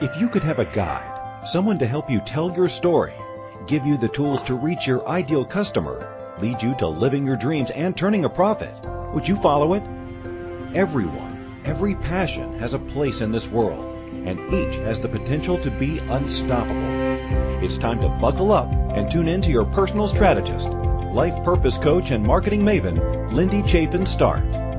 If 0.00 0.18
you 0.20 0.28
could 0.28 0.44
have 0.44 0.58
a 0.58 0.64
guide, 0.64 1.46
someone 1.46 1.78
to 1.78 1.86
help 1.86 2.10
you 2.10 2.20
tell 2.20 2.54
your 2.54 2.68
story, 2.68 3.12
give 3.66 3.86
you 3.86 3.96
the 3.98 4.08
tools 4.08 4.42
to 4.44 4.54
reach 4.54 4.86
your 4.86 5.06
ideal 5.06 5.44
customer, 5.44 6.34
lead 6.40 6.62
you 6.62 6.74
to 6.76 6.88
living 6.88 7.26
your 7.26 7.36
dreams 7.36 7.70
and 7.70 7.96
turning 7.96 8.24
a 8.24 8.30
profit, 8.30 8.74
would 9.12 9.28
you 9.28 9.36
follow 9.36 9.74
it? 9.74 9.82
Everyone, 10.74 11.62
every 11.64 11.94
passion 11.94 12.58
has 12.60 12.74
a 12.74 12.78
place 12.78 13.20
in 13.20 13.32
this 13.32 13.46
world, 13.46 13.84
and 14.26 14.38
each 14.54 14.76
has 14.76 15.00
the 15.00 15.08
potential 15.08 15.58
to 15.58 15.70
be 15.70 15.98
unstoppable. 15.98 17.62
It's 17.62 17.76
time 17.76 18.00
to 18.00 18.08
buckle 18.08 18.52
up 18.52 18.70
and 18.72 19.10
tune 19.10 19.28
in 19.28 19.42
to 19.42 19.50
your 19.50 19.66
personal 19.66 20.08
strategist, 20.08 20.68
life 20.68 21.44
purpose 21.44 21.76
coach, 21.76 22.10
and 22.10 22.24
marketing 22.24 22.62
maven, 22.62 23.32
Lindy 23.32 23.62
Chafin 23.62 24.06
Start. 24.06 24.69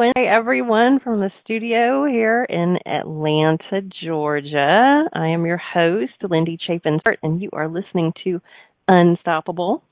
Wednesday, 0.00 0.30
everyone, 0.34 0.98
from 1.04 1.20
the 1.20 1.30
studio 1.44 2.06
here 2.06 2.46
in 2.48 2.78
Atlanta, 2.86 3.82
Georgia. 4.02 5.04
I 5.12 5.26
am 5.26 5.44
your 5.44 5.58
host, 5.58 6.14
Lindy 6.22 6.56
Chafin, 6.66 7.00
and 7.22 7.42
you 7.42 7.50
are 7.52 7.68
listening 7.68 8.14
to 8.24 8.40
Unstoppable. 8.88 9.82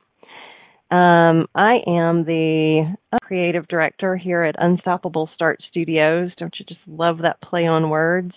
Um, 0.90 1.44
I 1.54 1.80
am 1.86 2.24
the 2.24 2.96
creative 3.20 3.68
director 3.68 4.16
here 4.16 4.44
at 4.44 4.54
Unstoppable 4.56 5.28
Start 5.34 5.60
Studios. 5.70 6.30
Don't 6.38 6.54
you 6.58 6.64
just 6.64 6.80
love 6.86 7.18
that 7.18 7.42
play 7.42 7.66
on 7.66 7.90
words? 7.90 8.32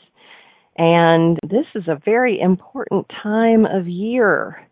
And 0.77 1.39
this 1.41 1.67
is 1.73 1.83
a 1.87 2.01
very 2.03 2.37
important 2.37 3.05
time 3.23 3.65
of 3.65 3.87
year 3.87 4.67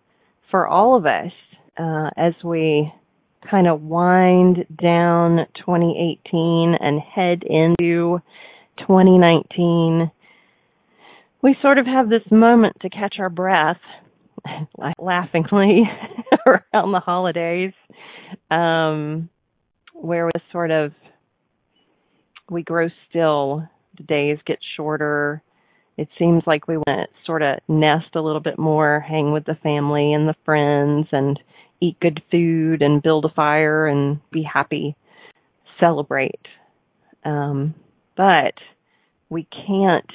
for 0.52 0.68
all 0.68 0.98
of 0.98 1.06
us 1.06 1.32
uh, 1.80 2.10
as 2.18 2.34
we 2.44 2.92
kind 3.50 3.68
of 3.68 3.82
wind 3.82 4.66
down 4.82 5.46
2018 5.58 6.76
and 6.80 7.00
head 7.00 7.44
into 7.44 8.22
2019. 8.80 10.12
We 11.42 11.56
sort 11.62 11.78
of 11.78 11.86
have 11.86 12.10
this 12.10 12.24
moment 12.32 12.78
to 12.82 12.90
catch 12.90 13.16
our 13.20 13.30
breath 13.30 13.78
laughingly 15.00 15.84
around 16.46 16.92
the 16.92 17.00
holidays, 17.00 17.74
um, 18.52 19.30
where 19.94 20.26
we 20.26 20.32
sort 20.52 20.72
of 20.72 20.92
we 22.50 22.64
grow 22.64 22.90
still. 23.10 23.68
The 23.98 24.04
days 24.04 24.38
get 24.46 24.60
shorter. 24.78 25.42
It 25.98 26.08
seems 26.18 26.44
like 26.48 26.68
we 26.68 26.78
want 26.78 27.10
to 27.10 27.26
sort 27.26 27.42
of 27.42 27.60
nest 27.68 28.16
a 28.16 28.22
little 28.22 28.40
bit 28.40 28.58
more, 28.58 29.02
hang 29.02 29.34
with 29.34 29.44
the 29.46 29.58
family 29.62 30.14
and 30.14 30.28
the 30.28 30.36
friends, 30.46 31.08
and 31.12 31.38
eat 31.82 32.00
good 32.00 32.22
food 32.32 32.82
and 32.82 33.02
build 33.02 33.26
a 33.26 33.30
fire 33.30 33.88
and 33.88 34.20
be 34.32 34.44
happy, 34.44 34.96
celebrate. 35.80 36.46
Um, 37.24 37.76
but 38.16 38.54
we 39.30 39.48
can't 39.66 40.10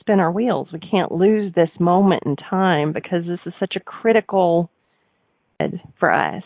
spin 0.00 0.20
our 0.20 0.32
wheels. 0.32 0.68
We 0.72 0.80
can't 0.80 1.12
lose 1.12 1.52
this 1.54 1.70
moment 1.78 2.22
in 2.26 2.36
time 2.36 2.92
because 2.92 3.24
this 3.26 3.40
is 3.46 3.52
such 3.60 3.74
a 3.76 3.80
critical 3.80 4.70
for 5.98 6.12
us, 6.12 6.42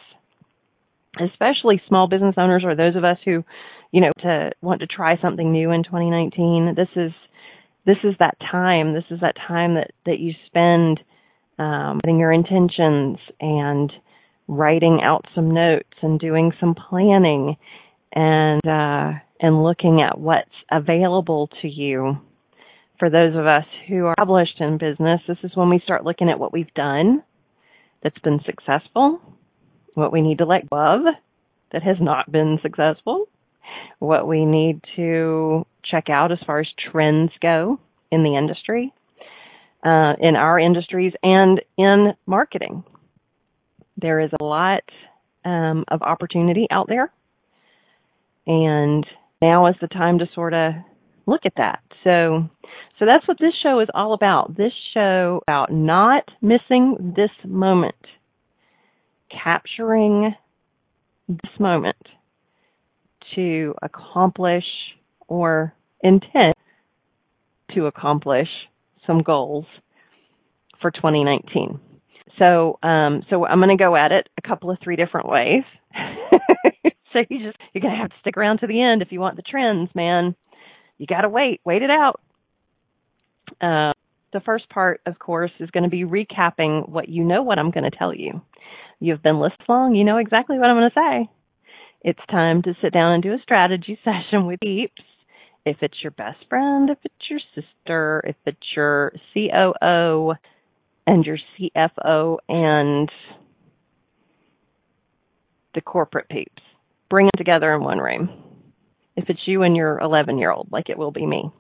especially 1.21 1.81
small 1.87 2.09
business 2.09 2.35
owners 2.39 2.63
or 2.65 2.75
those 2.75 2.97
of 2.97 3.05
us 3.05 3.19
who, 3.25 3.45
you 3.91 4.01
know, 4.01 4.13
to 4.23 4.51
want 4.63 4.81
to 4.81 4.87
try 4.87 5.21
something 5.21 5.53
new 5.53 5.71
in 5.71 5.85
2019. 5.85 6.75
This 6.77 6.89
is 6.97 7.13
this 7.85 7.99
is 8.05 8.15
that 8.21 8.37
time. 8.41 8.95
This 8.95 9.05
is 9.11 9.21
that 9.21 9.37
time 9.47 9.75
that 9.75 9.91
that 10.07 10.19
you 10.19 10.33
spend 10.47 11.01
um, 11.59 12.01
putting 12.03 12.19
your 12.19 12.33
intentions 12.33 13.19
and 13.41 13.93
writing 14.49 15.01
out 15.03 15.25
some 15.35 15.53
notes 15.53 15.97
and 16.03 16.19
doing 16.19 16.53
some 16.61 16.75
planning 16.75 17.57
and 18.13 18.67
uh, 18.67 19.19
and 19.41 19.63
looking 19.63 20.01
at 20.03 20.19
what's 20.19 20.51
available 20.71 21.49
to 21.63 21.69
you 21.69 22.17
for 23.03 23.11
those 23.11 23.35
of 23.35 23.49
us 23.49 23.65
who 23.89 24.07
are 24.07 24.13
established 24.13 24.61
in 24.61 24.79
business, 24.79 25.21
this 25.27 25.39
is 25.43 25.51
when 25.57 25.69
we 25.69 25.81
start 25.83 26.05
looking 26.05 26.31
at 26.31 26.39
what 26.39 26.53
we've 26.53 26.73
done 26.75 27.21
that's 28.01 28.19
been 28.21 28.39
successful, 28.47 29.21
what 29.95 30.13
we 30.13 30.23
need 30.23 30.39
to 30.39 30.45
let 30.45 30.71
go 30.71 30.77
of 30.77 31.15
that 31.73 31.83
has 31.83 31.97
not 32.01 32.31
been 32.31 32.61
successful, 32.63 33.27
what 33.99 34.29
we 34.29 34.45
need 34.45 34.81
to 34.95 35.67
check 35.85 36.11
out 36.11 36.31
as 36.31 36.39
far 36.47 36.61
as 36.61 36.69
trends 36.93 37.33
go 37.41 37.81
in 38.13 38.23
the 38.23 38.37
industry, 38.37 38.93
uh, 39.85 40.13
in 40.21 40.37
our 40.37 40.61
industries, 40.61 41.13
and 41.25 41.61
in 41.77 42.13
marketing. 42.25 42.85
There 44.03 44.21
is 44.21 44.31
a 44.39 44.45
lot 44.45 44.83
um, 45.45 45.85
of 45.89 46.03
opportunity 46.03 46.67
out 46.71 46.89
there, 46.89 47.11
and 48.47 49.07
now 49.41 49.69
is 49.69 49.77
the 49.81 49.89
time 49.89 50.19
to 50.19 50.27
sort 50.35 50.55
of 50.55 50.73
look 51.27 51.43
at 51.47 51.55
that. 51.57 51.81
So, 52.05 52.49
so 52.99 53.07
that's 53.07 53.27
what 53.27 53.39
this 53.39 53.55
show 53.63 53.81
is 53.81 53.89
all 53.95 54.13
about. 54.13 54.57
This 54.57 54.73
show 54.93 55.41
about 55.47 55.73
not 55.73 56.25
missing 56.41 57.15
this 57.17 57.31
moment, 57.45 57.95
capturing 59.31 60.35
this 61.29 61.61
moment 61.61 61.97
to 63.37 63.75
accomplish 63.83 64.65
or 65.29 65.75
intent 66.03 66.57
to 67.75 67.87
accomplish 67.87 68.49
some 69.07 69.23
goals 69.23 69.65
for 70.81 70.91
2019. 70.91 71.81
So, 72.39 72.79
um, 72.83 73.23
so 73.31 73.47
I'm 73.47 73.59
going 73.59 73.77
to 73.77 73.83
go 73.83 73.95
at 73.95 74.13
it 74.13 74.29
a 74.39 74.47
couple 74.47 74.71
of 74.71 74.79
three 74.83 74.97
different 74.97 75.29
ways. 75.29 75.65
so 77.13 77.21
you 77.29 77.45
just 77.45 77.59
you're 77.73 77.83
going 77.83 77.95
to 77.95 78.01
have 78.01 78.11
to 78.11 78.17
stick 78.21 78.37
around 78.37 78.59
to 78.59 78.67
the 78.67 78.83
end 78.83 79.03
if 79.03 79.13
you 79.13 79.21
want 79.21 79.37
the 79.37 79.43
trends, 79.43 79.91
man 79.95 80.35
you 81.03 81.07
got 81.09 81.23
to 81.23 81.29
wait, 81.29 81.61
wait 81.65 81.83
it 81.83 81.91
out. 81.91 82.21
Uh, 83.61 83.93
the 84.33 84.41
first 84.45 84.69
part, 84.71 85.01
of 85.05 85.19
course, 85.19 85.51
is 85.59 85.69
going 85.73 85.83
to 85.83 85.91
be 85.91 86.05
recapping 86.05 86.89
what 86.89 87.09
you 87.09 87.25
know 87.25 87.43
what 87.43 87.59
I'm 87.59 87.73
going 87.73 87.91
to 87.91 87.97
tell 87.97 88.15
you. 88.15 88.41
You've 89.01 89.21
been 89.21 89.41
listening 89.41 89.67
long, 89.69 89.95
you 89.97 90.05
know 90.05 90.19
exactly 90.19 90.59
what 90.59 90.69
I'm 90.69 90.77
going 90.77 90.91
to 90.91 91.27
say. 91.27 91.31
It's 92.03 92.27
time 92.31 92.63
to 92.63 92.77
sit 92.81 92.93
down 92.93 93.15
and 93.15 93.23
do 93.23 93.33
a 93.33 93.43
strategy 93.43 93.99
session 94.05 94.47
with 94.47 94.61
peeps. 94.61 95.03
If 95.67 95.79
it's 95.83 96.01
your 96.03 96.13
best 96.13 96.39
friend, 96.49 96.89
if 96.89 96.99
it's 97.03 97.31
your 97.31 97.41
sister, 97.55 98.23
if 98.25 98.37
it's 98.47 98.77
your 98.77 99.13
COO 99.35 100.35
and 101.07 101.25
your 101.25 101.39
CFO 101.59 102.39
and 102.49 103.11
the 105.75 105.81
corporate 105.81 106.29
peeps, 106.29 106.63
bring 107.09 107.27
them 107.27 107.33
together 107.39 107.75
in 107.75 107.83
one 107.83 107.99
room 107.99 108.43
if 109.17 109.25
it's 109.29 109.41
you 109.47 109.63
and 109.63 109.77
your 109.77 109.99
11 110.01 110.39
year 110.39 110.51
old, 110.51 110.69
like 110.71 110.89
it 110.89 110.99
will 110.99 111.11
be 111.11 111.27
me. 111.27 111.51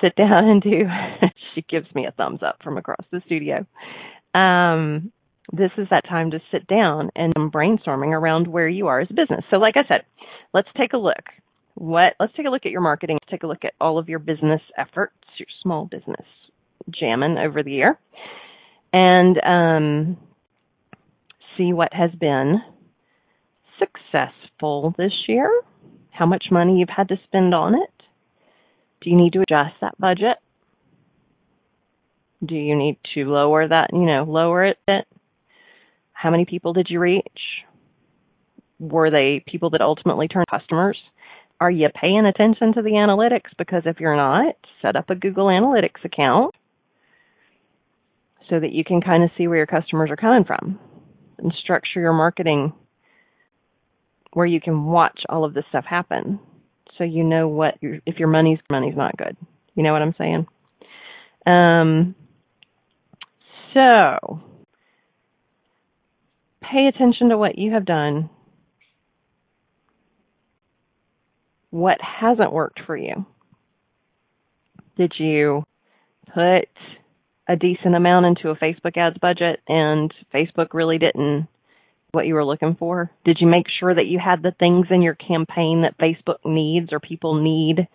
Sit 0.00 0.14
down 0.16 0.48
and 0.48 0.62
do. 0.62 0.84
she 1.54 1.62
gives 1.68 1.92
me 1.94 2.06
a 2.06 2.12
thumbs 2.12 2.40
up 2.46 2.58
from 2.62 2.78
across 2.78 3.04
the 3.10 3.20
studio. 3.26 3.66
Um, 4.34 5.12
this 5.52 5.70
is 5.78 5.88
that 5.90 6.04
time 6.08 6.30
to 6.32 6.40
sit 6.52 6.66
down 6.66 7.10
and 7.16 7.34
brainstorming 7.34 8.12
around 8.12 8.46
where 8.46 8.68
you 8.68 8.86
are 8.86 9.00
as 9.00 9.08
a 9.10 9.14
business. 9.14 9.44
So, 9.50 9.56
like 9.56 9.76
I 9.76 9.88
said, 9.88 10.02
let's 10.52 10.68
take 10.76 10.92
a 10.92 10.98
look. 10.98 11.24
What? 11.74 12.14
Let's 12.20 12.34
take 12.36 12.46
a 12.46 12.50
look 12.50 12.66
at 12.66 12.72
your 12.72 12.80
marketing. 12.80 13.18
Take 13.30 13.42
a 13.42 13.46
look 13.46 13.64
at 13.64 13.72
all 13.80 13.98
of 13.98 14.08
your 14.08 14.18
business 14.18 14.60
efforts, 14.76 15.14
your 15.38 15.46
small 15.62 15.86
business 15.86 16.26
jamming 16.90 17.38
over 17.38 17.62
the 17.62 17.72
year, 17.72 17.98
and 18.92 19.38
um, 19.44 20.16
see 21.56 21.72
what 21.72 21.92
has 21.92 22.10
been 22.18 22.60
successful 23.78 24.94
this 24.98 25.12
year 25.28 25.50
how 26.18 26.26
much 26.26 26.46
money 26.50 26.78
you've 26.78 26.88
had 26.88 27.08
to 27.08 27.16
spend 27.24 27.54
on 27.54 27.74
it. 27.74 27.92
Do 29.00 29.10
you 29.10 29.16
need 29.16 29.32
to 29.34 29.40
adjust 29.42 29.76
that 29.80 29.98
budget? 29.98 30.36
Do 32.44 32.56
you 32.56 32.76
need 32.76 32.98
to 33.14 33.24
lower 33.24 33.68
that, 33.68 33.90
you 33.92 34.04
know, 34.04 34.24
lower 34.24 34.66
it? 34.66 35.06
How 36.12 36.30
many 36.30 36.44
people 36.44 36.72
did 36.72 36.88
you 36.90 36.98
reach? 36.98 37.24
Were 38.80 39.10
they 39.10 39.44
people 39.46 39.70
that 39.70 39.80
ultimately 39.80 40.26
turned 40.26 40.46
customers? 40.50 40.98
Are 41.60 41.70
you 41.70 41.88
paying 41.94 42.26
attention 42.26 42.72
to 42.74 42.82
the 42.82 42.90
analytics? 42.90 43.50
Because 43.56 43.82
if 43.86 44.00
you're 44.00 44.16
not, 44.16 44.56
set 44.82 44.96
up 44.96 45.10
a 45.10 45.14
Google 45.14 45.46
Analytics 45.46 46.04
account 46.04 46.54
so 48.48 48.60
that 48.60 48.72
you 48.72 48.84
can 48.84 49.00
kind 49.00 49.22
of 49.24 49.30
see 49.36 49.46
where 49.46 49.58
your 49.58 49.66
customers 49.66 50.10
are 50.10 50.16
coming 50.16 50.44
from 50.44 50.78
and 51.38 51.52
structure 51.62 52.00
your 52.00 52.12
marketing 52.12 52.72
where 54.32 54.46
you 54.46 54.60
can 54.60 54.84
watch 54.84 55.20
all 55.28 55.44
of 55.44 55.54
this 55.54 55.64
stuff 55.70 55.84
happen 55.88 56.38
so 56.98 57.04
you 57.04 57.22
know 57.22 57.48
what 57.48 57.74
your, 57.80 57.98
if 58.04 58.18
your 58.18 58.28
money's 58.28 58.58
money's 58.70 58.96
not 58.96 59.16
good. 59.16 59.36
You 59.74 59.84
know 59.84 59.92
what 59.92 60.02
I'm 60.02 60.14
saying? 60.18 60.46
Um 61.46 62.14
so 63.72 64.40
pay 66.60 66.88
attention 66.88 67.28
to 67.28 67.38
what 67.38 67.56
you 67.56 67.72
have 67.72 67.86
done. 67.86 68.28
What 71.70 71.98
hasn't 72.00 72.52
worked 72.52 72.80
for 72.86 72.96
you? 72.96 73.24
Did 74.96 75.12
you 75.18 75.62
put 76.34 76.68
a 77.48 77.56
decent 77.56 77.94
amount 77.94 78.26
into 78.26 78.50
a 78.50 78.56
Facebook 78.56 78.96
ads 78.96 79.16
budget 79.18 79.60
and 79.66 80.12
Facebook 80.34 80.68
really 80.74 80.98
didn't 80.98 81.48
what 82.12 82.26
you 82.26 82.34
were 82.34 82.44
looking 82.44 82.76
for? 82.78 83.10
Did 83.24 83.38
you 83.40 83.46
make 83.46 83.66
sure 83.80 83.94
that 83.94 84.06
you 84.06 84.18
had 84.18 84.42
the 84.42 84.52
things 84.58 84.86
in 84.90 85.02
your 85.02 85.14
campaign 85.14 85.82
that 85.82 85.98
Facebook 85.98 86.38
needs 86.44 86.92
or 86.92 87.00
people 87.00 87.42
need 87.42 87.88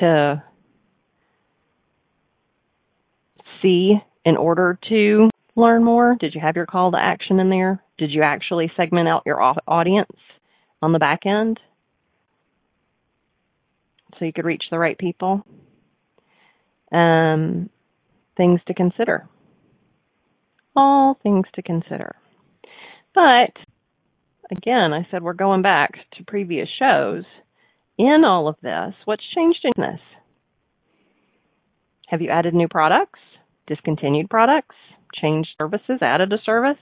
to 0.00 0.42
see 3.62 3.94
in 4.24 4.36
order 4.36 4.78
to 4.88 5.30
learn 5.54 5.84
more? 5.84 6.16
Did 6.18 6.34
you 6.34 6.40
have 6.40 6.56
your 6.56 6.66
call 6.66 6.92
to 6.92 6.98
action 6.98 7.40
in 7.40 7.50
there? 7.50 7.82
Did 7.98 8.10
you 8.10 8.22
actually 8.22 8.70
segment 8.76 9.08
out 9.08 9.22
your 9.24 9.40
audience 9.66 10.16
on 10.82 10.92
the 10.92 10.98
back 10.98 11.20
end 11.24 11.58
so 14.18 14.24
you 14.24 14.32
could 14.32 14.44
reach 14.44 14.64
the 14.70 14.78
right 14.78 14.98
people? 14.98 15.42
Um, 16.92 17.70
things 18.36 18.60
to 18.66 18.74
consider. 18.74 19.28
All 20.74 21.18
things 21.22 21.46
to 21.54 21.62
consider. 21.62 22.16
But 23.14 23.52
again, 24.50 24.92
I 24.92 25.06
said 25.10 25.22
we're 25.22 25.32
going 25.32 25.62
back 25.62 25.94
to 26.16 26.24
previous 26.24 26.68
shows. 26.78 27.24
In 27.98 28.24
all 28.26 28.46
of 28.46 28.56
this, 28.62 28.94
what's 29.06 29.24
changed 29.34 29.64
in 29.64 29.72
this? 29.76 30.00
Have 32.08 32.20
you 32.20 32.28
added 32.28 32.54
new 32.54 32.68
products, 32.68 33.18
discontinued 33.66 34.28
products, 34.28 34.76
changed 35.14 35.48
services, 35.58 35.98
added 36.02 36.32
a 36.32 36.38
service? 36.44 36.78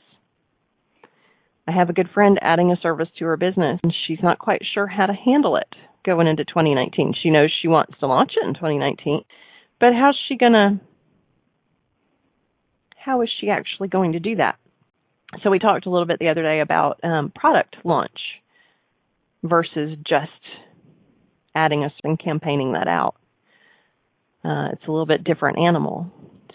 I 1.66 1.72
have 1.72 1.88
a 1.88 1.94
good 1.94 2.10
friend 2.12 2.38
adding 2.42 2.72
a 2.72 2.80
service 2.82 3.08
to 3.18 3.24
her 3.26 3.36
business 3.36 3.80
and 3.82 3.94
she's 4.06 4.22
not 4.22 4.38
quite 4.38 4.62
sure 4.74 4.86
how 4.86 5.06
to 5.06 5.14
handle 5.14 5.56
it 5.56 5.72
going 6.04 6.26
into 6.26 6.44
2019. 6.44 7.14
She 7.22 7.30
knows 7.30 7.50
she 7.62 7.68
wants 7.68 7.98
to 8.00 8.06
launch 8.06 8.32
it 8.36 8.46
in 8.46 8.54
2019, 8.54 9.24
but 9.80 9.94
how's 9.94 10.18
she 10.28 10.36
going 10.36 10.52
to 10.52 10.80
how 13.04 13.22
is 13.22 13.28
she 13.40 13.50
actually 13.50 13.88
going 13.88 14.12
to 14.12 14.20
do 14.20 14.36
that? 14.36 14.56
So 15.42 15.50
we 15.50 15.58
talked 15.58 15.86
a 15.86 15.90
little 15.90 16.06
bit 16.06 16.18
the 16.18 16.28
other 16.28 16.42
day 16.42 16.60
about 16.60 17.00
um, 17.02 17.32
product 17.34 17.76
launch 17.84 18.18
versus 19.42 19.96
just 20.08 20.30
adding 21.54 21.84
a 21.84 21.90
and 22.02 22.18
campaigning 22.18 22.72
that 22.72 22.88
out. 22.88 23.16
Uh, 24.44 24.68
it's 24.72 24.86
a 24.86 24.90
little 24.90 25.06
bit 25.06 25.24
different 25.24 25.58
animal. 25.58 26.10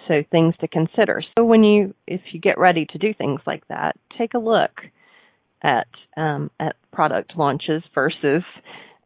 So 0.08 0.24
things 0.32 0.56
to 0.62 0.68
consider. 0.68 1.22
So 1.38 1.44
when 1.44 1.64
you, 1.64 1.94
if 2.08 2.22
you 2.32 2.40
get 2.40 2.58
ready 2.58 2.88
to 2.92 2.98
do 2.98 3.14
things 3.14 3.42
like 3.46 3.68
that, 3.68 3.96
take 4.18 4.34
a 4.34 4.40
look 4.40 4.72
at 5.62 5.88
um, 6.18 6.50
at 6.60 6.76
product 6.92 7.34
launches 7.38 7.84
versus 7.94 8.44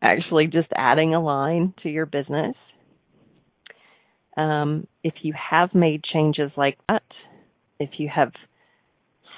actually 0.02 0.48
just 0.48 0.68
adding 0.76 1.14
a 1.14 1.22
line 1.22 1.74
to 1.84 1.90
your 1.90 2.06
business. 2.06 2.56
Um, 4.38 4.88
if 5.04 5.14
you 5.24 5.34
have 5.34 5.76
made 5.76 6.04
changes 6.04 6.52
like 6.56 6.78
that, 6.88 7.04
if 7.80 7.92
you 7.98 8.10
have 8.14 8.32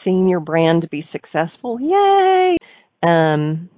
seen 0.04 0.30
your 0.30 0.40
brand 0.40 0.88
be 0.90 1.08
successful, 1.12 1.80
yay! 1.82 2.58
Um, 3.04 3.70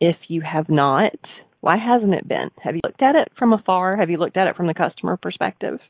if 0.00 0.16
you 0.28 0.42
have 0.42 0.68
not, 0.68 1.12
why 1.60 1.76
hasn't 1.76 2.14
it 2.14 2.28
been? 2.28 2.50
Have 2.62 2.74
you 2.74 2.80
looked 2.84 3.02
at 3.02 3.16
it 3.16 3.28
from 3.38 3.52
afar? 3.52 3.96
Have 3.96 4.10
you 4.10 4.18
looked 4.18 4.36
at 4.36 4.46
it 4.46 4.56
from 4.56 4.66
the 4.66 4.74
customer 4.74 5.16
perspective? 5.16 5.80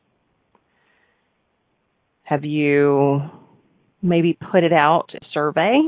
Have 2.22 2.44
you 2.44 3.20
maybe 4.02 4.38
put 4.50 4.64
it 4.64 4.72
out 4.72 5.10
a 5.14 5.24
survey 5.32 5.80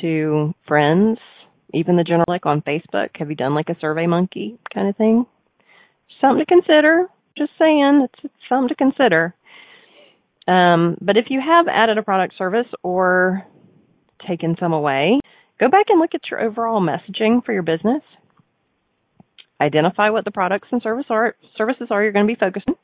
to 0.00 0.54
friends, 0.66 1.18
even 1.74 1.96
the 1.96 2.04
general 2.04 2.24
like 2.28 2.46
on 2.46 2.62
Facebook? 2.62 3.10
Have 3.16 3.30
you 3.30 3.36
done 3.36 3.54
like 3.54 3.68
a 3.68 3.78
survey 3.80 4.06
monkey 4.06 4.58
kind 4.72 4.88
of 4.88 4.96
thing? 4.96 5.26
Something 6.20 6.44
to 6.44 6.46
consider. 6.46 7.06
Just 7.36 7.52
saying, 7.58 8.00
it's, 8.04 8.24
it's 8.24 8.34
something 8.48 8.68
to 8.68 8.74
consider. 8.74 9.34
Um, 10.48 10.96
but 11.02 11.18
if 11.18 11.26
you 11.28 11.40
have 11.44 11.66
added 11.68 11.98
a 11.98 12.02
product 12.02 12.34
service 12.38 12.66
or 12.82 13.46
taken 14.26 14.56
some 14.58 14.72
away, 14.72 15.20
go 15.60 15.68
back 15.68 15.86
and 15.90 16.00
look 16.00 16.14
at 16.14 16.22
your 16.30 16.40
overall 16.40 16.80
messaging 16.80 17.44
for 17.44 17.52
your 17.52 17.62
business. 17.62 18.02
Identify 19.60 20.08
what 20.08 20.24
the 20.24 20.30
products 20.30 20.68
and 20.72 20.80
service 20.80 21.04
are, 21.10 21.36
services 21.56 21.88
are 21.90 22.02
you're 22.02 22.12
going 22.12 22.26
to 22.26 22.32
be 22.32 22.40
focusing 22.40 22.76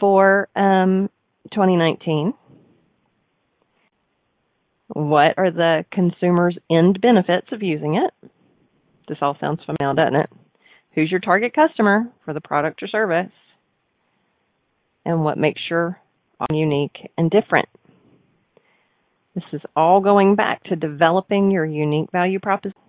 for 0.00 0.48
um, 0.56 1.08
2019. 1.52 2.34
What 4.88 5.34
are 5.36 5.50
the 5.52 5.84
consumer's 5.92 6.58
end 6.70 7.00
benefits 7.00 7.48
of 7.52 7.62
using 7.62 7.96
it? 7.96 8.30
This 9.08 9.18
all 9.20 9.36
sounds 9.40 9.60
familiar, 9.64 9.94
doesn't 9.94 10.20
it? 10.20 10.30
Who's 10.94 11.10
your 11.10 11.20
target 11.20 11.54
customer 11.54 12.10
for 12.24 12.34
the 12.34 12.40
product 12.40 12.82
or 12.82 12.88
service? 12.88 13.30
And 15.04 15.22
what 15.22 15.38
makes 15.38 15.60
your 15.70 16.00
unique 16.50 17.10
and 17.16 17.30
different. 17.30 17.68
This 19.34 19.44
is 19.52 19.60
all 19.74 20.00
going 20.00 20.34
back 20.34 20.64
to 20.64 20.76
developing 20.76 21.50
your 21.50 21.64
unique 21.64 22.10
value 22.10 22.40
proposition, 22.40 22.80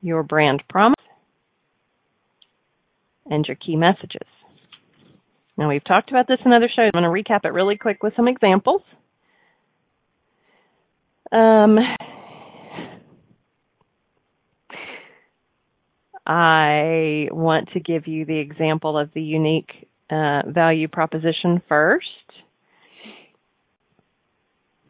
your 0.00 0.22
brand 0.22 0.62
promise, 0.68 0.94
and 3.26 3.44
your 3.46 3.56
key 3.56 3.76
messages. 3.76 4.26
Now, 5.58 5.68
we've 5.68 5.84
talked 5.84 6.10
about 6.10 6.28
this 6.28 6.38
in 6.44 6.52
other 6.52 6.68
shows. 6.68 6.90
I'm 6.94 7.02
going 7.02 7.24
to 7.24 7.32
recap 7.32 7.44
it 7.44 7.52
really 7.52 7.76
quick 7.76 8.02
with 8.02 8.14
some 8.14 8.28
examples. 8.28 8.82
Um, 11.32 11.78
I 16.26 17.28
want 17.30 17.70
to 17.74 17.80
give 17.80 18.08
you 18.08 18.24
the 18.24 18.38
example 18.38 18.98
of 18.98 19.10
the 19.14 19.22
unique 19.22 19.70
uh, 20.10 20.42
value 20.48 20.88
proposition 20.88 21.62
first. 21.68 22.06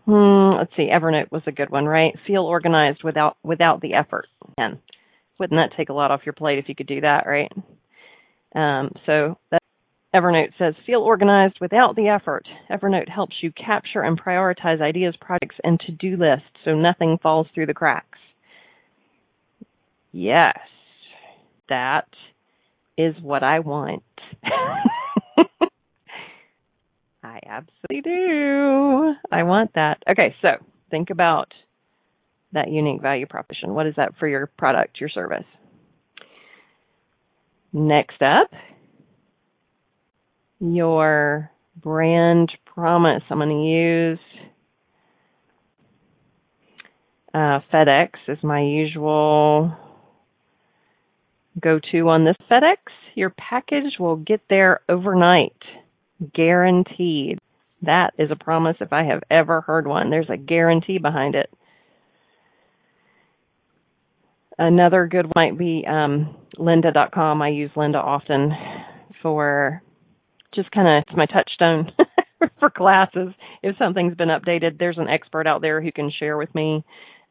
Hmm, 0.06 0.56
let's 0.56 0.72
see. 0.76 0.88
Evernote 0.90 1.30
was 1.30 1.42
a 1.46 1.52
good 1.52 1.68
one, 1.68 1.84
right? 1.84 2.14
Feel 2.26 2.42
organized 2.42 3.02
without 3.04 3.36
without 3.42 3.82
the 3.82 3.94
effort. 3.94 4.28
And 4.56 4.78
wouldn't 5.38 5.58
that 5.58 5.76
take 5.76 5.90
a 5.90 5.92
lot 5.92 6.10
off 6.10 6.22
your 6.24 6.32
plate 6.32 6.58
if 6.58 6.68
you 6.68 6.74
could 6.74 6.86
do 6.86 7.02
that, 7.02 7.26
right? 7.26 7.52
Um, 8.54 8.92
so 9.04 9.36
that 9.50 9.60
Evernote 10.14 10.52
says, 10.56 10.74
feel 10.86 11.00
organized 11.00 11.58
without 11.60 11.96
the 11.96 12.08
effort. 12.08 12.46
Evernote 12.70 13.10
helps 13.10 13.34
you 13.42 13.52
capture 13.52 14.00
and 14.00 14.18
prioritize 14.18 14.80
ideas, 14.80 15.14
projects, 15.20 15.56
and 15.62 15.78
to-do 15.80 16.16
lists 16.16 16.46
so 16.64 16.74
nothing 16.74 17.18
falls 17.22 17.48
through 17.54 17.66
the 17.66 17.74
cracks. 17.74 18.18
Yes 20.12 20.56
that 21.68 22.08
is 22.96 23.14
what 23.22 23.42
I 23.42 23.60
want. 23.60 24.02
I 27.22 27.40
absolutely 27.46 28.02
do. 28.02 29.14
I 29.30 29.42
want 29.42 29.72
that. 29.74 30.02
Okay, 30.08 30.34
so 30.40 30.48
think 30.90 31.10
about 31.10 31.52
that 32.52 32.70
unique 32.70 33.02
value 33.02 33.26
proposition. 33.26 33.74
What 33.74 33.86
is 33.86 33.94
that 33.96 34.16
for 34.18 34.28
your 34.28 34.46
product, 34.46 35.00
your 35.00 35.10
service? 35.10 35.44
Next 37.72 38.22
up, 38.22 38.50
your 40.60 41.50
brand 41.82 42.50
promise. 42.64 43.22
I'm 43.28 43.38
going 43.38 43.50
to 43.50 43.54
use 43.54 44.18
uh, 47.34 47.60
FedEx 47.72 48.10
as 48.28 48.38
my 48.42 48.62
usual 48.62 49.76
go 51.60 51.80
to 51.92 52.08
on 52.08 52.24
this 52.24 52.36
FedEx, 52.50 52.76
your 53.14 53.30
package 53.30 53.98
will 53.98 54.16
get 54.16 54.40
there 54.48 54.80
overnight. 54.88 55.56
Guaranteed. 56.34 57.38
That 57.82 58.12
is 58.18 58.30
a 58.30 58.36
promise 58.36 58.76
if 58.80 58.92
I 58.92 59.04
have 59.04 59.22
ever 59.30 59.60
heard 59.60 59.86
one. 59.86 60.10
There's 60.10 60.30
a 60.30 60.36
guarantee 60.36 60.98
behind 60.98 61.34
it. 61.34 61.50
Another 64.58 65.06
good 65.06 65.26
one 65.26 65.32
might 65.34 65.58
be 65.58 65.84
um, 65.86 66.34
lynda.com. 66.56 67.42
I 67.42 67.48
use 67.48 67.70
Lynda 67.76 68.02
often 68.02 68.52
for 69.22 69.82
just 70.54 70.70
kind 70.70 70.88
of 70.88 71.04
it's 71.06 71.16
my 71.16 71.26
touchstone 71.26 71.92
for 72.58 72.70
classes. 72.70 73.34
If 73.62 73.76
something's 73.76 74.16
been 74.16 74.30
updated, 74.30 74.78
there's 74.78 74.96
an 74.96 75.08
expert 75.08 75.46
out 75.46 75.60
there 75.60 75.82
who 75.82 75.92
can 75.92 76.10
share 76.10 76.38
with 76.38 76.54
me, 76.54 76.84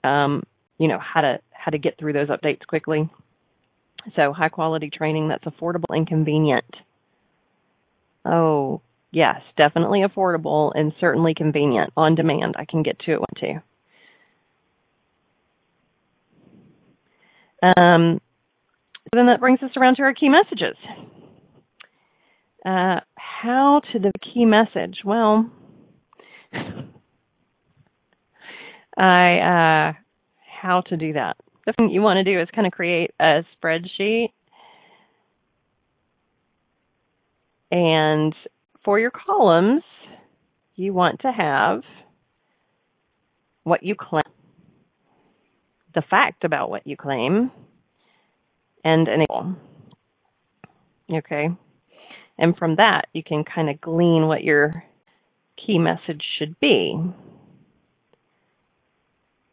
um, 0.04 0.44
you 0.78 0.88
know, 0.88 1.00
how 1.00 1.22
to 1.22 1.40
how 1.52 1.72
to 1.72 1.80
get 1.80 1.98
through 1.98 2.14
those 2.14 2.30
updates 2.30 2.66
quickly. 2.68 3.10
So 4.16 4.34
high 4.34 4.50
quality 4.50 4.90
training 4.96 5.30
that's 5.30 5.46
affordable 5.46 5.90
and 5.90 6.08
convenient. 6.08 6.66
Oh, 8.24 8.82
yes, 9.12 9.42
definitely 9.58 10.02
affordable 10.02 10.72
and 10.76 10.94
certainly 11.00 11.34
convenient. 11.36 11.92
On 11.98 12.16
demand. 12.16 12.56
I 12.58 12.66
can 12.66 12.84
get 12.84 13.00
to 13.00 13.14
it 13.14 13.20
when 13.20 13.28
too. 13.40 13.62
Um, 17.78 18.22
then 19.12 19.28
that 19.28 19.40
brings 19.40 19.64
us 19.64 19.72
around 19.78 19.96
to 19.96 20.04
our 20.04 20.14
key 20.14 20.30
messages. 20.30 20.76
Uh, 22.66 23.00
how 23.16 23.82
to 23.92 24.00
the 24.00 24.12
key 24.22 24.46
message? 24.46 24.98
Well, 25.04 25.50
I 28.98 29.38
uh, 29.38 29.94
how 30.62 30.82
to 30.90 30.98
do 30.98 31.14
that 31.14 31.38
the 31.66 31.74
thing 31.74 31.90
you 31.90 32.02
want 32.02 32.18
to 32.18 32.24
do 32.24 32.40
is 32.40 32.48
kind 32.54 32.68
of 32.68 32.74
create 32.74 33.12
a 33.20 33.44
spreadsheet. 33.56 34.30
And 37.72 38.34
for 38.84 39.00
your 39.00 39.12
columns, 39.12 39.84
you 40.76 40.94
want 40.94 41.22
to 41.22 41.32
have 41.32 41.82
what 43.64 43.84
you 43.84 43.96
claim, 43.96 44.24
the 45.96 46.04
fact 46.04 46.44
about 46.44 46.70
what 46.70 46.86
you 46.86 46.96
claim, 46.96 47.52
and 48.84 49.08
an 49.08 49.24
equal. 49.24 49.56
Okay. 51.12 51.50
And 52.38 52.58
from 52.58 52.76
that, 52.76 53.08
you 53.14 53.24
can 53.24 53.44
kind 53.44 53.70
of 53.70 53.82
glean 53.82 54.28
what 54.28 54.44
your 54.44 54.84
key 55.58 55.80
message 55.80 56.24
should 56.38 56.60
be. 56.60 56.96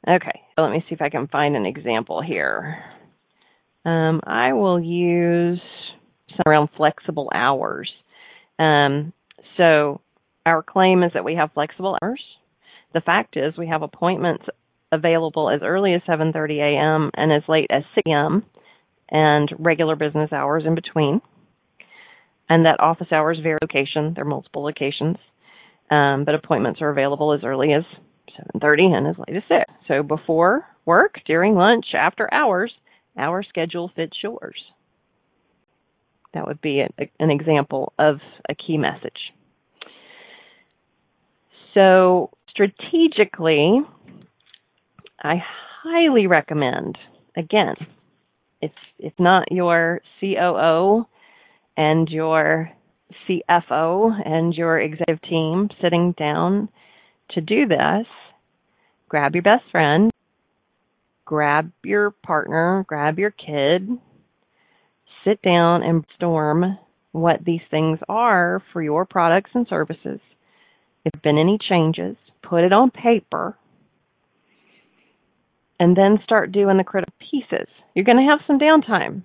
Okay, 0.09 0.41
let 0.59 0.71
me 0.71 0.85
see 0.89 0.95
if 0.95 1.03
I 1.03 1.11
can 1.11 1.29
find 1.29 1.55
an 1.57 1.65
example 1.65 2.21
here. 2.23 2.83
Um, 3.85 4.21
I 4.25 4.53
will 4.53 4.81
use 4.81 5.61
some 6.31 6.43
around 6.47 6.71
flexible 6.77 7.31
hours. 7.33 7.91
Um, 8.59 9.13
so 9.57 10.01
our 10.45 10.63
claim 10.63 11.03
is 11.03 11.13
that 11.15 11.25
we 11.25 11.37
have 11.37 11.53
flexible 11.53 11.97
hours. 12.03 12.23
The 12.95 13.01
fact 13.01 13.37
is 13.37 13.57
we 13.57 13.69
have 13.69 13.83
appointments 13.83 14.45
available 14.91 15.49
as 15.49 15.61
early 15.63 15.95
as 15.95 16.03
7:30 16.03 16.59
a.m. 16.61 17.11
and 17.15 17.33
as 17.33 17.43
late 17.49 17.69
as 17.71 17.85
6 17.95 18.03
a.m. 18.07 18.45
and 19.09 19.49
regular 19.59 19.97
business 19.97 20.33
hours 20.33 20.65
in 20.67 20.75
between. 20.75 21.21
And 22.49 22.67
that 22.67 22.81
office 22.81 23.11
hours 23.13 23.39
vary 23.43 23.59
location. 23.63 24.13
There 24.15 24.25
are 24.25 24.29
multiple 24.29 24.65
locations, 24.65 25.17
um, 25.91 26.25
but 26.25 26.35
appointments 26.35 26.83
are 26.83 26.91
available 26.91 27.33
as 27.33 27.45
early 27.45 27.73
as 27.73 27.85
7:30 28.55 28.97
and 28.97 29.07
as 29.07 29.19
late 29.19 29.37
as 29.37 29.43
6. 29.49 29.65
So 29.89 30.03
before 30.03 30.67
work, 30.85 31.21
during 31.27 31.55
lunch, 31.55 31.87
after 31.95 32.33
hours, 32.33 32.73
our 33.17 33.43
schedule 33.43 33.91
fits 33.95 34.17
yours. 34.23 34.57
That 36.35 36.47
would 36.47 36.61
be 36.61 36.81
a, 36.81 36.89
an 37.21 37.31
example 37.31 37.93
of 37.99 38.21
a 38.49 38.55
key 38.55 38.79
message. 38.79 39.33
So 41.75 42.31
strategically, 42.49 43.81
I 45.23 45.43
highly 45.83 46.27
recommend 46.27 46.99
again, 47.37 47.75
if 48.61 48.73
if 48.99 49.13
not 49.19 49.51
your 49.51 50.01
COO 50.21 51.07
and 51.77 52.09
your 52.09 52.71
CFO 53.29 54.27
and 54.27 54.55
your 54.55 54.79
executive 54.79 55.23
team 55.23 55.69
sitting 55.81 56.13
down 56.19 56.69
to 57.31 57.41
do 57.41 57.67
this, 57.67 58.07
grab 59.13 59.35
your 59.35 59.43
best 59.43 59.63
friend, 59.71 60.11
grab 61.27 61.71
your 61.85 62.13
partner, 62.25 62.83
grab 62.89 63.19
your 63.19 63.31
kid, 63.31 63.87
sit 65.23 65.43
down 65.43 65.83
and 65.83 66.03
storm 66.17 66.79
what 67.11 67.45
these 67.45 67.61
things 67.71 67.99
are 68.09 68.63
for 68.73 68.83
your 68.83 69.05
products 69.05 69.51
and 69.53 69.67
services. 69.69 70.19
If 71.05 71.13
there 71.13 71.17
have 71.17 71.23
been 71.23 71.39
any 71.39 71.59
changes, 71.69 72.17
put 72.43 72.65
it 72.65 72.73
on 72.73 72.91
paper, 72.91 73.59
and 75.79 75.95
then 75.95 76.19
start 76.25 76.51
doing 76.51 76.79
the 76.79 76.85
critical 76.85 77.13
pieces. 77.31 77.69
You're 77.95 78.07
going 78.07 78.17
to 78.17 78.31
have 78.31 78.41
some 78.47 78.59
downtime, 78.59 79.25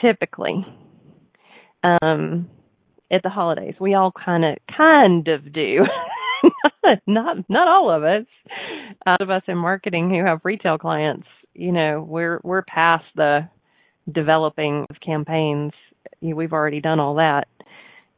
typically. 0.00 0.64
Um, 1.84 2.48
at 3.12 3.22
the 3.22 3.28
holidays, 3.28 3.74
we 3.78 3.92
all 3.92 4.12
kind 4.12 4.46
of 4.46 4.56
kind 4.74 5.28
of 5.28 5.52
do. 5.52 5.80
not 7.06 7.36
not 7.48 7.68
all 7.68 7.90
of 7.90 8.02
us. 8.04 8.26
Out 9.06 9.20
of 9.20 9.30
us 9.30 9.42
in 9.48 9.56
marketing 9.56 10.10
who 10.10 10.24
have 10.24 10.40
retail 10.44 10.78
clients, 10.78 11.26
you 11.54 11.72
know, 11.72 12.04
we're 12.06 12.40
we're 12.42 12.62
past 12.62 13.04
the 13.16 13.48
developing 14.10 14.86
of 14.90 14.96
campaigns. 15.04 15.72
We've 16.20 16.52
already 16.52 16.80
done 16.80 17.00
all 17.00 17.16
that. 17.16 17.46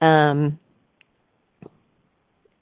Um, 0.04 0.58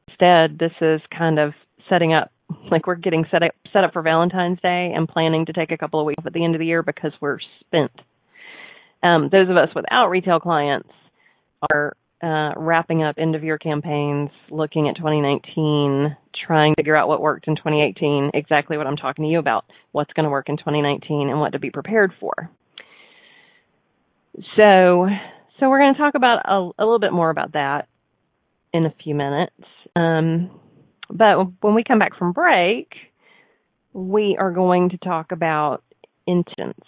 instead, 0.09 0.59
this 0.59 0.73
is 0.81 1.01
kind 1.17 1.39
of 1.39 1.53
setting 1.89 2.13
up 2.13 2.33
like 2.71 2.87
we're 2.87 2.95
getting 2.95 3.25
set 3.31 3.43
up 3.43 3.53
set 3.73 3.85
up 3.85 3.93
for 3.93 4.03
Valentine's 4.03 4.61
Day 4.61 4.93
and 4.95 5.09
planning 5.09 5.47
to 5.47 5.53
take 5.53 5.71
a 5.71 5.77
couple 5.77 6.01
of 6.01 6.07
weeks 6.07 6.25
at 6.27 6.33
the 6.33 6.45
end 6.45 6.55
of 6.55 6.59
the 6.59 6.67
year 6.67 6.83
because 6.83 7.13
we're 7.21 7.39
spent. 7.61 7.93
Um, 9.03 9.29
those 9.31 9.49
of 9.49 9.57
us 9.57 9.69
without 9.75 10.09
retail 10.09 10.41
clients 10.41 10.89
are 11.71 11.97
uh, 12.23 12.53
wrapping 12.57 13.03
up 13.03 13.17
end 13.19 13.35
of 13.35 13.45
year 13.45 13.59
campaigns, 13.59 14.31
looking 14.51 14.89
at 14.89 14.97
2019, 14.97 16.17
trying 16.47 16.75
to 16.75 16.81
figure 16.81 16.97
out 16.97 17.09
what 17.09 17.21
worked 17.21 17.47
in 17.49 17.57
2018, 17.57 18.31
exactly 18.35 18.77
what 18.77 18.87
I'm 18.87 18.97
talking 18.97 19.25
to 19.25 19.31
you 19.31 19.39
about, 19.39 19.65
what's 19.93 20.13
going 20.13 20.25
to 20.25 20.31
work 20.31 20.49
in 20.49 20.57
2019 20.57 21.29
and 21.29 21.41
what 21.41 21.53
to 21.53 21.59
be 21.59 21.71
prepared 21.71 22.13
for. 22.19 22.51
So, 24.57 25.07
so 25.59 25.69
we're 25.69 25.81
going 25.81 25.95
to 25.95 25.99
talk 25.99 26.15
about 26.15 26.43
a, 26.45 26.71
a 26.79 26.85
little 26.85 27.01
bit 27.01 27.13
more 27.13 27.31
about 27.31 27.53
that 27.53 27.89
in 28.73 28.87
a 28.87 28.95
few 29.03 29.15
minutes. 29.15 29.55
Um, 29.97 30.51
but 31.11 31.39
when 31.63 31.75
we 31.75 31.85
come 31.85 31.99
back 31.99 32.17
from 32.19 32.33
break, 32.33 32.93
we 33.93 34.37
are 34.39 34.53
going 34.53 34.91
to 34.91 34.99
talk 34.99 35.33
about 35.33 35.83
intentions. 36.27 36.85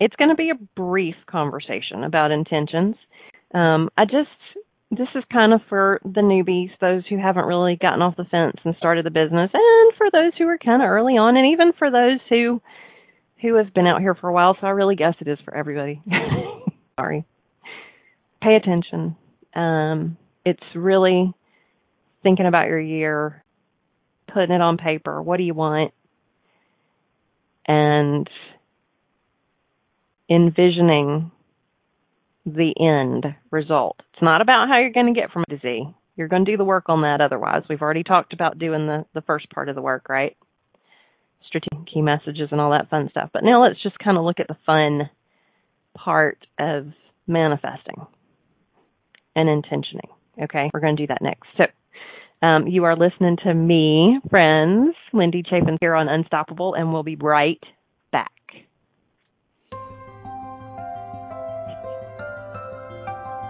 It's 0.00 0.16
going 0.16 0.30
to 0.30 0.34
be 0.34 0.50
a 0.50 0.54
brief 0.76 1.14
conversation 1.26 2.04
about 2.04 2.32
intentions. 2.32 2.96
Um, 3.54 3.88
I 3.96 4.04
just 4.04 4.28
this 4.90 5.08
is 5.14 5.24
kind 5.32 5.52
of 5.52 5.60
for 5.68 6.00
the 6.04 6.20
newbies, 6.20 6.70
those 6.80 7.02
who 7.08 7.18
haven't 7.18 7.46
really 7.46 7.76
gotten 7.80 8.02
off 8.02 8.16
the 8.16 8.24
fence 8.24 8.56
and 8.64 8.74
started 8.76 9.04
the 9.04 9.10
business, 9.10 9.50
and 9.52 9.92
for 9.96 10.10
those 10.12 10.32
who 10.38 10.46
are 10.46 10.58
kind 10.58 10.82
of 10.82 10.88
early 10.88 11.14
on, 11.14 11.36
and 11.36 11.52
even 11.52 11.72
for 11.78 11.90
those 11.90 12.20
who 12.28 12.60
who 13.40 13.56
have 13.56 13.74
been 13.74 13.86
out 13.86 14.00
here 14.00 14.14
for 14.14 14.28
a 14.28 14.32
while. 14.32 14.56
So 14.60 14.66
I 14.66 14.70
really 14.70 14.96
guess 14.96 15.14
it 15.20 15.28
is 15.28 15.38
for 15.44 15.54
everybody. 15.54 16.02
Sorry. 16.98 17.24
Pay 18.42 18.56
attention. 18.56 19.16
Um, 19.54 20.16
it's 20.44 20.62
really 20.74 21.32
thinking 22.22 22.46
about 22.46 22.68
your 22.68 22.80
year, 22.80 23.44
putting 24.32 24.54
it 24.54 24.60
on 24.60 24.78
paper. 24.78 25.20
What 25.22 25.36
do 25.36 25.42
you 25.42 25.54
want? 25.54 25.92
And 27.66 28.28
envisioning 30.30 31.30
the 32.46 32.74
end 32.78 33.34
result. 33.50 33.96
It's 34.12 34.22
not 34.22 34.40
about 34.40 34.68
how 34.68 34.78
you're 34.80 34.92
going 34.92 35.12
to 35.12 35.18
get 35.18 35.30
from 35.30 35.44
A 35.48 35.54
to 35.54 35.60
Z. 35.60 35.84
You're 36.16 36.28
going 36.28 36.44
to 36.44 36.52
do 36.52 36.56
the 36.56 36.64
work 36.64 36.84
on 36.88 37.02
that 37.02 37.20
otherwise. 37.20 37.62
We've 37.68 37.82
already 37.82 38.04
talked 38.04 38.32
about 38.32 38.58
doing 38.58 38.86
the, 38.86 39.04
the 39.14 39.22
first 39.22 39.50
part 39.50 39.68
of 39.68 39.74
the 39.74 39.82
work, 39.82 40.08
right? 40.08 40.36
Strategic 41.46 41.92
key 41.92 42.02
messages 42.02 42.48
and 42.50 42.60
all 42.60 42.70
that 42.70 42.90
fun 42.90 43.08
stuff. 43.10 43.30
But 43.32 43.44
now 43.44 43.62
let's 43.62 43.82
just 43.82 43.98
kind 43.98 44.16
of 44.16 44.24
look 44.24 44.40
at 44.40 44.48
the 44.48 44.56
fun 44.64 45.10
part 45.94 46.38
of 46.58 46.86
manifesting 47.26 48.06
and 49.34 49.48
intentioning. 49.48 50.08
Okay, 50.42 50.70
we're 50.72 50.80
going 50.80 50.96
to 50.96 51.02
do 51.02 51.06
that 51.08 51.22
next. 51.22 51.48
So, 51.56 51.64
um, 52.44 52.66
you 52.66 52.84
are 52.84 52.96
listening 52.96 53.38
to 53.44 53.54
me, 53.54 54.18
friends, 54.28 54.94
Lindy 55.12 55.42
Chafin 55.42 55.78
here 55.80 55.94
on 55.94 56.08
Unstoppable, 56.08 56.74
and 56.74 56.92
we'll 56.92 57.02
be 57.02 57.16
right 57.16 57.62
back. 58.12 58.32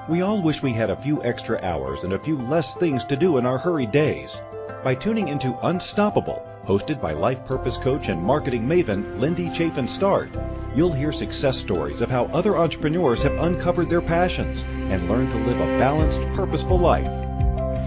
We 0.06 0.20
all 0.20 0.42
wish 0.42 0.62
we 0.62 0.74
had 0.74 0.90
a 0.90 0.96
few 0.96 1.24
extra 1.24 1.58
hours 1.62 2.04
and 2.04 2.12
a 2.12 2.18
few 2.18 2.36
less 2.36 2.74
things 2.74 3.04
to 3.04 3.16
do 3.16 3.38
in 3.38 3.46
our 3.46 3.56
hurried 3.56 3.90
days. 3.90 4.38
By 4.82 4.96
tuning 4.96 5.28
into 5.28 5.58
Unstoppable, 5.62 6.46
hosted 6.66 7.00
by 7.00 7.14
life 7.14 7.46
purpose 7.46 7.78
coach 7.78 8.10
and 8.10 8.22
marketing 8.22 8.68
maven 8.68 9.18
Lindy 9.18 9.50
Chafin 9.50 9.88
Start, 9.88 10.28
you'll 10.74 10.92
hear 10.92 11.10
success 11.10 11.56
stories 11.56 12.02
of 12.02 12.10
how 12.10 12.26
other 12.26 12.58
entrepreneurs 12.58 13.22
have 13.22 13.38
uncovered 13.38 13.88
their 13.88 14.02
passions 14.02 14.62
and 14.62 15.08
learned 15.08 15.30
to 15.30 15.38
live 15.38 15.58
a 15.58 15.78
balanced, 15.78 16.20
purposeful 16.34 16.78
life. 16.78 17.10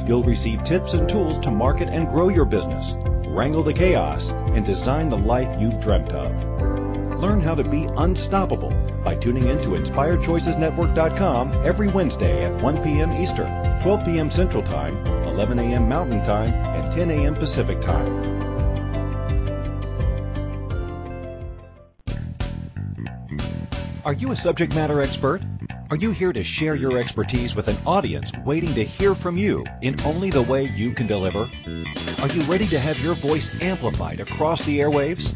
You'll 0.07 0.23
receive 0.23 0.63
tips 0.63 0.95
and 0.95 1.07
tools 1.07 1.37
to 1.39 1.51
market 1.51 1.87
and 1.87 2.07
grow 2.07 2.29
your 2.29 2.45
business, 2.45 2.95
wrangle 3.27 3.61
the 3.61 3.73
chaos, 3.73 4.31
and 4.31 4.65
design 4.65 5.09
the 5.09 5.17
life 5.19 5.61
you've 5.61 5.81
dreamt 5.81 6.11
of. 6.13 6.86
Learn 7.17 7.41
how 7.41 7.55
to 7.55 7.63
be 7.63 7.87
unstoppable 7.97 8.69
by 9.03 9.15
tuning 9.15 9.47
in 9.47 9.59
to 9.63 9.69
InspiredChoicesNetwork.com 9.69 11.51
every 11.65 11.87
Wednesday 11.87 12.45
at 12.45 12.61
1 12.61 12.83
p.m. 12.83 13.11
Eastern, 13.13 13.81
12 13.81 14.05
p.m. 14.05 14.29
Central 14.29 14.61
Time, 14.61 15.03
11 15.25 15.57
a.m. 15.57 15.89
Mountain 15.89 16.23
Time, 16.23 16.53
and 16.53 16.91
10 16.91 17.09
a.m. 17.09 17.33
Pacific 17.33 17.81
Time. 17.81 18.37
Are 24.05 24.13
you 24.13 24.31
a 24.31 24.35
subject 24.35 24.75
matter 24.75 25.01
expert? 25.01 25.41
Are 25.89 25.97
you 25.97 26.11
here 26.11 26.31
to 26.31 26.43
share 26.43 26.75
your 26.75 26.97
expertise 26.97 27.55
with 27.55 27.67
an 27.67 27.77
audience 27.87 28.31
waiting 28.45 28.73
to 28.75 28.83
hear 28.83 29.15
from 29.15 29.37
you 29.37 29.65
in 29.81 29.99
only 30.01 30.29
the 30.29 30.43
way 30.43 30.65
you 30.65 30.91
can 30.91 31.07
deliver? 31.07 31.49
Are 32.21 32.27
you 32.27 32.41
ready 32.43 32.67
to 32.67 32.79
have 32.79 32.99
your 32.99 33.15
voice 33.15 33.49
amplified 33.61 34.19
across 34.19 34.63
the 34.63 34.79
airwaves? 34.79 35.35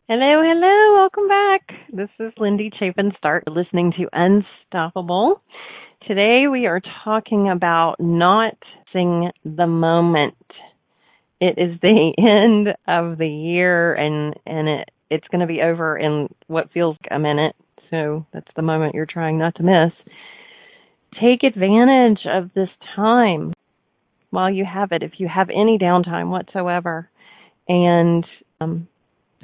Hello, 0.09 0.41
hello, 0.41 0.93
welcome 0.95 1.27
back. 1.27 1.61
This 1.93 2.09
is 2.19 2.33
Lindy 2.39 2.71
Chafin 2.79 3.11
Start 3.19 3.43
listening 3.47 3.93
to 3.99 4.09
Unstoppable. 4.11 5.43
Today 6.07 6.45
we 6.51 6.65
are 6.65 6.81
talking 7.03 7.49
about 7.49 7.97
not 7.99 8.57
sing 8.91 9.29
the 9.45 9.67
moment. 9.67 10.35
It 11.39 11.59
is 11.59 11.79
the 11.79 12.13
end 12.17 12.69
of 12.87 13.19
the 13.19 13.27
year 13.27 13.93
and 13.93 14.33
and 14.47 14.67
it 14.67 14.89
it's 15.11 15.27
going 15.27 15.41
to 15.41 15.47
be 15.47 15.61
over 15.61 15.95
in 15.95 16.29
what 16.47 16.71
feels 16.71 16.97
like 17.03 17.11
a 17.11 17.19
minute. 17.19 17.55
So 17.91 18.25
that's 18.33 18.51
the 18.55 18.63
moment 18.63 18.95
you're 18.95 19.05
trying 19.05 19.37
not 19.37 19.53
to 19.55 19.63
miss. 19.63 19.93
Take 21.21 21.43
advantage 21.43 22.25
of 22.25 22.49
this 22.55 22.69
time 22.95 23.53
while 24.29 24.51
you 24.51 24.65
have 24.65 24.91
it, 24.91 25.03
if 25.03 25.13
you 25.17 25.27
have 25.27 25.49
any 25.49 25.77
downtime 25.77 26.29
whatsoever, 26.29 27.09
and 27.67 28.25
um, 28.61 28.87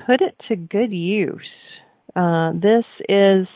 put 0.05 0.21
it 0.21 0.35
to 0.47 0.55
good 0.55 0.91
use. 0.91 1.41
Uh, 2.15 2.51
this 2.53 2.85
is 3.09 3.47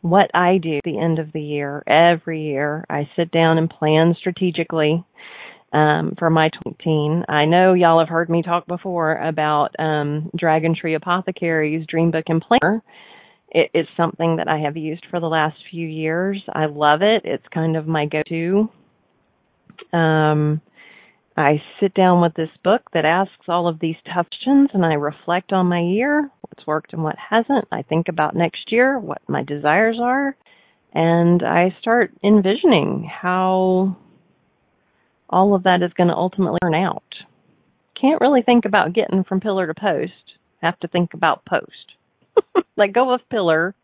what 0.00 0.30
I 0.34 0.58
do 0.58 0.76
at 0.76 0.84
the 0.84 0.98
end 0.98 1.18
of 1.18 1.32
the 1.32 1.40
year. 1.40 1.82
Every 1.86 2.42
year, 2.42 2.84
I 2.88 3.08
sit 3.16 3.30
down 3.30 3.58
and 3.58 3.68
plan 3.70 4.14
strategically 4.18 5.04
um, 5.72 6.14
for 6.18 6.30
my 6.30 6.50
team. 6.82 7.24
I 7.28 7.44
know 7.44 7.74
y'all 7.74 7.98
have 7.98 8.08
heard 8.08 8.30
me 8.30 8.42
talk 8.42 8.66
before 8.66 9.16
about 9.16 9.68
um, 9.78 10.30
Dragon 10.36 10.74
Tree 10.78 10.94
Apothecaries 10.94 11.86
Dream 11.88 12.10
Book 12.10 12.24
and 12.28 12.42
Planner. 12.42 12.82
It 13.50 13.70
is 13.74 13.86
something 13.96 14.36
that 14.36 14.48
I 14.48 14.58
have 14.58 14.76
used 14.76 15.04
for 15.10 15.20
the 15.20 15.26
last 15.26 15.56
few 15.70 15.86
years. 15.86 16.42
I 16.52 16.66
love 16.66 17.00
it. 17.02 17.22
It's 17.24 17.44
kind 17.52 17.76
of 17.76 17.86
my 17.86 18.06
go-to. 18.06 18.68
Um, 19.92 20.60
I 21.36 21.60
sit 21.80 21.92
down 21.94 22.22
with 22.22 22.34
this 22.34 22.48
book 22.64 22.82
that 22.94 23.04
asks 23.04 23.48
all 23.48 23.68
of 23.68 23.78
these 23.78 23.96
tough 24.06 24.26
questions 24.46 24.70
and 24.72 24.84
I 24.84 24.94
reflect 24.94 25.52
on 25.52 25.66
my 25.66 25.80
year, 25.80 26.30
what's 26.40 26.66
worked 26.66 26.92
and 26.92 27.02
what 27.02 27.16
hasn't. 27.18 27.66
I 27.72 27.82
think 27.82 28.08
about 28.08 28.34
next 28.34 28.70
year, 28.72 28.98
what 28.98 29.20
my 29.28 29.42
desires 29.42 29.98
are, 30.00 30.36
and 30.92 31.42
I 31.42 31.74
start 31.80 32.12
envisioning 32.24 33.10
how 33.10 33.96
all 35.28 35.54
of 35.54 35.64
that 35.64 35.82
is 35.82 35.92
going 35.96 36.08
to 36.08 36.14
ultimately 36.14 36.58
turn 36.62 36.74
out. 36.74 37.02
Can't 38.00 38.20
really 38.20 38.42
think 38.42 38.64
about 38.64 38.94
getting 38.94 39.24
from 39.24 39.40
pillar 39.40 39.66
to 39.66 39.74
post. 39.74 40.12
Have 40.62 40.78
to 40.80 40.88
think 40.88 41.14
about 41.14 41.44
post. 41.44 42.66
Let 42.76 42.92
go 42.92 43.12
of 43.12 43.20
pillar 43.30 43.74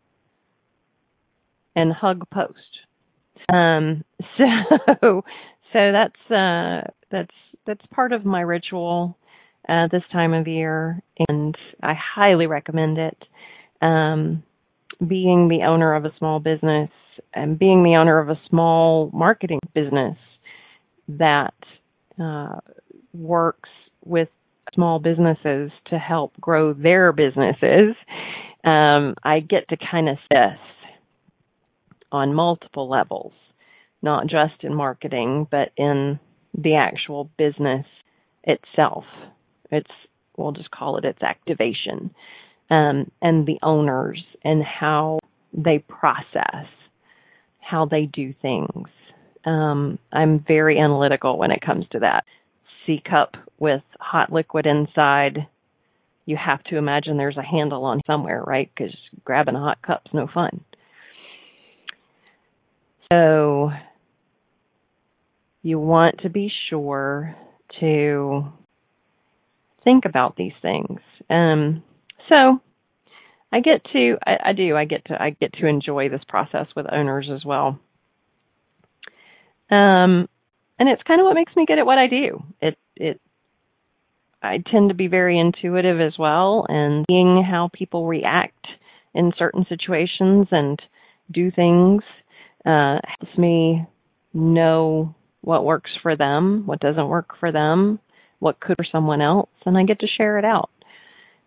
and 1.75 1.91
hug 1.91 2.23
post. 2.31 2.57
Um, 3.51 4.03
so, 5.01 5.23
so 5.73 5.91
that's, 5.91 6.31
uh, 6.31 6.89
that's 7.11 7.35
that's 7.65 7.85
part 7.93 8.11
of 8.11 8.25
my 8.25 8.41
ritual 8.41 9.17
uh, 9.69 9.87
this 9.91 10.03
time 10.11 10.33
of 10.33 10.47
year, 10.47 11.01
and 11.29 11.55
I 11.81 11.93
highly 11.93 12.47
recommend 12.47 12.97
it. 12.97 13.17
Um, 13.81 14.43
being 15.05 15.49
the 15.49 15.63
owner 15.63 15.95
of 15.95 16.05
a 16.05 16.13
small 16.17 16.39
business 16.39 16.89
and 17.33 17.59
being 17.59 17.83
the 17.83 17.95
owner 17.95 18.19
of 18.19 18.29
a 18.29 18.39
small 18.49 19.09
marketing 19.13 19.59
business 19.73 20.17
that 21.07 21.53
uh, 22.21 22.59
works 23.13 23.69
with 24.05 24.29
small 24.73 24.99
businesses 24.99 25.71
to 25.89 25.97
help 25.97 26.33
grow 26.39 26.73
their 26.73 27.11
businesses, 27.11 27.95
um, 28.63 29.15
I 29.23 29.39
get 29.39 29.67
to 29.69 29.77
kind 29.91 30.09
of 30.09 30.17
this 30.29 30.57
on 32.11 32.33
multiple 32.33 32.89
levels, 32.89 33.33
not 34.03 34.27
just 34.27 34.63
in 34.63 34.75
marketing, 34.75 35.47
but 35.49 35.69
in 35.77 36.19
the 36.55 36.75
actual 36.75 37.29
business 37.37 37.85
itself. 38.43 39.05
It's 39.71 39.89
we'll 40.37 40.51
just 40.51 40.69
call 40.69 40.97
it 40.97 41.05
its 41.05 41.23
activation, 41.23 42.13
um, 42.69 43.09
and 43.21 43.47
the 43.47 43.57
owners 43.63 44.21
and 44.43 44.63
how 44.63 45.19
they 45.53 45.79
process, 45.79 46.67
how 47.59 47.85
they 47.85 48.05
do 48.05 48.33
things. 48.41 48.87
Um, 49.45 49.97
I'm 50.11 50.43
very 50.47 50.79
analytical 50.79 51.37
when 51.37 51.51
it 51.51 51.61
comes 51.61 51.85
to 51.91 51.99
that. 51.99 52.25
C 52.85 53.01
cup 53.09 53.35
with 53.59 53.81
hot 53.99 54.31
liquid 54.31 54.65
inside. 54.65 55.47
You 56.25 56.37
have 56.37 56.63
to 56.65 56.77
imagine 56.77 57.17
there's 57.17 57.37
a 57.37 57.43
handle 57.43 57.85
on 57.85 58.01
somewhere, 58.05 58.43
right? 58.45 58.69
Because 58.75 58.95
grabbing 59.23 59.55
a 59.55 59.59
hot 59.59 59.81
cup's 59.81 60.13
no 60.13 60.27
fun. 60.33 60.61
So 63.11 63.71
you 65.63 65.79
want 65.79 66.19
to 66.21 66.29
be 66.29 66.51
sure 66.69 67.35
to 67.79 68.43
think 69.83 70.05
about 70.05 70.35
these 70.35 70.51
things. 70.61 70.99
Um, 71.29 71.83
so 72.31 72.61
I 73.51 73.61
get 73.61 73.83
to, 73.93 74.17
I, 74.25 74.49
I 74.49 74.53
do, 74.53 74.75
I 74.75 74.85
get 74.85 75.05
to, 75.05 75.21
I 75.21 75.31
get 75.31 75.53
to 75.53 75.65
enjoy 75.65 76.09
this 76.09 76.21
process 76.27 76.67
with 76.75 76.85
owners 76.91 77.29
as 77.33 77.43
well. 77.45 77.79
Um, 79.71 80.27
and 80.77 80.89
it's 80.89 81.03
kind 81.07 81.21
of 81.21 81.25
what 81.25 81.35
makes 81.35 81.55
me 81.55 81.65
good 81.65 81.79
at 81.79 81.85
what 81.85 81.97
I 81.97 82.07
do. 82.07 82.43
It, 82.61 82.77
it, 82.95 83.21
I 84.41 84.61
tend 84.69 84.89
to 84.89 84.95
be 84.95 85.07
very 85.07 85.39
intuitive 85.39 86.01
as 86.01 86.13
well, 86.19 86.65
and 86.67 87.05
seeing 87.09 87.41
how 87.49 87.69
people 87.73 88.05
react 88.05 88.67
in 89.13 89.31
certain 89.37 89.65
situations 89.69 90.47
and 90.51 90.77
do 91.31 91.49
things 91.49 92.03
uh, 92.65 92.99
helps 93.05 93.37
me 93.37 93.87
know 94.33 95.15
what 95.43 95.65
works 95.65 95.91
for 96.01 96.15
them, 96.15 96.63
what 96.65 96.79
doesn't 96.79 97.09
work 97.09 97.31
for 97.39 97.51
them, 97.51 97.99
what 98.39 98.59
could 98.59 98.77
for 98.77 98.85
someone 98.89 99.21
else, 99.21 99.49
and 99.65 99.77
I 99.77 99.83
get 99.83 99.99
to 99.99 100.07
share 100.07 100.39
it 100.39 100.45
out. 100.45 100.69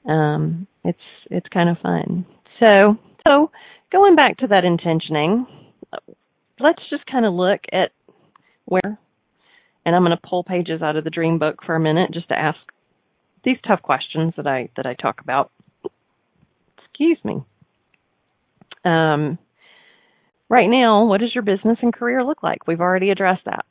Um, 0.09 0.67
it's 0.85 0.99
it's 1.31 1.49
kind 1.49 1.69
of 1.69 1.79
fun. 1.79 2.27
So 2.61 2.97
so 3.27 3.51
going 3.91 4.15
back 4.15 4.37
to 4.39 4.49
that 4.49 4.65
intentioning, 4.65 5.47
let's 6.61 6.83
just 6.91 7.07
kind 7.07 7.25
of 7.25 7.33
look 7.33 7.61
at 7.73 7.91
where, 8.67 8.99
and 9.85 9.97
I'm 9.97 10.03
going 10.03 10.17
to 10.17 10.29
pull 10.29 10.45
pages 10.45 10.83
out 10.83 10.97
of 10.97 11.05
the 11.05 11.11
dream 11.11 11.39
book 11.39 11.61
for 11.65 11.75
a 11.75 11.81
minute 11.81 12.11
just 12.13 12.29
to 12.29 12.39
ask 12.39 12.59
these 13.45 13.57
tough 13.67 13.83
questions 13.83 14.35
that 14.37 14.47
I 14.47 14.69
that 14.77 14.87
I 14.87 14.95
talk 14.95 15.21
about. 15.23 15.51
Excuse 16.79 17.19
me. 17.25 17.43
Um, 18.85 19.39
right 20.49 20.69
now, 20.69 21.07
what 21.07 21.21
does 21.21 21.35
your 21.35 21.43
business 21.43 21.79
and 21.83 21.93
career 21.93 22.23
look 22.23 22.43
like? 22.43 22.67
We've 22.67 22.81
already 22.81 23.11
addressed 23.11 23.45
that. 23.47 23.65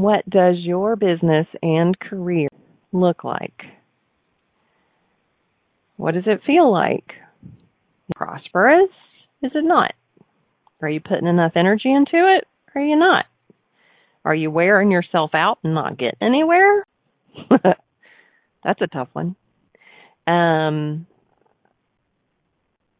What 0.00 0.28
does 0.30 0.54
your 0.60 0.96
business 0.96 1.46
and 1.60 1.98
career 2.00 2.48
look 2.90 3.22
like? 3.22 3.60
What 5.98 6.14
does 6.14 6.22
it 6.24 6.40
feel 6.46 6.72
like? 6.72 7.04
Prosperous? 8.16 8.88
Is 9.42 9.50
it 9.54 9.62
not? 9.62 9.92
Are 10.80 10.88
you 10.88 11.00
putting 11.00 11.26
enough 11.26 11.52
energy 11.54 11.92
into 11.92 12.14
it? 12.14 12.46
Are 12.74 12.80
you 12.80 12.96
not? 12.96 13.26
Are 14.24 14.34
you 14.34 14.50
wearing 14.50 14.90
yourself 14.90 15.32
out 15.34 15.58
and 15.64 15.74
not 15.74 15.98
getting 15.98 16.22
anywhere? 16.22 16.86
That's 18.64 18.80
a 18.80 18.86
tough 18.86 19.08
one. 19.12 19.36
Um, 20.26 21.06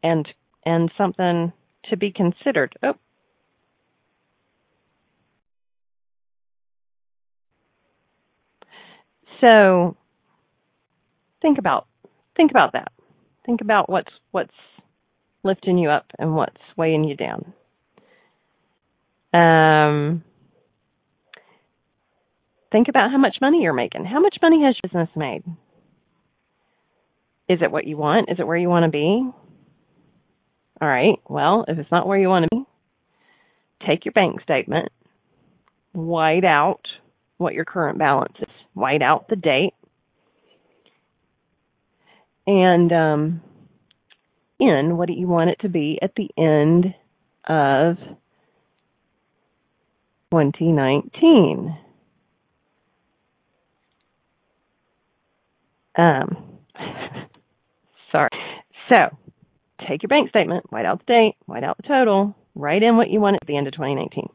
and 0.02 0.28
and 0.66 0.92
something 0.98 1.50
to 1.88 1.96
be 1.96 2.12
considered. 2.12 2.74
Oh, 2.82 2.96
So 9.40 9.96
think 11.42 11.58
about 11.58 11.86
think 12.36 12.50
about 12.50 12.72
that. 12.72 12.92
Think 13.46 13.60
about 13.60 13.88
what's 13.88 14.12
what's 14.30 14.54
lifting 15.42 15.78
you 15.78 15.90
up 15.90 16.06
and 16.18 16.34
what's 16.34 16.60
weighing 16.76 17.04
you 17.04 17.16
down. 17.16 17.54
Um, 19.32 20.24
Think 22.72 22.88
about 22.88 23.10
how 23.10 23.18
much 23.18 23.36
money 23.40 23.62
you're 23.62 23.72
making. 23.72 24.04
How 24.04 24.20
much 24.20 24.36
money 24.40 24.62
has 24.62 24.76
your 24.82 24.88
business 24.88 25.16
made? 25.16 25.42
Is 27.48 27.58
it 27.62 27.72
what 27.72 27.84
you 27.84 27.96
want? 27.96 28.30
Is 28.30 28.38
it 28.38 28.46
where 28.46 28.56
you 28.56 28.68
want 28.68 28.84
to 28.84 28.90
be? 28.90 29.28
All 30.80 30.88
right. 30.88 31.18
Well, 31.28 31.64
if 31.66 31.78
it's 31.78 31.90
not 31.90 32.06
where 32.06 32.18
you 32.18 32.28
want 32.28 32.44
to 32.44 32.56
be, 32.56 32.64
take 33.88 34.04
your 34.04 34.12
bank 34.12 34.40
statement, 34.42 34.90
white 35.92 36.44
out 36.44 36.82
what 37.40 37.54
your 37.54 37.64
current 37.64 37.98
balance 37.98 38.34
is, 38.38 38.48
white 38.74 39.02
out 39.02 39.28
the 39.28 39.36
date, 39.36 39.74
and 42.46 42.92
um, 42.92 43.42
in 44.58 44.96
what 44.96 45.08
do 45.08 45.14
you 45.14 45.26
want 45.26 45.50
it 45.50 45.58
to 45.60 45.68
be 45.68 45.98
at 46.02 46.12
the 46.16 46.28
end 46.36 46.94
of 47.48 47.96
2019. 50.30 51.76
Um, 55.96 56.58
sorry. 58.12 58.30
So, 58.92 59.08
take 59.88 60.02
your 60.02 60.08
bank 60.08 60.30
statement, 60.30 60.70
white 60.70 60.86
out 60.86 61.00
the 61.00 61.12
date, 61.12 61.34
white 61.46 61.64
out 61.64 61.76
the 61.78 61.88
total, 61.88 62.36
write 62.54 62.82
in 62.82 62.96
what 62.96 63.10
you 63.10 63.20
want 63.20 63.36
at 63.40 63.46
the 63.46 63.56
end 63.56 63.66
of 63.66 63.72
2019. 63.72 64.28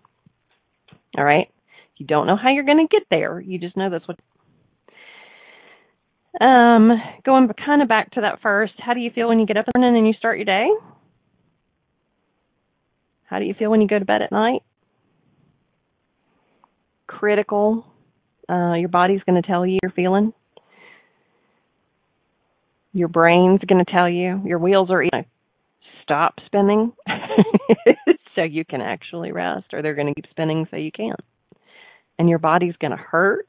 All 1.18 1.24
right? 1.24 1.50
You 1.98 2.06
don't 2.06 2.28
know 2.28 2.36
how 2.36 2.52
you're 2.52 2.66
going 2.66 2.86
to 2.86 2.92
get 2.92 3.08
there. 3.10 3.40
You 3.40 3.60
just 3.60 3.78
know 3.78 3.90
that's 3.90 4.08
what. 4.08 4.18
Um, 6.42 6.92
going 7.26 7.50
kind 7.66 7.82
of 7.82 7.88
back 7.88 8.12
to 8.12 8.22
that 8.22 8.42
first, 8.42 8.74
how 8.78 8.94
do 8.94 9.00
you 9.00 9.10
feel 9.10 9.30
when 9.30 9.40
you 9.40 9.46
get 9.46 9.56
up 9.56 9.66
in 9.68 9.72
the 9.74 9.80
morning 9.80 10.00
and 10.00 10.08
you 10.08 10.14
start 10.18 10.38
your 10.38 10.46
day? 10.46 10.68
How 13.24 13.40
do 13.40 13.46
you 13.46 13.54
feel 13.58 13.72
when 13.72 13.82
you 13.82 13.88
go 13.88 14.00
to 14.00 14.06
bed 14.06 14.22
at 14.22 14.32
night? 14.32 14.62
Critical. 17.08 17.86
Uh, 18.50 18.74
your 18.74 18.90
body's 18.90 19.22
going 19.26 19.42
to 19.42 19.48
tell 19.48 19.66
you 19.66 19.80
you're 19.82 19.92
feeling. 19.92 20.34
Your 22.92 23.08
brain's 23.08 23.62
going 23.68 23.84
to 23.84 23.92
tell 23.92 24.10
you. 24.10 24.42
Your 24.46 24.60
wheels 24.60 24.90
are 24.90 25.00
going 25.00 25.24
to 25.24 25.26
stop 26.04 26.36
spinning 26.46 26.94
so 28.36 28.44
you 28.44 28.64
can 28.64 28.82
actually 28.82 29.32
rest, 29.32 29.66
or 29.74 29.82
they're 29.82 29.96
going 29.96 30.08
to 30.08 30.14
keep 30.14 30.30
spinning 30.30 30.68
so 30.70 30.78
you 30.78 30.92
can't. 30.92 31.20
And 32.18 32.30
your 32.30 32.40
body's 32.40 32.76
going 32.78 32.92
to 32.92 32.98
hurt, 32.98 33.48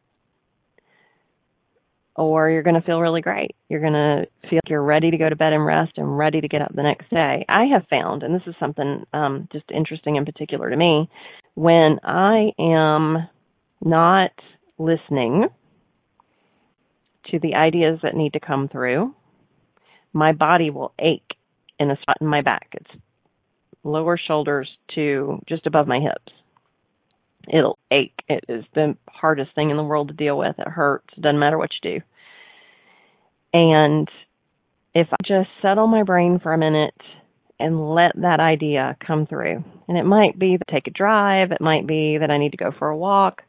or 2.17 2.51
you're 2.51 2.63
going 2.63 2.75
to 2.75 2.87
feel 2.87 3.01
really 3.01 3.21
great. 3.21 3.55
You're 3.69 3.81
going 3.81 3.93
to 3.93 4.27
feel 4.49 4.57
like 4.57 4.71
you're 4.71 4.83
ready 4.83 5.11
to 5.11 5.19
go 5.19 5.29
to 5.29 5.37
bed 5.37 5.53
and 5.53 5.65
rest 5.65 5.93
and 5.97 6.19
ready 6.19 6.41
to 6.41 6.49
get 6.49 6.63
up 6.63 6.75
the 6.75 6.83
next 6.83 7.11
day. 7.11 7.45
I 7.49 7.67
have 7.67 7.87
found, 7.89 8.23
and 8.23 8.35
this 8.35 8.47
is 8.47 8.55
something 8.59 9.05
um, 9.13 9.49
just 9.53 9.71
interesting 9.71 10.17
in 10.17 10.25
particular 10.25 10.71
to 10.71 10.77
me, 10.77 11.09
when 11.55 11.99
I 12.03 12.53
am 12.59 13.29
not 13.85 14.33
listening 14.79 15.49
to 17.31 17.39
the 17.39 17.55
ideas 17.55 18.01
that 18.03 18.15
need 18.15 18.33
to 18.33 18.41
come 18.41 18.69
through, 18.69 19.15
my 20.13 20.33
body 20.33 20.71
will 20.71 20.93
ache 20.99 21.35
in 21.79 21.91
a 21.91 21.97
spot 22.01 22.17
in 22.21 22.27
my 22.27 22.41
back. 22.41 22.69
It's 22.73 23.03
lower 23.85 24.19
shoulders 24.19 24.69
to 24.95 25.41
just 25.49 25.67
above 25.67 25.87
my 25.87 26.01
hips. 26.01 26.33
It'll 27.53 27.79
ache. 27.91 28.19
It 28.29 28.45
is 28.49 28.65
the 28.75 28.97
hardest 29.09 29.55
thing 29.55 29.71
in 29.71 29.77
the 29.77 29.83
world 29.83 30.09
to 30.09 30.15
deal 30.15 30.37
with. 30.39 30.57
It 30.59 30.69
hurts. 30.69 31.07
It 31.17 31.21
doesn't 31.21 31.39
matter 31.39 31.59
what 31.59 31.71
you 31.83 31.99
do. 31.99 32.05
And 33.53 34.09
if 34.95 35.09
I 35.13 35.17
just 35.27 35.49
settle 35.63 35.87
my 35.87 36.03
brain 36.03 36.41
for 36.43 36.53
a 36.53 36.59
minute 36.59 36.95
and 37.59 37.95
let 37.95 38.13
that 38.17 38.41
idea 38.41 38.97
come 39.07 39.27
through, 39.27 39.65
and 39.89 39.97
it 39.97 40.05
might 40.05 40.39
be 40.39 40.59
to 40.59 40.65
take 40.71 40.87
a 40.87 40.91
drive, 40.91 41.53
it 41.53 41.61
might 41.61 41.87
be 41.87 42.19
that 42.19 42.31
I 42.31 42.39
need 42.39 42.53
to 42.53 42.59
go 42.59 42.73
for 42.79 42.89
a 42.89 42.97
walk, 42.97 43.43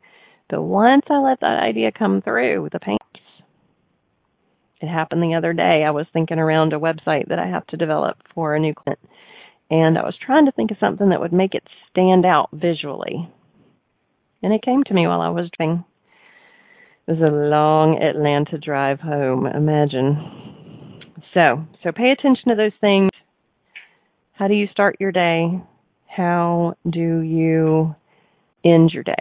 but 0.49 0.62
once 0.62 1.03
I 1.10 1.17
let 1.17 1.41
that 1.41 1.60
idea 1.62 1.91
come 1.91 2.21
through, 2.21 2.69
the 2.71 2.79
pain 2.79 2.97
it 4.81 4.88
happened 4.88 5.23
the 5.23 5.36
other 5.36 5.53
day. 5.53 5.83
I 5.86 5.91
was 5.91 6.05
thinking 6.13 6.39
around 6.39 6.73
a 6.73 6.79
website 6.79 7.29
that 7.29 7.39
I 7.39 7.47
have 7.47 7.65
to 7.67 7.77
develop 7.77 8.17
for 8.33 8.55
a 8.55 8.60
new 8.60 8.73
client. 8.73 8.99
And 9.69 9.97
I 9.97 10.03
was 10.03 10.15
trying 10.23 10.45
to 10.45 10.51
think 10.51 10.71
of 10.71 10.77
something 10.79 11.10
that 11.10 11.19
would 11.19 11.33
make 11.33 11.55
it 11.55 11.63
stand 11.89 12.25
out 12.25 12.49
visually. 12.53 13.29
And 14.43 14.54
it 14.54 14.62
came 14.63 14.84
to 14.86 14.93
me 14.93 15.08
while 15.08 15.21
I 15.21 15.30
was 15.30 15.50
driving. 15.58 15.84
It 17.08 17.12
was 17.12 17.21
a 17.21 17.34
long 17.34 18.02
Atlanta 18.02 18.58
drive 18.58 19.00
home, 19.00 19.45
imagine. 19.45 21.04
So, 21.34 21.65
so 21.84 21.91
pay 21.91 22.12
attention 22.12 22.50
to 22.50 22.56
those 22.56 22.73
things. 22.82 23.10
How 24.34 24.47
do 24.47 24.54
you 24.54 24.67
start 24.71 24.97
your 25.00 25.12
day? 25.12 25.62
How 26.06 26.76
do 26.88 27.21
you 27.21 27.95
end 28.63 28.91
your 28.93 29.04
day? 29.04 29.13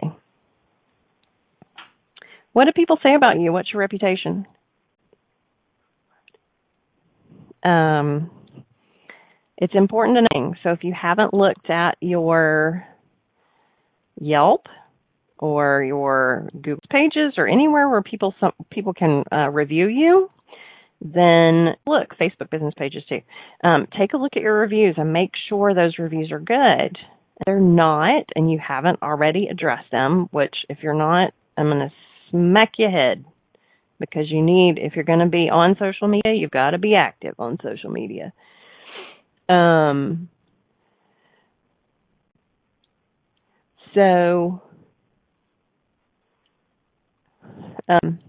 What 2.53 2.65
do 2.65 2.71
people 2.75 2.97
say 3.01 3.15
about 3.15 3.39
you? 3.39 3.53
What's 3.53 3.71
your 3.71 3.79
reputation? 3.79 4.45
Um, 7.63 8.31
it's 9.57 9.75
important 9.75 10.17
to 10.17 10.39
know. 10.39 10.53
So 10.63 10.71
if 10.71 10.83
you 10.83 10.93
haven't 10.99 11.33
looked 11.33 11.69
at 11.69 11.97
your 12.01 12.85
Yelp 14.19 14.65
or 15.39 15.83
your 15.83 16.49
Google 16.53 16.83
pages 16.89 17.33
or 17.37 17.47
anywhere 17.47 17.89
where 17.89 18.01
people 18.01 18.33
some 18.39 18.53
people 18.71 18.93
can 18.93 19.23
uh, 19.31 19.49
review 19.49 19.87
you, 19.87 20.29
then 21.01 21.75
look 21.85 22.15
Facebook 22.19 22.49
business 22.49 22.73
pages 22.77 23.03
too. 23.07 23.21
Um, 23.63 23.87
take 23.97 24.13
a 24.13 24.17
look 24.17 24.33
at 24.35 24.41
your 24.41 24.59
reviews 24.59 24.95
and 24.97 25.13
make 25.13 25.31
sure 25.49 25.73
those 25.73 25.99
reviews 25.99 26.31
are 26.31 26.39
good. 26.39 26.97
If 27.39 27.45
they're 27.45 27.59
not, 27.59 28.23
and 28.35 28.51
you 28.51 28.59
haven't 28.65 29.01
already 29.03 29.47
addressed 29.47 29.91
them, 29.91 30.27
which 30.31 30.55
if 30.69 30.79
you're 30.81 30.95
not, 30.95 31.33
I'm 31.55 31.67
going 31.67 31.89
to 31.89 31.93
smack 32.31 32.73
your 32.77 32.89
head 32.89 33.23
because 33.99 34.29
you 34.29 34.41
need 34.41 34.77
if 34.77 34.93
you're 34.95 35.05
going 35.05 35.19
to 35.19 35.27
be 35.27 35.49
on 35.49 35.75
social 35.79 36.07
media, 36.07 36.33
you've 36.33 36.51
got 36.51 36.71
to 36.71 36.77
be 36.77 36.95
active 36.95 37.35
on 37.39 37.57
social 37.63 37.91
media. 37.91 38.33
Um 39.49 40.29
so 43.93 44.61
um 47.89 48.19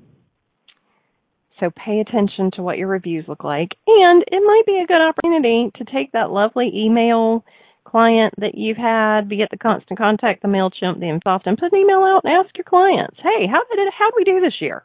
so 1.61 1.71
pay 1.71 2.01
attention 2.01 2.51
to 2.55 2.63
what 2.63 2.79
your 2.79 2.89
reviews 2.89 3.25
look 3.27 3.43
like 3.43 3.71
and 3.87 4.23
it 4.29 4.43
might 4.47 4.63
be 4.67 4.81
a 4.83 4.87
good 4.87 5.01
opportunity 5.01 5.71
to 5.77 5.85
take 5.85 6.13
that 6.13 6.31
lovely 6.31 6.71
email 6.75 7.45
client 7.89 8.35
that 8.39 8.55
you've 8.55 8.77
had, 8.77 9.29
be 9.29 9.41
it 9.41 9.49
the 9.51 9.57
constant 9.57 9.99
contact, 9.99 10.43
the 10.43 10.49
MailChimp, 10.49 11.01
the 11.01 11.07
Insoft, 11.07 11.47
and 11.47 11.57
put 11.57 11.73
an 11.73 11.79
email 11.79 12.05
out 12.05 12.21
and 12.25 12.33
ask 12.33 12.55
your 12.57 12.65
clients, 12.65 13.17
hey, 13.23 13.47
how 13.51 13.63
did 13.65 13.81
it 13.81 13.93
how 13.97 14.11
did 14.11 14.15
we 14.17 14.25
do 14.25 14.41
this 14.41 14.61
year? 14.61 14.83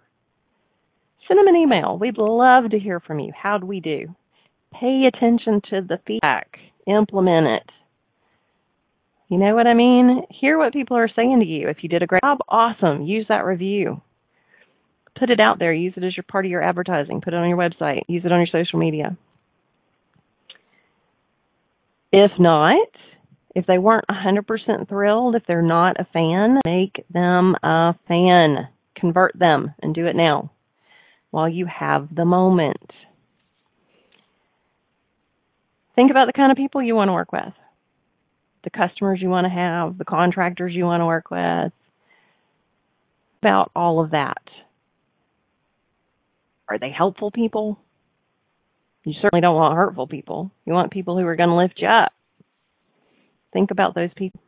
Send 1.28 1.40
them 1.40 1.48
an 1.48 1.56
email. 1.56 1.98
We'd 2.00 2.18
love 2.18 2.72
to 2.72 2.80
hear 2.80 3.00
from 3.00 3.20
you. 3.20 3.32
How'd 3.36 3.64
we 3.64 3.80
do? 3.80 4.08
Pay 4.74 5.08
attention 5.08 5.62
to 5.70 5.82
the 5.82 6.00
feedback. 6.06 6.58
Implement 6.88 7.48
it. 7.48 7.70
You 9.30 9.38
know 9.38 9.56
what 9.56 9.68
I 9.68 9.74
mean? 9.74 10.24
Hear 10.30 10.58
what 10.58 10.74
people 10.74 10.98
are 10.98 11.10
saying 11.16 11.40
to 11.40 11.46
you. 11.46 11.70
If 11.70 11.78
you 11.82 11.90
did 11.90 12.04
a 12.04 12.08
great 12.08 12.24
job, 12.24 12.40
awesome. 12.50 13.04
Use 13.04 13.26
that 13.30 13.46
review. 13.46 14.02
Put 15.18 15.30
it 15.30 15.40
out 15.40 15.60
there. 15.60 15.74
Use 15.74 15.94
it 15.96 16.04
as 16.04 16.18
your 16.18 16.26
part 16.28 16.46
of 16.46 16.52
your 16.52 16.64
advertising. 16.64 17.22
Put 17.22 17.34
it 17.34 17.38
on 17.38 17.50
your 17.50 17.58
website. 17.58 18.02
Use 18.08 18.24
it 18.26 18.32
on 18.32 18.40
your 18.40 18.48
social 18.48 18.80
media. 18.80 19.18
If 22.12 22.32
not, 22.40 22.88
if 23.56 23.66
they 23.66 23.78
weren't 23.78 24.06
100% 24.10 24.90
thrilled, 24.90 25.36
if 25.36 25.44
they're 25.48 25.62
not 25.62 26.00
a 26.00 26.08
fan, 26.12 26.60
make 26.66 27.06
them 27.12 27.56
a 27.64 27.96
fan. 28.08 28.70
Convert 28.96 29.38
them 29.38 29.74
and 29.82 29.94
do 29.94 30.06
it 30.08 30.16
now 30.16 30.52
while 31.32 31.50
you 31.50 31.66
have 31.66 32.14
the 32.16 32.26
moment. 32.26 32.92
Think 35.96 36.12
about 36.12 36.28
the 36.28 36.34
kind 36.34 36.52
of 36.52 36.58
people 36.58 36.82
you 36.82 36.96
want 36.96 37.10
to 37.10 37.14
work 37.14 37.32
with, 37.32 37.54
the 38.64 38.70
customers 38.70 39.20
you 39.22 39.30
want 39.30 39.46
to 39.46 39.50
have, 39.50 39.98
the 39.98 40.06
contractors 40.06 40.74
you 40.74 40.86
want 40.86 41.02
to 41.02 41.06
work 41.06 41.30
with, 41.32 41.72
about 43.42 43.72
all 43.76 44.04
of 44.04 44.12
that. 44.12 44.42
Are 46.74 46.80
they 46.80 46.90
helpful 46.90 47.30
people? 47.30 47.78
You 49.04 49.14
certainly 49.22 49.42
don't 49.42 49.56
want 49.56 49.76
hurtful 49.76 50.08
people. 50.08 50.50
You 50.66 50.74
want 50.74 50.92
people 50.92 51.20
who 51.20 51.26
are 51.28 51.36
going 51.36 51.50
to 51.50 51.56
lift 51.56 51.76
you 51.78 51.88
up. 51.88 52.14
Think 53.52 53.70
about 53.70 53.94
those 53.94 54.10
people. 54.16 54.42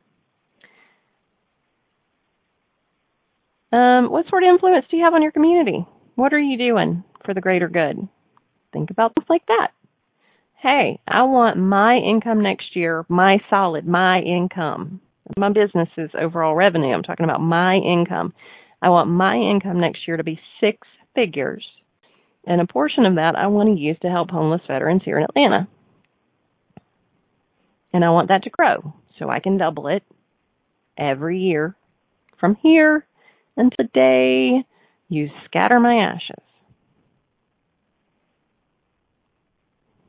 Um, 3.71 4.09
what 4.09 4.25
sort 4.27 4.41
of 4.41 4.49
influence 4.49 4.85
do 4.89 4.97
you 4.97 5.03
have 5.03 5.13
on 5.13 5.21
your 5.21 5.33
community? 5.33 5.85
What 6.15 6.33
are 6.33 6.39
you 6.39 6.57
doing 6.57 7.03
for 7.25 7.35
the 7.35 7.41
greater 7.41 7.67
good? 7.67 8.07
Think 8.73 8.89
about 8.89 9.13
things 9.13 9.27
like 9.29 9.45
that. 9.47 9.67
Hey, 10.63 10.99
I 11.07 11.23
want 11.23 11.57
my 11.57 11.97
income 11.97 12.41
next 12.41 12.75
year, 12.75 13.05
my 13.07 13.37
solid, 13.51 13.85
my 13.85 14.19
income, 14.21 14.99
my 15.37 15.49
business's 15.49 16.09
overall 16.19 16.55
revenue. 16.55 16.91
I'm 16.91 17.03
talking 17.03 17.25
about 17.25 17.41
my 17.41 17.75
income. 17.75 18.33
I 18.81 18.89
want 18.89 19.11
my 19.11 19.35
income 19.35 19.79
next 19.79 20.07
year 20.07 20.17
to 20.17 20.23
be 20.23 20.39
six 20.59 20.87
figures. 21.13 21.63
And 22.45 22.61
a 22.61 22.67
portion 22.67 23.05
of 23.05 23.15
that 23.15 23.35
I 23.35 23.47
want 23.47 23.75
to 23.75 23.81
use 23.81 23.97
to 24.01 24.09
help 24.09 24.29
homeless 24.29 24.61
veterans 24.67 25.01
here 25.03 25.17
in 25.17 25.23
Atlanta. 25.23 25.67
And 27.91 28.05
I 28.05 28.09
want 28.09 28.27
that 28.27 28.43
to 28.43 28.49
grow 28.49 28.93
so 29.17 29.29
I 29.29 29.39
can 29.39 29.57
double 29.57 29.87
it 29.87 30.03
every 30.97 31.39
year 31.39 31.75
from 32.39 32.55
here 32.61 33.05
until 33.57 33.75
the 33.77 33.89
day 33.93 34.65
you 35.09 35.29
scatter 35.45 35.79
my 35.79 35.95
ashes. 35.95 36.43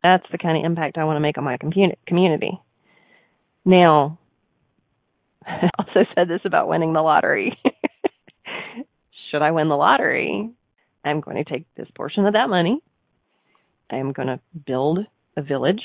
That's 0.03 0.27
the 0.31 0.39
kind 0.39 0.59
of 0.59 0.65
impact 0.65 0.99
I 0.99 1.05
want 1.05 1.17
to 1.17 1.21
make 1.21 1.39
on 1.39 1.45
my 1.45 1.59
community. 2.07 2.61
Now, 3.65 4.19
I 5.47 5.69
also 5.79 6.07
said 6.15 6.29
this 6.29 6.43
about 6.45 6.69
winning 6.69 6.93
the 6.93 7.03
lottery. 7.03 7.59
Should 9.31 9.43
I 9.43 9.51
win 9.51 9.69
the 9.69 9.75
lottery, 9.75 10.51
I'm 11.07 11.21
going 11.21 11.37
to 11.43 11.45
take 11.45 11.67
this 11.77 11.89
portion 11.95 12.27
of 12.27 12.35
that 12.35 12.49
money. 12.49 12.81
I 13.91 13.97
am 13.97 14.13
going 14.13 14.29
to 14.29 14.41
build 14.67 14.99
a 15.37 15.43
village, 15.43 15.83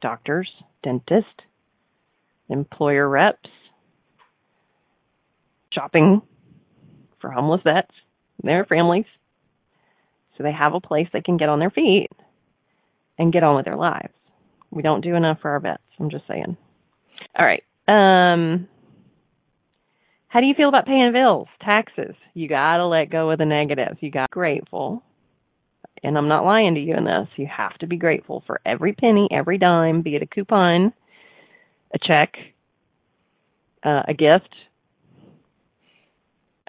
doctors, 0.00 0.48
dentists, 0.82 1.28
employer 2.48 3.08
reps, 3.08 3.48
shopping 5.72 6.22
for 7.20 7.30
homeless 7.30 7.62
vets, 7.64 7.90
their 8.42 8.64
families, 8.64 9.06
so 10.36 10.44
they 10.44 10.52
have 10.52 10.74
a 10.74 10.80
place 10.80 11.08
they 11.12 11.20
can 11.20 11.36
get 11.36 11.48
on 11.48 11.58
their 11.58 11.70
feet 11.70 12.10
and 13.18 13.32
get 13.32 13.42
on 13.42 13.56
with 13.56 13.64
their 13.64 13.76
lives. 13.76 14.12
We 14.70 14.82
don't 14.82 15.02
do 15.02 15.14
enough 15.14 15.38
for 15.42 15.50
our 15.50 15.60
vets. 15.60 15.82
I'm 15.98 16.10
just 16.10 16.26
saying. 16.26 16.56
All 17.38 17.46
right. 17.46 17.62
Um, 17.88 18.68
how 20.32 20.40
do 20.40 20.46
you 20.46 20.54
feel 20.54 20.70
about 20.70 20.86
paying 20.86 21.12
bills, 21.12 21.46
taxes? 21.60 22.14
You 22.32 22.48
got 22.48 22.78
to 22.78 22.86
let 22.86 23.10
go 23.10 23.30
of 23.30 23.38
the 23.38 23.44
negatives. 23.44 23.98
You 24.00 24.10
got 24.10 24.30
grateful. 24.30 25.02
And 26.02 26.16
I'm 26.16 26.28
not 26.28 26.46
lying 26.46 26.74
to 26.74 26.80
you 26.80 26.96
in 26.96 27.04
this. 27.04 27.28
You 27.36 27.46
have 27.54 27.76
to 27.80 27.86
be 27.86 27.98
grateful 27.98 28.42
for 28.46 28.58
every 28.64 28.94
penny, 28.94 29.28
every 29.30 29.58
dime, 29.58 30.00
be 30.00 30.16
it 30.16 30.22
a 30.22 30.26
coupon, 30.26 30.94
a 31.92 31.98
check, 31.98 32.32
uh, 33.84 34.04
a 34.08 34.14
gift. 34.14 34.48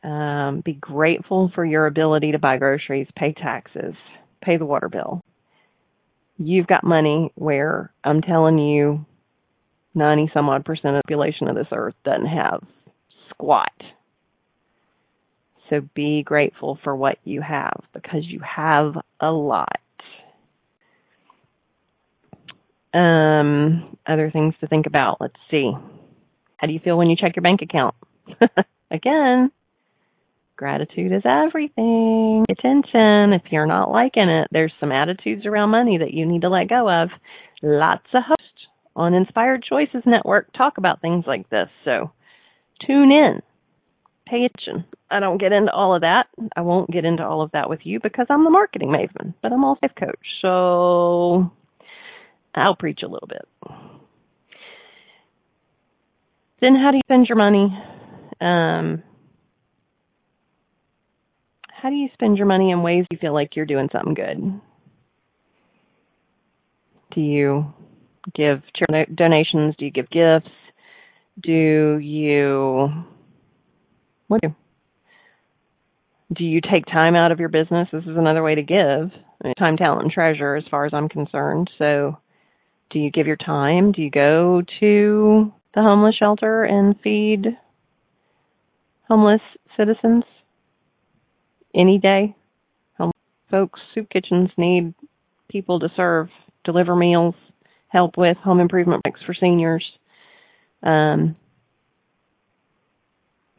Um, 0.04 0.62
be 0.65 0.73
grateful 0.73 1.49
for 1.56 1.63
your 1.63 1.88
ability 1.88 2.34
to 2.34 2.39
buy 2.39 2.58
groceries, 2.58 3.08
pay 3.15 3.32
taxes, 3.32 3.95
pay 4.43 4.58
the 4.58 4.65
water 4.65 4.89
bill. 4.89 5.21
You've 6.38 6.67
got 6.67 6.84
money 6.84 7.32
where 7.36 7.93
I'm 8.04 8.21
telling 8.21 8.60
you 8.60 9.06
90 9.95 10.32
some 10.34 10.49
odd 10.49 10.65
percent 10.65 10.97
of 10.97 11.04
the 11.04 11.08
population 11.08 11.47
of 11.47 11.56
this 11.56 11.67
earth 11.71 11.95
doesn't 12.04 12.26
have 12.26 12.62
squat. 13.33 13.71
So 15.69 15.81
be 15.95 16.23
grateful 16.23 16.77
for 16.83 16.95
what 16.95 17.17
you 17.23 17.41
have 17.41 17.81
because 17.93 18.21
you 18.25 18.39
have 18.39 18.95
a 19.19 19.31
lot. 19.31 19.79
Um, 22.93 23.97
other 24.05 24.29
things 24.29 24.53
to 24.61 24.67
think 24.67 24.85
about. 24.85 25.17
Let's 25.19 25.33
see. 25.49 25.71
How 26.57 26.67
do 26.67 26.73
you 26.73 26.79
feel 26.79 26.97
when 26.97 27.09
you 27.09 27.15
check 27.15 27.35
your 27.35 27.41
bank 27.41 27.61
account? 27.61 27.95
Again, 28.91 29.51
gratitude 30.55 31.11
is 31.11 31.23
everything. 31.25 32.45
Attention. 32.49 33.33
If 33.33 33.51
you're 33.51 33.65
not 33.65 33.89
liking 33.89 34.29
it, 34.29 34.47
there's 34.51 34.73
some 34.79 34.91
attitudes 34.91 35.45
around 35.45 35.71
money 35.71 35.97
that 35.97 36.13
you 36.13 36.25
need 36.25 36.41
to 36.41 36.49
let 36.49 36.69
go 36.69 36.89
of. 36.89 37.09
Lots 37.63 38.05
of 38.13 38.23
hosts 38.27 38.67
on 38.95 39.13
Inspired 39.13 39.63
Choices 39.67 40.03
Network 40.05 40.53
talk 40.53 40.77
about 40.77 41.01
things 41.01 41.25
like 41.25 41.49
this. 41.49 41.69
So 41.83 42.11
tune 42.86 43.12
in. 43.12 43.41
Pay 44.27 44.45
attention. 44.45 44.86
I 45.12 45.19
don't 45.19 45.39
get 45.39 45.51
into 45.51 45.71
all 45.71 45.93
of 45.93 46.01
that. 46.01 46.27
I 46.55 46.62
won't 46.62 46.89
get 46.89 47.05
into 47.05 47.23
all 47.23 47.41
of 47.41 47.51
that 47.51 47.69
with 47.69 47.81
you 47.83 47.99
because 48.01 48.27
I'm 48.29 48.43
the 48.43 48.49
marketing 48.49 48.89
maven, 48.89 49.33
but 49.41 49.51
I'm 49.51 49.63
also 49.63 49.79
a 49.83 49.86
life 49.86 49.95
coach. 49.99 50.27
So 50.41 51.51
I'll 52.55 52.75
preach 52.75 53.01
a 53.03 53.07
little 53.07 53.27
bit. 53.27 53.47
Then 56.62 56.75
how 56.75 56.91
do 56.91 56.97
you 56.97 57.01
spend 57.05 57.27
your 57.27 57.38
money? 57.38 57.77
Um, 58.39 59.03
how 61.67 61.89
do 61.89 61.95
you 61.95 62.07
spend 62.13 62.38
your 62.38 62.47
money 62.47 62.71
in 62.71 62.81
ways 62.81 63.05
you 63.12 63.17
feel 63.19 63.33
like 63.33 63.55
you're 63.55 63.65
doing 63.65 63.89
something 63.91 64.13
good? 64.13 64.62
Do 67.13 67.21
you 67.21 67.73
give 68.33 68.62
donations? 69.13 69.75
Do 69.77 69.86
you 69.86 69.91
give 69.91 70.09
gifts? 70.09 70.49
Do 71.41 71.97
you 71.97 72.89
what 74.27 74.41
do 74.41 74.55
do 76.35 76.43
you 76.43 76.61
take 76.61 76.85
time 76.85 77.15
out 77.15 77.31
of 77.31 77.39
your 77.39 77.49
business? 77.49 77.87
This 77.91 78.03
is 78.03 78.17
another 78.17 78.43
way 78.43 78.55
to 78.55 78.61
give 78.61 79.11
time, 79.57 79.77
talent, 79.77 80.03
and 80.03 80.11
treasure, 80.11 80.55
as 80.55 80.63
far 80.71 80.85
as 80.85 80.93
I'm 80.93 81.09
concerned. 81.09 81.69
So, 81.77 82.17
do 82.91 82.99
you 82.99 83.11
give 83.11 83.27
your 83.27 83.35
time? 83.35 83.91
Do 83.91 84.01
you 84.01 84.09
go 84.09 84.61
to 84.79 85.53
the 85.75 85.81
homeless 85.81 86.15
shelter 86.15 86.63
and 86.63 86.95
feed 87.03 87.45
homeless 89.07 89.41
citizens 89.77 90.23
any 91.75 91.99
day? 91.99 92.35
Homeless 92.97 93.13
folks, 93.51 93.79
soup 93.93 94.09
kitchens 94.09 94.49
need 94.57 94.93
people 95.49 95.79
to 95.79 95.89
serve, 95.95 96.29
deliver 96.63 96.95
meals, 96.95 97.35
help 97.89 98.17
with 98.17 98.37
home 98.37 98.59
improvement 98.59 99.03
projects 99.03 99.25
for 99.25 99.35
seniors 99.39 99.83
um, 100.83 101.35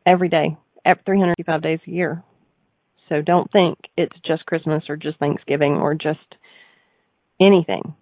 every 0.06 0.28
day, 0.28 0.56
365 0.84 1.62
days 1.62 1.80
a 1.87 1.90
year. 1.90 2.22
So 3.08 3.20
don't 3.20 3.50
think 3.52 3.78
it's 3.96 4.16
just 4.26 4.46
Christmas 4.46 4.84
or 4.88 4.96
just 4.96 5.18
Thanksgiving 5.18 5.74
or 5.74 5.94
just 5.94 6.34
anything. 7.40 7.94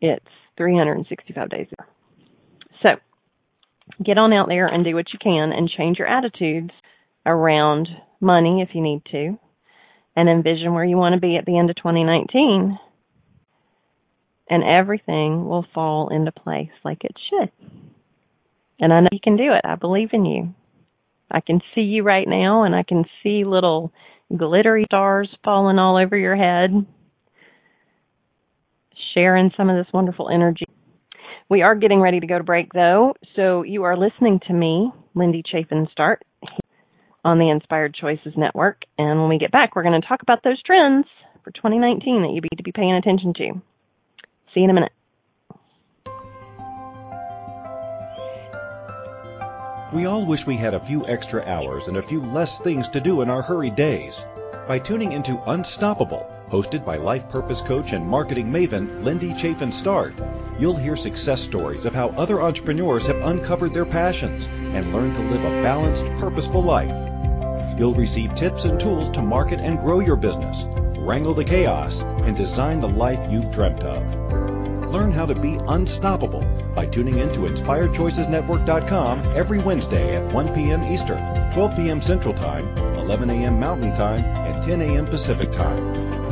It's 0.00 0.24
365 0.56 1.50
days 1.50 1.66
a 1.66 1.82
year. 1.82 1.88
So 2.82 2.88
get 4.04 4.18
on 4.18 4.32
out 4.32 4.48
there 4.48 4.66
and 4.66 4.84
do 4.84 4.94
what 4.94 5.12
you 5.12 5.18
can 5.22 5.52
and 5.52 5.68
change 5.68 5.98
your 5.98 6.08
attitudes 6.08 6.70
around 7.24 7.88
money 8.20 8.62
if 8.62 8.74
you 8.74 8.82
need 8.82 9.02
to 9.10 9.38
and 10.14 10.28
envision 10.28 10.72
where 10.72 10.84
you 10.84 10.96
want 10.96 11.14
to 11.14 11.20
be 11.20 11.36
at 11.36 11.44
the 11.44 11.58
end 11.58 11.68
of 11.70 11.76
2019 11.76 12.78
and 14.48 14.64
everything 14.64 15.46
will 15.46 15.66
fall 15.74 16.08
into 16.08 16.32
place 16.32 16.70
like 16.84 17.04
it 17.04 17.14
should. 17.28 17.50
And 18.78 18.92
I 18.92 19.00
know 19.00 19.08
you 19.12 19.20
can 19.22 19.36
do 19.36 19.52
it. 19.52 19.62
I 19.64 19.74
believe 19.76 20.10
in 20.12 20.24
you. 20.24 20.54
I 21.30 21.40
can 21.40 21.60
see 21.74 21.80
you 21.80 22.02
right 22.02 22.28
now 22.28 22.62
and 22.64 22.74
I 22.74 22.82
can 22.82 23.04
see 23.22 23.44
little 23.44 23.92
glittery 24.36 24.84
stars 24.86 25.28
falling 25.44 25.78
all 25.78 25.96
over 25.96 26.16
your 26.16 26.36
head, 26.36 26.70
sharing 29.14 29.50
some 29.56 29.70
of 29.70 29.76
this 29.76 29.92
wonderful 29.92 30.28
energy. 30.28 30.66
We 31.48 31.62
are 31.62 31.74
getting 31.74 32.00
ready 32.00 32.20
to 32.20 32.26
go 32.26 32.38
to 32.38 32.44
break 32.44 32.72
though, 32.72 33.14
so 33.34 33.62
you 33.62 33.84
are 33.84 33.96
listening 33.96 34.40
to 34.48 34.52
me, 34.52 34.90
Lindy 35.14 35.42
Chafin 35.50 35.86
Start, 35.92 36.22
on 37.24 37.38
the 37.38 37.50
Inspired 37.50 37.94
Choices 37.94 38.34
Network. 38.36 38.82
And 38.98 39.20
when 39.20 39.28
we 39.28 39.38
get 39.38 39.52
back, 39.52 39.74
we're 39.74 39.84
going 39.84 40.00
to 40.00 40.06
talk 40.06 40.22
about 40.22 40.42
those 40.42 40.62
trends 40.62 41.06
for 41.44 41.50
2019 41.52 42.22
that 42.22 42.32
you 42.32 42.40
need 42.40 42.56
to 42.56 42.62
be 42.62 42.72
paying 42.72 42.94
attention 42.94 43.32
to. 43.34 43.52
See 44.52 44.60
you 44.60 44.64
in 44.64 44.70
a 44.70 44.74
minute. 44.74 44.92
We 49.92 50.06
all 50.06 50.26
wish 50.26 50.44
we 50.44 50.56
had 50.56 50.74
a 50.74 50.80
few 50.80 51.06
extra 51.06 51.44
hours 51.44 51.86
and 51.86 51.96
a 51.96 52.02
few 52.02 52.20
less 52.20 52.58
things 52.58 52.88
to 52.88 53.00
do 53.00 53.22
in 53.22 53.30
our 53.30 53.40
hurried 53.40 53.76
days. 53.76 54.24
By 54.66 54.80
tuning 54.80 55.12
into 55.12 55.40
Unstoppable, 55.46 56.28
hosted 56.50 56.84
by 56.84 56.96
life 56.96 57.28
purpose 57.28 57.60
coach 57.60 57.92
and 57.92 58.04
marketing 58.04 58.50
maven 58.50 59.04
Lindy 59.04 59.32
Chafin 59.34 59.70
Start, 59.70 60.14
you'll 60.58 60.74
hear 60.74 60.96
success 60.96 61.40
stories 61.40 61.86
of 61.86 61.94
how 61.94 62.08
other 62.08 62.42
entrepreneurs 62.42 63.06
have 63.06 63.22
uncovered 63.22 63.72
their 63.72 63.86
passions 63.86 64.46
and 64.46 64.92
learned 64.92 65.14
to 65.14 65.22
live 65.22 65.44
a 65.44 65.62
balanced, 65.62 66.06
purposeful 66.18 66.64
life. 66.64 67.78
You'll 67.78 67.94
receive 67.94 68.34
tips 68.34 68.64
and 68.64 68.80
tools 68.80 69.08
to 69.10 69.22
market 69.22 69.60
and 69.60 69.78
grow 69.78 70.00
your 70.00 70.16
business, 70.16 70.64
wrangle 70.98 71.34
the 71.34 71.44
chaos, 71.44 72.02
and 72.02 72.36
design 72.36 72.80
the 72.80 72.88
life 72.88 73.30
you've 73.30 73.52
dreamt 73.52 73.84
of. 73.84 74.45
Learn 74.90 75.10
how 75.10 75.26
to 75.26 75.34
be 75.34 75.58
unstoppable 75.66 76.44
by 76.74 76.86
tuning 76.86 77.18
in 77.18 77.32
to 77.32 77.40
InspiredChoicesNetwork.com 77.40 79.24
every 79.36 79.58
Wednesday 79.58 80.16
at 80.16 80.32
1 80.32 80.54
p.m. 80.54 80.84
Eastern, 80.84 81.52
12 81.52 81.76
p.m. 81.76 82.00
Central 82.00 82.34
Time, 82.34 82.68
11 82.98 83.30
a.m. 83.30 83.58
Mountain 83.58 83.94
Time, 83.96 84.24
and 84.24 84.62
10 84.62 84.80
a.m. 84.82 85.06
Pacific 85.06 85.50
Time. 85.50 86.26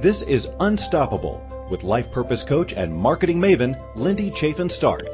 This 0.00 0.22
is 0.22 0.48
Unstoppable 0.60 1.66
with 1.68 1.82
life 1.82 2.12
purpose 2.12 2.42
coach 2.44 2.72
and 2.72 2.94
marketing 2.94 3.40
maven 3.40 3.76
Lindy 3.96 4.30
Chafin 4.30 4.68
Start. 4.68 5.08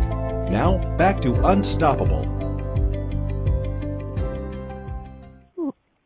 Now, 0.50 0.76
back 0.98 1.22
to 1.22 1.46
Unstoppable. 1.46 2.34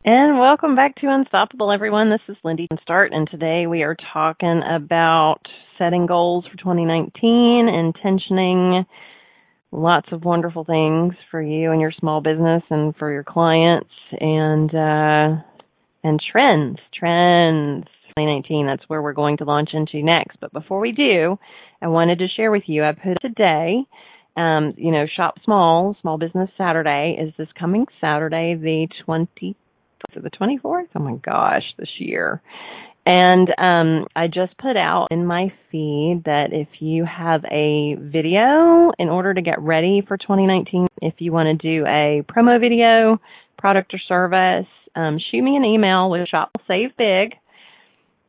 And 0.05 0.39
welcome 0.39 0.75
back 0.75 0.95
to 0.95 1.07
Unstoppable, 1.09 1.71
everyone. 1.71 2.09
This 2.09 2.19
is 2.29 2.35
Lindy 2.43 2.67
Start, 2.81 3.13
and 3.13 3.29
today 3.29 3.67
we 3.67 3.83
are 3.83 3.95
talking 4.13 4.61
about 4.69 5.41
setting 5.83 6.05
goals 6.05 6.45
for 6.49 6.57
2019, 6.57 7.67
intentioning 7.67 8.85
lots 9.71 10.07
of 10.11 10.23
wonderful 10.23 10.63
things 10.63 11.15
for 11.31 11.41
you 11.41 11.71
and 11.71 11.81
your 11.81 11.91
small 11.99 12.21
business 12.21 12.63
and 12.69 12.95
for 12.95 13.11
your 13.11 13.23
clients, 13.23 13.89
and 14.19 14.69
uh, 14.73 15.41
and 16.03 16.19
trends, 16.31 16.77
trends. 16.97 17.85
2019. 18.15 18.67
That's 18.67 18.87
where 18.87 19.01
we're 19.01 19.13
going 19.13 19.37
to 19.37 19.43
launch 19.43 19.71
into 19.73 20.05
next. 20.05 20.37
But 20.39 20.53
before 20.53 20.79
we 20.79 20.91
do, 20.91 21.39
I 21.81 21.87
wanted 21.87 22.19
to 22.19 22.27
share 22.27 22.51
with 22.51 22.61
you. 22.67 22.83
I 22.83 22.91
put 22.91 23.19
today 23.23 23.87
um, 24.35 24.73
you 24.77 24.91
know, 24.91 25.05
Shop 25.15 25.35
Small, 25.43 25.95
Small 26.01 26.17
Business 26.17 26.49
Saturday 26.57 27.17
is 27.19 27.33
this 27.37 27.47
coming 27.59 27.85
Saturday, 28.01 28.55
the 28.55 28.87
20, 29.05 29.55
the 30.15 30.29
24th? 30.29 30.87
Oh 30.95 30.99
my 30.99 31.15
gosh, 31.15 31.63
this 31.77 31.89
year. 31.99 32.41
And 33.05 33.49
um, 33.57 34.07
I 34.15 34.27
just 34.27 34.57
put 34.57 34.77
out 34.77 35.07
in 35.11 35.25
my 35.25 35.51
feed 35.69 36.21
that 36.25 36.49
if 36.53 36.69
you 36.79 37.05
have 37.05 37.43
a 37.45 37.95
video 37.99 38.91
in 38.97 39.09
order 39.09 39.33
to 39.33 39.41
get 39.41 39.61
ready 39.61 40.01
for 40.07 40.17
2019, 40.17 40.87
if 41.01 41.15
you 41.19 41.33
want 41.33 41.59
to 41.59 41.67
do 41.67 41.85
a 41.85 42.23
promo 42.31 42.59
video, 42.59 43.19
product 43.57 43.93
or 43.93 43.99
service, 44.07 44.67
um, 44.95 45.17
shoot 45.19 45.41
me 45.41 45.57
an 45.57 45.65
email 45.65 46.09
with 46.09 46.29
Shop 46.29 46.51
Save 46.65 46.95
Big, 46.97 47.33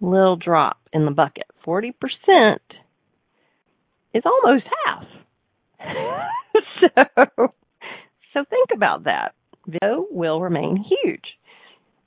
little 0.00 0.36
drop 0.36 0.78
in 0.92 1.04
the 1.04 1.10
bucket. 1.10 1.44
40% 1.66 1.92
is 4.14 4.22
almost 4.24 4.64
half. 4.86 5.04
so, 6.80 7.52
so 8.32 8.44
think 8.48 8.70
about 8.74 9.04
that. 9.04 9.34
Video 9.66 10.06
will 10.10 10.40
remain 10.40 10.76
huge. 10.76 11.24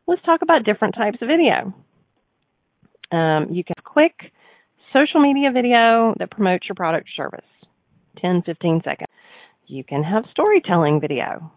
Let's 0.08 0.22
talk 0.24 0.42
about 0.42 0.64
different 0.64 0.96
types 0.96 1.18
of 1.22 1.28
video. 1.28 1.74
Um, 3.12 3.48
you 3.52 3.64
can 3.64 3.76
quick 3.84 4.32
social 4.94 5.22
media 5.22 5.52
video 5.52 6.14
that 6.20 6.32
promotes 6.32 6.68
your 6.68 6.76
product 6.76 7.08
or 7.08 7.24
service. 7.24 7.46
10, 8.22 8.44
15 8.46 8.82
seconds. 8.84 9.08
You 9.68 9.84
can 9.84 10.04
have 10.04 10.24
storytelling 10.32 11.02
video. 11.02 11.52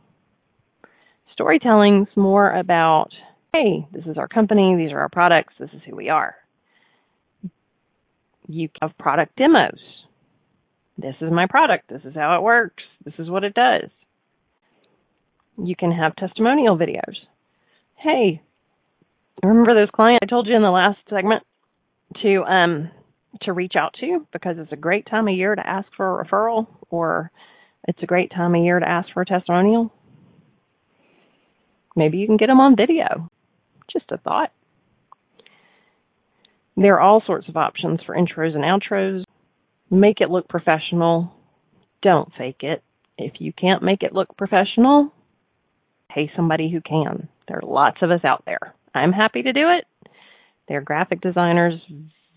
Storytelling's 1.33 2.09
more 2.17 2.53
about, 2.53 3.11
hey, 3.53 3.87
this 3.93 4.05
is 4.07 4.19
our 4.19 4.29
company, 4.29 4.77
these 4.77 4.93
are 4.93 5.01
our 5.01 5.09
products, 5.09 5.55
this 5.59 5.71
is 5.73 5.81
who 5.89 5.97
we 5.97 6.09
are. 6.09 6.35
You 8.49 8.69
have 8.83 8.99
product 8.99 9.37
demos. 9.37 9.79
This 10.99 11.15
is 11.21 11.31
my 11.31 11.47
product, 11.49 11.89
this 11.89 12.03
is 12.05 12.15
how 12.15 12.37
it 12.37 12.43
works, 12.43 12.83
this 13.05 13.15
is 13.19 13.31
what 13.31 13.45
it 13.45 13.55
does. 13.55 13.91
You 15.57 15.77
can 15.77 15.93
have 15.93 16.17
testimonial 16.17 16.77
videos. 16.77 17.15
Hey, 17.95 18.43
remember 19.43 19.75
those 19.75 19.91
clients 19.95 20.21
I 20.23 20.27
told 20.27 20.47
you 20.47 20.57
in 20.57 20.63
the 20.63 20.71
last 20.71 20.99
segment 21.09 21.43
to 22.23 22.43
um 22.43 22.91
to 23.43 23.53
reach 23.53 23.75
out 23.79 23.95
to 24.01 24.27
because 24.33 24.57
it's 24.59 24.73
a 24.73 24.77
great 24.77 25.07
time 25.07 25.29
of 25.29 25.35
year 25.35 25.55
to 25.55 25.67
ask 25.67 25.89
for 25.97 26.21
a 26.21 26.25
referral 26.25 26.67
or 26.91 27.31
it's 27.89 28.03
a 28.03 28.07
great 28.07 28.31
time 28.31 28.55
of 28.55 28.63
year 28.63 28.79
to 28.79 28.89
ask 28.89 29.09
for 29.13 29.23
a 29.23 29.27
testimonial. 29.27 29.93
Maybe 31.97 32.19
you 32.19 32.27
can 32.27 32.37
get 32.37 32.47
them 32.47 32.61
on 32.61 32.77
video. 32.77 33.31
Just 33.93 34.11
a 34.11 34.19
thought. 34.19 34.53
There 36.77 36.95
are 36.95 37.01
all 37.01 37.23
sorts 37.27 37.49
of 37.49 37.57
options 37.57 38.01
for 38.07 38.15
intros 38.15 38.55
and 38.55 38.65
outros. 38.65 39.25
Make 39.91 40.21
it 40.21 40.31
look 40.31 40.49
professional. 40.49 41.33
Don't 42.03 42.33
fake 42.39 42.63
it. 42.63 42.83
If 43.19 43.35
you 43.39 43.53
can't 43.53 43.83
make 43.83 44.03
it 44.03 44.15
look 44.15 44.37
professional, 44.37 45.13
pay 46.09 46.31
somebody 46.35 46.71
who 46.71 46.81
can. 46.81 47.29
There 47.49 47.59
are 47.59 47.69
lots 47.69 47.99
of 48.03 48.11
us 48.11 48.25
out 48.25 48.45
there. 48.47 48.75
I'm 48.95 49.13
happy 49.13 49.43
to 49.43 49.53
do 49.53 49.69
it. 49.71 49.85
There 50.69 50.79
are 50.79 50.83
graphic 50.83 51.21
designers, 51.21 51.75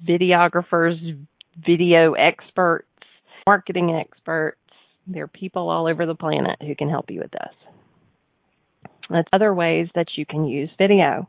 videographers, 0.07 1.25
video 1.65 2.13
experts, 2.13 2.87
marketing 3.45 3.95
experts. 3.99 4.57
There 5.07 5.23
are 5.23 5.27
people 5.27 5.69
all 5.69 5.87
over 5.87 6.05
the 6.05 6.15
planet 6.15 6.57
who 6.61 6.75
can 6.75 6.89
help 6.89 7.09
you 7.09 7.21
with 7.21 7.31
this. 7.31 7.53
That's 9.09 9.27
other 9.33 9.53
ways 9.53 9.87
that 9.95 10.07
you 10.15 10.25
can 10.25 10.45
use 10.45 10.69
video. 10.77 11.27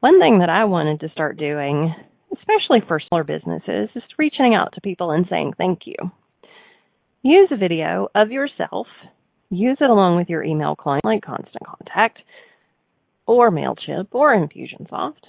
One 0.00 0.20
thing 0.20 0.38
that 0.38 0.48
I 0.48 0.64
wanted 0.64 1.00
to 1.00 1.10
start 1.10 1.36
doing, 1.36 1.94
especially 2.32 2.80
for 2.86 3.00
smaller 3.00 3.24
businesses, 3.24 3.90
is 3.94 4.02
reaching 4.18 4.54
out 4.54 4.72
to 4.74 4.80
people 4.80 5.10
and 5.10 5.26
saying 5.28 5.54
thank 5.58 5.80
you. 5.84 5.96
Use 7.22 7.48
a 7.50 7.56
video 7.56 8.08
of 8.14 8.30
yourself. 8.30 8.86
Use 9.50 9.76
it 9.80 9.90
along 9.90 10.16
with 10.16 10.30
your 10.30 10.42
email 10.42 10.76
client 10.76 11.04
like 11.04 11.22
Constant 11.22 11.64
Contact 11.66 12.18
or 13.26 13.50
MailChimp 13.50 14.08
or 14.12 14.34
Infusionsoft 14.34 15.24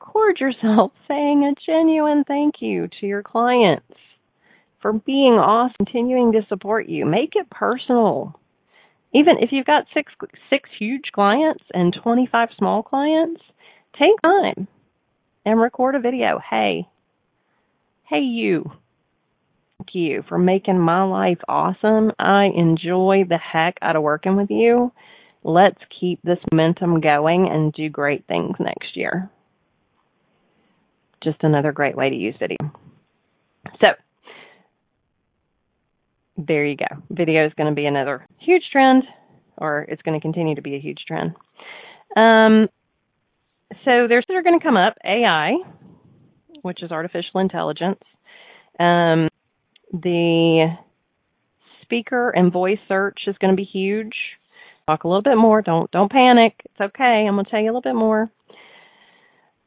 record 0.00 0.40
yourself 0.40 0.92
saying 1.08 1.44
a 1.44 1.54
genuine 1.66 2.24
thank 2.26 2.56
you 2.60 2.88
to 3.00 3.06
your 3.06 3.22
clients 3.22 3.84
for 4.80 4.92
being 4.92 5.34
awesome, 5.34 5.74
continuing 5.84 6.32
to 6.32 6.46
support 6.48 6.88
you. 6.88 7.04
Make 7.04 7.32
it 7.34 7.50
personal. 7.50 8.38
Even 9.12 9.36
if 9.40 9.50
you've 9.50 9.66
got 9.66 9.86
six 9.94 10.12
six 10.50 10.68
huge 10.78 11.10
clients 11.12 11.64
and 11.72 11.96
25 12.02 12.48
small 12.58 12.82
clients, 12.82 13.40
take 13.98 14.20
time 14.22 14.68
and 15.44 15.60
record 15.60 15.94
a 15.94 16.00
video. 16.00 16.38
Hey, 16.48 16.86
hey 18.08 18.20
you. 18.20 18.70
Thank 19.78 19.94
you 19.94 20.24
for 20.28 20.38
making 20.38 20.78
my 20.78 21.04
life 21.04 21.38
awesome. 21.48 22.12
I 22.18 22.48
enjoy 22.54 23.24
the 23.28 23.38
heck 23.38 23.78
out 23.80 23.96
of 23.96 24.02
working 24.02 24.36
with 24.36 24.50
you. 24.50 24.92
Let's 25.42 25.80
keep 26.00 26.20
this 26.22 26.38
momentum 26.52 27.00
going 27.00 27.48
and 27.50 27.72
do 27.72 27.88
great 27.88 28.26
things 28.26 28.56
next 28.60 28.96
year 28.96 29.30
just 31.22 31.38
another 31.42 31.72
great 31.72 31.96
way 31.96 32.10
to 32.10 32.16
use 32.16 32.34
video. 32.38 32.58
So, 33.82 33.88
there 36.36 36.64
you 36.64 36.76
go. 36.76 36.86
Video 37.10 37.46
is 37.46 37.52
going 37.54 37.68
to 37.68 37.74
be 37.74 37.86
another 37.86 38.26
huge 38.38 38.62
trend, 38.70 39.04
or 39.56 39.82
it's 39.88 40.02
going 40.02 40.18
to 40.18 40.22
continue 40.22 40.54
to 40.54 40.62
be 40.62 40.76
a 40.76 40.80
huge 40.80 41.00
trend. 41.06 41.34
Um, 42.16 42.68
so 43.84 44.06
there's 44.08 44.24
that 44.28 44.34
are 44.34 44.42
going 44.42 44.58
to 44.58 44.64
come 44.64 44.76
up 44.76 44.96
AI, 45.04 45.56
which 46.62 46.82
is 46.82 46.90
artificial 46.90 47.40
intelligence. 47.40 48.00
Um, 48.78 49.28
the 49.92 50.68
speaker 51.82 52.30
and 52.30 52.52
voice 52.52 52.78
search 52.86 53.20
is 53.26 53.36
going 53.40 53.52
to 53.52 53.56
be 53.56 53.64
huge. 53.64 54.14
Talk 54.86 55.04
a 55.04 55.08
little 55.08 55.22
bit 55.22 55.36
more. 55.36 55.60
Don't 55.60 55.90
don't 55.90 56.10
panic. 56.10 56.54
It's 56.64 56.80
okay. 56.80 57.24
I'm 57.26 57.34
going 57.34 57.44
to 57.44 57.50
tell 57.50 57.60
you 57.60 57.66
a 57.66 57.74
little 57.74 57.82
bit 57.82 57.94
more. 57.94 58.30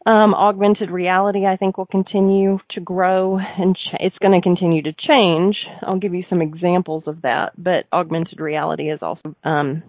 Um, 0.04 0.34
augmented 0.34 0.90
reality, 0.90 1.46
I 1.46 1.58
think, 1.58 1.78
will 1.78 1.86
continue 1.86 2.58
to 2.72 2.80
grow 2.82 3.38
and 3.38 3.76
ch- 3.76 3.96
it's 4.00 4.18
going 4.18 4.34
to 4.34 4.42
continue 4.42 4.82
to 4.82 4.94
change. 4.94 5.56
I'll 5.84 6.00
give 6.00 6.16
you 6.16 6.24
some 6.28 6.42
examples 6.42 7.04
of 7.06 7.22
that, 7.22 7.52
but 7.56 7.86
augmented 7.94 8.40
reality 8.40 8.90
is 8.90 9.00
also, 9.04 9.36
um, 9.44 9.84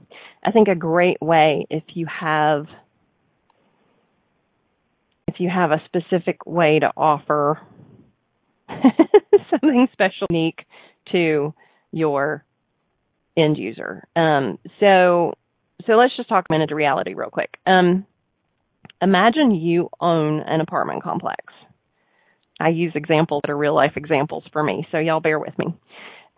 I 0.45 0.51
think, 0.51 0.69
a 0.69 0.75
great 0.75 1.17
way 1.23 1.67
if 1.71 1.85
you 1.95 2.07
have 2.07 2.67
if 5.29 5.41
you 5.41 5.49
have 5.49 5.71
a 5.71 5.81
specific 5.87 6.45
way 6.45 6.79
to 6.79 6.93
offer 6.95 7.59
something 9.51 9.89
special, 9.93 10.27
unique 10.29 10.61
to 11.11 11.55
your 11.91 12.45
end 13.37 13.57
user. 13.57 14.07
Um, 14.15 14.59
so, 14.79 15.33
so 15.87 15.93
let's 15.95 16.15
just 16.17 16.29
talk 16.29 16.47
into 16.51 16.75
reality 16.75 17.15
real 17.15 17.31
quick. 17.31 17.57
Um, 17.67 18.07
imagine 19.03 19.51
you 19.51 19.91
own 20.01 20.41
an 20.41 20.61
apartment 20.61 21.03
complex. 21.03 21.43
I 22.61 22.69
use 22.69 22.93
examples 22.95 23.43
that 23.45 23.51
are 23.51 23.57
real 23.57 23.75
life 23.75 23.93
examples 23.97 24.45
for 24.53 24.63
me, 24.63 24.87
so 24.93 24.99
y'all 24.99 25.21
bear 25.21 25.39
with 25.39 25.59
me. 25.59 25.75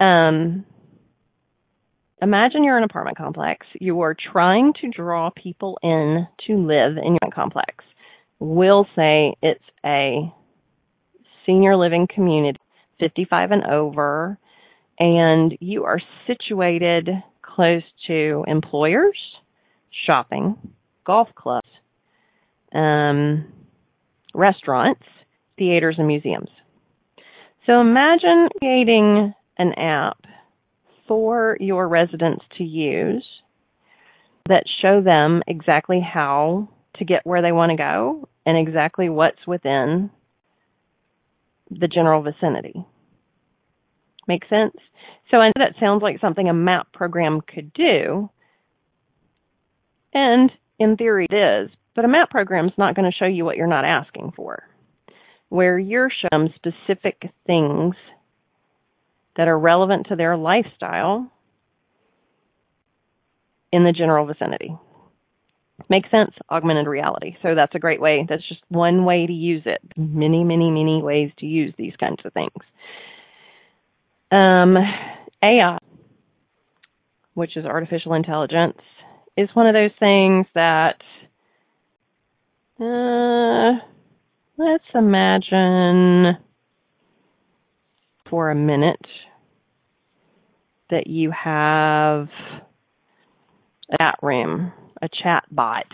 Um, 0.00 0.64
imagine 2.22 2.64
you're 2.64 2.78
an 2.78 2.84
apartment 2.84 3.18
complex. 3.18 3.66
You 3.78 4.00
are 4.00 4.16
trying 4.32 4.72
to 4.80 4.88
draw 4.88 5.30
people 5.30 5.78
in 5.82 6.26
to 6.46 6.54
live 6.54 6.96
in 6.96 7.18
your 7.20 7.30
complex. 7.32 7.84
We'll 8.38 8.86
say 8.96 9.34
it's 9.42 9.64
a 9.84 10.32
senior 11.44 11.76
living 11.76 12.08
community, 12.12 12.58
55 13.00 13.50
and 13.50 13.64
over, 13.64 14.38
and 14.98 15.56
you 15.60 15.84
are 15.84 16.00
situated 16.26 17.10
close 17.42 17.82
to 18.06 18.44
employers, 18.46 19.18
shopping, 20.06 20.56
golf 21.04 21.28
clubs, 21.34 21.63
um, 22.74 23.46
restaurants, 24.34 25.02
theaters, 25.56 25.96
and 25.98 26.06
museums. 26.06 26.48
So 27.66 27.80
imagine 27.80 28.48
creating 28.58 29.32
an 29.58 29.72
app 29.74 30.18
for 31.08 31.56
your 31.60 31.88
residents 31.88 32.44
to 32.58 32.64
use 32.64 33.24
that 34.48 34.64
show 34.82 35.00
them 35.00 35.42
exactly 35.46 36.00
how 36.00 36.68
to 36.96 37.04
get 37.04 37.24
where 37.24 37.42
they 37.42 37.52
want 37.52 37.70
to 37.70 37.76
go 37.76 38.28
and 38.44 38.58
exactly 38.58 39.08
what's 39.08 39.46
within 39.46 40.10
the 41.70 41.88
general 41.88 42.22
vicinity. 42.22 42.84
Make 44.28 44.44
sense? 44.48 44.76
So 45.30 45.38
I 45.38 45.48
know 45.48 45.52
that 45.56 45.74
sounds 45.80 46.02
like 46.02 46.20
something 46.20 46.48
a 46.48 46.54
map 46.54 46.92
program 46.92 47.40
could 47.40 47.72
do. 47.72 48.30
And 50.12 50.50
in 50.78 50.96
theory 50.96 51.26
it 51.30 51.34
is, 51.34 51.70
but 51.94 52.04
a 52.04 52.08
map 52.08 52.30
program 52.30 52.66
is 52.66 52.72
not 52.78 52.94
going 52.94 53.10
to 53.10 53.16
show 53.16 53.26
you 53.26 53.44
what 53.44 53.56
you're 53.56 53.66
not 53.66 53.84
asking 53.84 54.32
for. 54.36 54.62
Where 55.48 55.78
you're 55.78 56.10
shown 56.10 56.52
specific 56.56 57.30
things 57.46 57.94
that 59.36 59.48
are 59.48 59.58
relevant 59.58 60.06
to 60.08 60.16
their 60.16 60.36
lifestyle 60.36 61.30
in 63.72 63.84
the 63.84 63.92
general 63.92 64.26
vicinity. 64.26 64.76
Make 65.90 66.04
sense? 66.10 66.30
Augmented 66.50 66.86
reality. 66.86 67.36
So 67.42 67.54
that's 67.54 67.74
a 67.74 67.80
great 67.80 68.00
way. 68.00 68.24
That's 68.28 68.46
just 68.48 68.60
one 68.68 69.04
way 69.04 69.26
to 69.26 69.32
use 69.32 69.62
it. 69.66 69.80
Many, 69.96 70.44
many, 70.44 70.70
many 70.70 71.02
ways 71.02 71.32
to 71.38 71.46
use 71.46 71.74
these 71.76 71.94
kinds 71.98 72.20
of 72.24 72.32
things. 72.32 72.50
Um, 74.30 74.76
AI, 75.42 75.78
which 77.34 77.56
is 77.56 77.64
artificial 77.64 78.14
intelligence, 78.14 78.78
is 79.36 79.48
one 79.54 79.66
of 79.66 79.74
those 79.74 79.90
things 79.98 80.46
that 80.54 80.96
uh, 82.80 83.72
let's 84.56 84.84
imagine 84.94 86.36
for 88.28 88.50
a 88.50 88.54
minute 88.54 89.06
that 90.90 91.06
you 91.06 91.30
have 91.30 92.28
a 93.90 93.96
chat 94.00 94.16
room, 94.22 94.72
a 95.00 95.08
chat 95.22 95.44
bot 95.50 95.86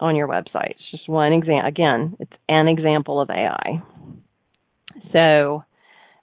on 0.00 0.16
your 0.16 0.28
website. 0.28 0.70
It's 0.70 0.90
just 0.90 1.08
one 1.08 1.32
example. 1.32 1.68
Again, 1.68 2.16
it's 2.20 2.32
an 2.48 2.68
example 2.68 3.20
of 3.20 3.30
AI. 3.30 3.82
So 5.12 5.64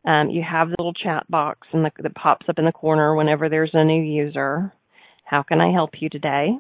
um, 0.06 0.30
you 0.30 0.44
have 0.44 0.70
the 0.70 0.76
little 0.80 0.94
chat 0.94 1.30
box 1.30 1.68
and 1.74 1.86
that 1.86 2.16
pops 2.16 2.48
up 2.50 2.60
in 2.60 2.66
the 2.66 2.72
corner 2.72 3.16
whenever 3.16 3.50
there's 3.50 3.72
a 3.74 3.84
new 3.84 4.02
user. 4.02 4.74
How 5.26 5.44
can 5.44 5.62
I 5.62 5.72
help 5.72 5.92
you 6.00 6.10
today? 6.10 6.58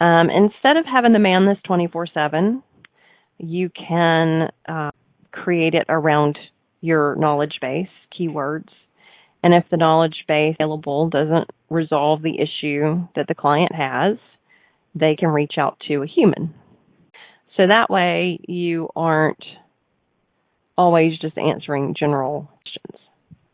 Um, 0.00 0.30
instead 0.30 0.76
of 0.76 0.86
having 0.86 1.12
to 1.12 1.18
man 1.18 1.46
this 1.46 1.58
24 1.66 2.06
7, 2.12 2.62
you 3.38 3.70
can 3.70 4.50
uh, 4.68 4.90
create 5.32 5.74
it 5.74 5.86
around 5.88 6.38
your 6.80 7.16
knowledge 7.16 7.58
base, 7.60 7.88
keywords. 8.18 8.68
And 9.42 9.54
if 9.54 9.64
the 9.70 9.76
knowledge 9.76 10.24
base 10.28 10.56
available 10.58 11.08
doesn't 11.08 11.50
resolve 11.70 12.22
the 12.22 12.36
issue 12.38 13.06
that 13.16 13.26
the 13.28 13.34
client 13.34 13.72
has, 13.74 14.16
they 14.94 15.16
can 15.16 15.28
reach 15.28 15.54
out 15.58 15.78
to 15.88 16.02
a 16.02 16.06
human. 16.06 16.54
So 17.56 17.64
that 17.68 17.90
way 17.90 18.38
you 18.46 18.88
aren't 18.96 19.42
always 20.76 21.18
just 21.18 21.36
answering 21.36 21.94
general 21.98 22.50
questions. 22.62 23.00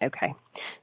Okay. 0.02 0.34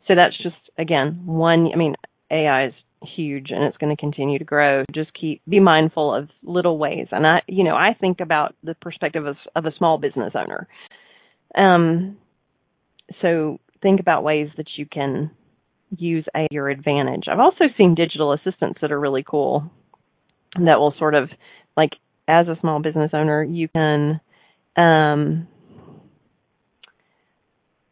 So 0.07 0.15
that's 0.15 0.35
just, 0.41 0.55
again, 0.77 1.23
one, 1.25 1.69
I 1.73 1.77
mean, 1.77 1.95
AI 2.31 2.67
is 2.67 2.73
huge 3.15 3.47
and 3.49 3.63
it's 3.63 3.77
going 3.77 3.95
to 3.95 3.99
continue 3.99 4.39
to 4.39 4.45
grow. 4.45 4.83
Just 4.93 5.11
keep, 5.13 5.41
be 5.47 5.59
mindful 5.59 6.13
of 6.13 6.29
little 6.43 6.77
ways. 6.77 7.07
And 7.11 7.25
I, 7.25 7.41
you 7.47 7.63
know, 7.63 7.75
I 7.75 7.95
think 7.99 8.19
about 8.19 8.55
the 8.63 8.75
perspective 8.75 9.25
of, 9.25 9.37
of 9.55 9.65
a 9.65 9.75
small 9.77 9.97
business 9.97 10.33
owner. 10.35 10.67
Um, 11.55 12.17
so 13.21 13.59
think 13.81 13.99
about 13.99 14.23
ways 14.23 14.49
that 14.57 14.67
you 14.77 14.85
can 14.85 15.31
use 15.97 16.25
a, 16.35 16.47
your 16.49 16.69
advantage. 16.69 17.25
I've 17.31 17.39
also 17.39 17.65
seen 17.77 17.95
digital 17.95 18.33
assistants 18.33 18.79
that 18.81 18.91
are 18.91 18.99
really 18.99 19.23
cool 19.27 19.69
that 20.55 20.79
will 20.79 20.93
sort 20.97 21.15
of 21.15 21.29
like 21.75 21.91
as 22.27 22.47
a 22.47 22.57
small 22.61 22.81
business 22.81 23.11
owner, 23.13 23.43
you 23.43 23.67
can 23.67 24.21
um, 24.75 25.47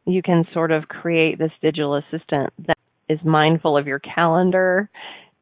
you 0.05 0.21
can 0.21 0.45
sort 0.53 0.71
of 0.71 0.87
create 0.87 1.37
this 1.37 1.51
digital 1.61 1.95
assistant 1.95 2.51
that 2.67 2.77
is 3.11 3.19
mindful 3.23 3.77
of 3.77 3.87
your 3.87 3.99
calendar 3.99 4.89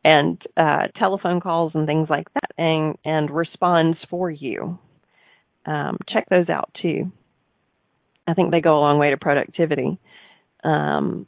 and 0.04 0.42
uh, 0.56 0.88
telephone 0.98 1.42
calls 1.42 1.72
and 1.76 1.86
things 1.86 2.08
like 2.10 2.28
that 2.34 2.52
and, 2.58 2.98
and 3.04 3.30
responds 3.30 3.98
for 4.10 4.30
you. 4.30 4.80
Um, 5.66 5.98
check 6.12 6.26
those 6.30 6.50
out 6.50 6.72
too. 6.82 7.12
I 8.28 8.34
think 8.34 8.52
they 8.52 8.62
go 8.62 8.78
a 8.78 8.82
long 8.82 9.00
way 9.00 9.10
to 9.10 9.18
productivity. 9.18 10.00
Um, 10.64 11.26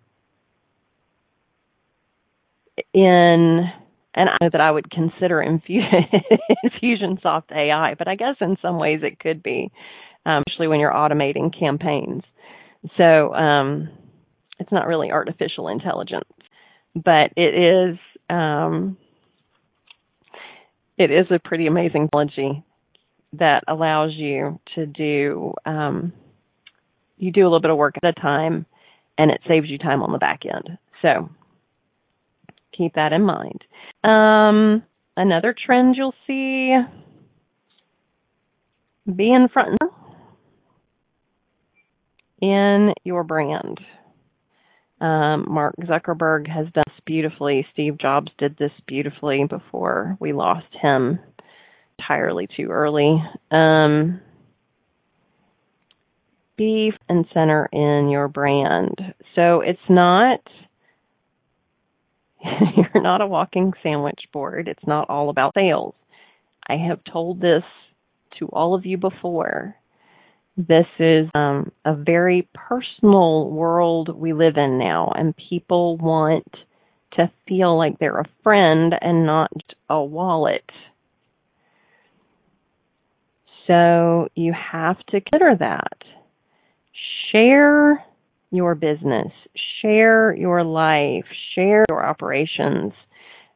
in 2.93 3.71
and 4.13 4.29
I 4.29 4.37
know 4.41 4.49
that 4.51 4.61
I 4.61 4.71
would 4.71 4.91
consider 4.91 5.41
infusion, 5.41 5.89
Infusionsoft 6.65 7.51
AI, 7.51 7.95
but 7.97 8.07
I 8.07 8.15
guess 8.15 8.35
in 8.41 8.57
some 8.61 8.77
ways 8.77 9.01
it 9.03 9.19
could 9.19 9.41
be, 9.41 9.71
um, 10.25 10.43
especially 10.47 10.67
when 10.67 10.79
you're 10.79 10.91
automating 10.91 11.57
campaigns. 11.57 12.23
So 12.97 13.33
um, 13.33 13.89
it's 14.61 14.71
not 14.71 14.87
really 14.87 15.11
artificial 15.11 15.67
intelligence, 15.67 16.29
but 16.95 17.31
it 17.35 17.55
is 17.55 17.97
um, 18.29 18.95
it 20.97 21.11
is 21.11 21.25
a 21.31 21.39
pretty 21.39 21.65
amazing 21.67 22.07
technology 22.07 22.63
that 23.33 23.63
allows 23.67 24.11
you 24.13 24.59
to 24.75 24.85
do 24.85 25.53
um, 25.65 26.13
you 27.17 27.31
do 27.31 27.41
a 27.41 27.47
little 27.47 27.61
bit 27.61 27.71
of 27.71 27.77
work 27.77 27.95
at 28.01 28.17
a 28.17 28.19
time, 28.19 28.65
and 29.17 29.31
it 29.31 29.41
saves 29.47 29.67
you 29.67 29.77
time 29.77 30.03
on 30.03 30.11
the 30.11 30.17
back 30.17 30.41
end. 30.45 30.77
So 31.01 31.29
keep 32.77 32.93
that 32.95 33.13
in 33.13 33.23
mind. 33.23 33.63
Um, 34.03 34.83
another 35.17 35.55
trend 35.65 35.95
you'll 35.97 36.13
see 36.27 36.75
be 39.11 39.33
in 39.33 39.47
front 39.51 39.77
in 42.41 42.93
your 43.03 43.23
brand. 43.23 43.79
Um, 45.01 45.45
Mark 45.49 45.75
Zuckerberg 45.77 46.47
has 46.47 46.67
done 46.73 46.83
this 46.85 47.01
beautifully. 47.05 47.65
Steve 47.73 47.97
Jobs 47.97 48.31
did 48.37 48.55
this 48.57 48.71
beautifully 48.87 49.45
before 49.49 50.15
we 50.19 50.31
lost 50.31 50.67
him 50.79 51.19
entirely 51.97 52.47
too 52.55 52.69
early. 52.69 53.21
Um, 53.49 54.21
be 56.55 56.91
and 57.09 57.25
center 57.33 57.67
in 57.71 58.09
your 58.11 58.27
brand. 58.27 58.95
So 59.35 59.61
it's 59.61 59.79
not 59.89 60.39
you're 62.43 63.01
not 63.01 63.21
a 63.21 63.27
walking 63.27 63.73
sandwich 63.81 64.21
board. 64.31 64.67
It's 64.67 64.85
not 64.85 65.09
all 65.09 65.29
about 65.29 65.53
sales. 65.55 65.95
I 66.67 66.75
have 66.75 66.99
told 67.11 67.41
this 67.41 67.63
to 68.39 68.47
all 68.47 68.75
of 68.75 68.85
you 68.85 68.97
before. 68.97 69.75
This 70.57 70.85
is 70.99 71.29
um, 71.33 71.71
a 71.85 71.95
very 71.95 72.47
personal 72.53 73.49
world 73.49 74.09
we 74.15 74.33
live 74.33 74.57
in 74.57 74.77
now, 74.77 75.11
and 75.15 75.33
people 75.49 75.97
want 75.97 76.47
to 77.13 77.31
feel 77.47 77.77
like 77.77 77.99
they're 77.99 78.19
a 78.19 78.29
friend 78.43 78.93
and 79.01 79.25
not 79.25 79.51
a 79.89 80.03
wallet. 80.03 80.69
So 83.67 84.27
you 84.35 84.53
have 84.53 84.97
to 85.07 85.21
consider 85.21 85.55
that. 85.59 85.97
Share 87.31 88.03
your 88.51 88.75
business, 88.75 89.31
share 89.81 90.35
your 90.35 90.63
life, 90.63 91.25
share 91.55 91.85
your 91.87 92.05
operations. 92.05 92.91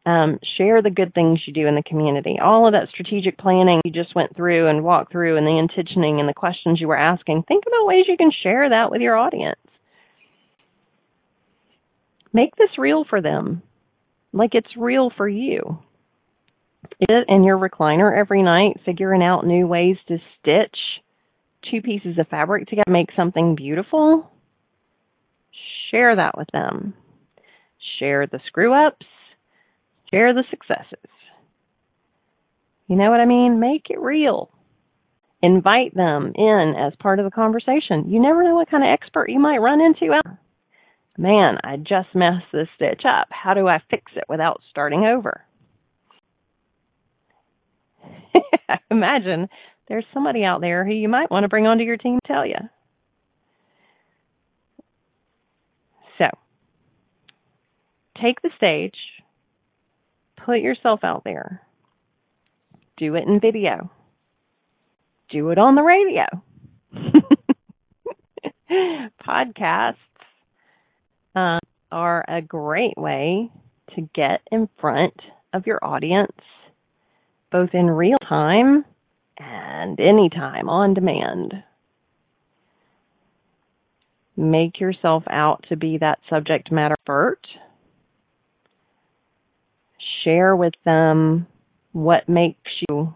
Um, 0.06 0.38
share 0.58 0.84
the 0.84 0.92
good 0.92 1.16
things 1.16 1.40
you 1.48 1.54
do 1.54 1.66
in 1.66 1.74
the 1.74 1.82
community. 1.82 2.38
All 2.40 2.68
of 2.68 2.74
that 2.74 2.90
strategic 2.94 3.40
planning 3.40 3.82
you 3.84 3.92
just 3.92 4.14
went 4.14 4.36
through 4.36 4.68
and 4.68 4.84
walked 4.84 5.12
through, 5.12 5.36
and 5.36 5.48
the 5.48 5.58
intentioning 5.58 6.20
and 6.20 6.30
the 6.30 6.34
questions 6.34 6.80
you 6.80 6.88
were 6.88 6.98
asking. 6.98 7.44
Think 7.48 7.64
about 7.66 7.88
ways 7.88 8.06
you 8.08 8.16
can 8.16 8.32
share 8.44 8.70
that 8.70 8.92
with 8.92 9.02
your 9.02 9.18
audience. 9.18 9.60
Make 12.34 12.56
this 12.56 12.78
real 12.78 13.04
for 13.10 13.20
them, 13.20 13.64
like 14.32 14.52
it's 14.54 14.78
real 14.78 15.10
for 15.16 15.28
you. 15.28 15.80
It 17.00 17.26
in 17.28 17.44
your 17.44 17.58
recliner 17.58 18.16
every 18.16 18.44
night, 18.44 18.80
figuring 18.86 19.24
out 19.24 19.48
new 19.48 19.66
ways 19.66 19.98
to 20.08 20.18
stitch 20.40 20.78
two 21.72 21.82
pieces 21.82 22.20
of 22.20 22.28
fabric 22.28 22.68
together, 22.68 22.92
make 22.92 23.10
something 23.16 23.56
beautiful. 23.56 24.30
Share 25.90 26.16
that 26.16 26.38
with 26.38 26.48
them. 26.54 26.94
Share 27.98 28.28
the 28.28 28.40
screw 28.48 28.74
ups 28.74 29.06
Share 30.16 30.34
the 30.34 30.46
successes. 30.50 31.10
You 32.88 32.96
know 32.96 33.10
what 33.10 33.20
I 33.20 33.26
mean? 33.26 33.60
Make 33.60 33.88
it 33.90 34.00
real. 34.00 34.50
Invite 35.42 35.94
them 35.94 36.32
in 36.36 36.74
as 36.80 36.94
part 37.00 37.20
of 37.20 37.26
the 37.26 37.32
conversation. 37.32 38.06
You 38.08 38.22
never 38.22 38.42
know 38.42 38.56
what 38.56 38.70
kind 38.72 38.84
of 38.84 38.90
expert 38.90 39.30
you 39.30 39.40
might 39.40 39.58
run 39.58 39.82
into. 39.82 40.22
Man, 41.18 41.58
I 41.64 41.76
just 41.76 42.16
messed 42.16 42.46
this 42.54 42.70
stitch 42.76 43.02
up. 43.06 43.28
How 43.30 43.54
do 43.54 43.68
I 43.68 43.80
fix 43.90 44.12
it 44.16 44.24
without 44.30 44.62
starting 44.70 45.04
over? 45.06 45.42
Imagine 48.92 49.50
there's 49.90 50.06
somebody 50.14 50.46
out 50.46 50.62
there 50.62 50.86
who 50.86 50.94
you 50.94 51.10
might 51.10 51.30
want 51.30 51.44
to 51.44 51.50
bring 51.50 51.68
onto 51.68 51.84
your 51.84 51.98
team 51.98 52.20
tell 52.26 52.46
you. 52.46 52.56
So, 56.18 56.28
take 58.22 58.42
the 58.42 58.52
stage, 58.56 58.96
Put 60.46 60.60
yourself 60.60 61.00
out 61.04 61.24
there. 61.24 61.62
Do 62.98 63.16
it 63.16 63.28
in 63.28 63.40
video. 63.40 63.90
Do 65.32 65.50
it 65.50 65.58
on 65.58 65.74
the 65.74 65.82
radio. 65.82 66.26
Podcasts 69.28 69.96
uh, 71.36 71.58
are 71.92 72.24
a 72.28 72.42
great 72.42 72.96
way 72.96 73.50
to 73.96 74.02
get 74.14 74.42
in 74.52 74.70
front 74.80 75.16
of 75.52 75.66
your 75.66 75.84
audience, 75.84 76.38
both 77.52 77.72
in 77.74 77.88
real 77.88 78.20
time 78.30 78.86
and 79.40 80.00
anytime 80.00 80.70
on 80.70 80.94
demand. 80.94 81.56
Make 84.38 84.80
yourself 84.80 85.24
out 85.30 85.66
to 85.70 85.76
be 85.76 85.98
that 85.98 86.20
subject 86.30 86.72
matter 86.72 86.96
expert 87.00 87.40
share 90.24 90.56
with 90.56 90.74
them 90.86 91.48
what 91.92 92.28
makes 92.28 92.72
you 92.90 93.14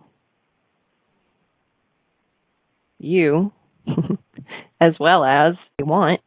you 2.99 3.51
as 4.81 4.93
well 4.99 5.23
as 5.23 5.55
you 5.77 5.85
want 5.85 6.21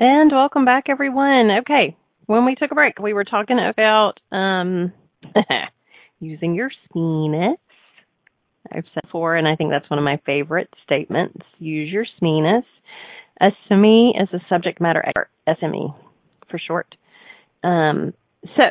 And 0.00 0.32
welcome 0.32 0.64
back, 0.64 0.88
everyone. 0.88 1.52
Okay, 1.60 1.96
when 2.26 2.44
we 2.44 2.54
took 2.54 2.70
a 2.70 2.74
break, 2.74 2.98
we 2.98 3.12
were 3.12 3.24
talking 3.24 3.58
about 3.58 4.14
um, 4.32 4.92
using 6.20 6.54
your 6.54 6.70
SMEness. 6.94 7.56
I've 8.72 8.84
said 8.94 9.02
before, 9.02 9.36
and 9.36 9.46
I 9.46 9.56
think 9.56 9.70
that's 9.70 9.88
one 9.90 9.98
of 9.98 10.04
my 10.04 10.20
favorite 10.24 10.70
statements. 10.84 11.44
Use 11.58 11.92
your 11.92 12.06
SMEness. 12.20 12.64
A 13.40 13.50
SME 13.70 14.22
is 14.22 14.28
a 14.32 14.40
subject 14.48 14.80
matter 14.80 15.04
expert, 15.04 15.28
SME 15.46 15.94
for 16.50 16.58
short. 16.58 16.94
Um, 17.62 18.14
so, 18.56 18.62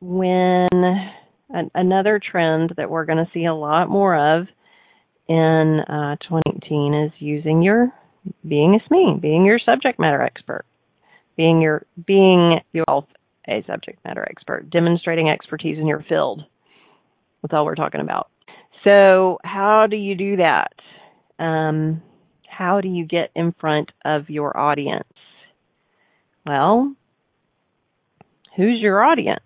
when 0.00 0.68
an, 1.50 1.70
another 1.74 2.20
trend 2.20 2.74
that 2.76 2.90
we're 2.90 3.06
going 3.06 3.18
to 3.18 3.30
see 3.34 3.46
a 3.46 3.54
lot 3.54 3.88
more 3.88 4.38
of 4.38 4.46
in 5.28 5.80
uh, 5.80 6.16
2018 6.28 6.94
is 7.06 7.12
using 7.18 7.62
your 7.62 7.92
being 8.46 8.78
a 8.78 8.92
SME, 8.92 9.20
being 9.20 9.44
your 9.44 9.58
subject 9.58 9.98
matter 9.98 10.22
expert 10.22 10.64
being 11.38 11.62
your 11.62 11.86
being 12.06 12.60
yourself 12.72 13.06
a 13.48 13.64
subject 13.66 14.04
matter 14.04 14.26
expert, 14.28 14.68
demonstrating 14.68 15.30
expertise 15.30 15.78
in 15.78 15.86
your 15.86 16.04
field. 16.06 16.42
That's 17.40 17.54
all 17.54 17.64
we're 17.64 17.76
talking 17.76 18.02
about. 18.02 18.28
So, 18.84 19.38
how 19.42 19.86
do 19.88 19.96
you 19.96 20.14
do 20.14 20.36
that? 20.36 20.72
Um, 21.38 22.02
how 22.46 22.82
do 22.82 22.88
you 22.88 23.06
get 23.06 23.30
in 23.34 23.54
front 23.58 23.90
of 24.04 24.28
your 24.28 24.54
audience? 24.56 25.08
Well, 26.44 26.94
who's 28.56 28.80
your 28.80 29.02
audience? 29.02 29.40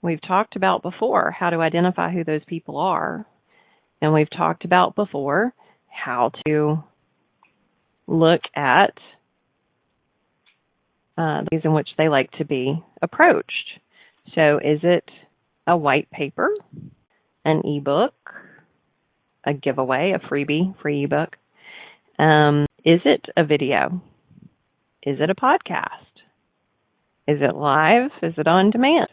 We've 0.00 0.22
talked 0.22 0.54
about 0.54 0.82
before 0.82 1.32
how 1.32 1.50
to 1.50 1.56
identify 1.56 2.12
who 2.12 2.22
those 2.22 2.44
people 2.46 2.78
are. 2.78 3.26
And 4.00 4.12
we've 4.12 4.30
talked 4.30 4.64
about 4.64 4.94
before 4.94 5.52
how 5.88 6.30
to 6.46 6.84
look 8.06 8.42
at 8.54 8.94
uh, 11.16 11.42
ways 11.50 11.62
in 11.64 11.72
which 11.72 11.88
they 11.96 12.08
like 12.08 12.30
to 12.32 12.44
be 12.44 12.82
approached. 13.02 13.80
So, 14.34 14.58
is 14.58 14.80
it 14.82 15.04
a 15.66 15.76
white 15.76 16.10
paper, 16.10 16.50
an 17.44 17.62
ebook, 17.64 18.14
a 19.44 19.54
giveaway, 19.54 20.14
a 20.14 20.26
freebie, 20.28 20.74
free 20.80 21.04
ebook? 21.04 21.36
Um, 22.18 22.66
is 22.84 23.00
it 23.04 23.26
a 23.36 23.44
video? 23.44 24.02
Is 25.02 25.18
it 25.20 25.30
a 25.30 25.34
podcast? 25.34 26.06
Is 27.28 27.38
it 27.40 27.54
live? 27.54 28.10
Is 28.22 28.34
it 28.36 28.46
on 28.46 28.70
demand? 28.70 29.08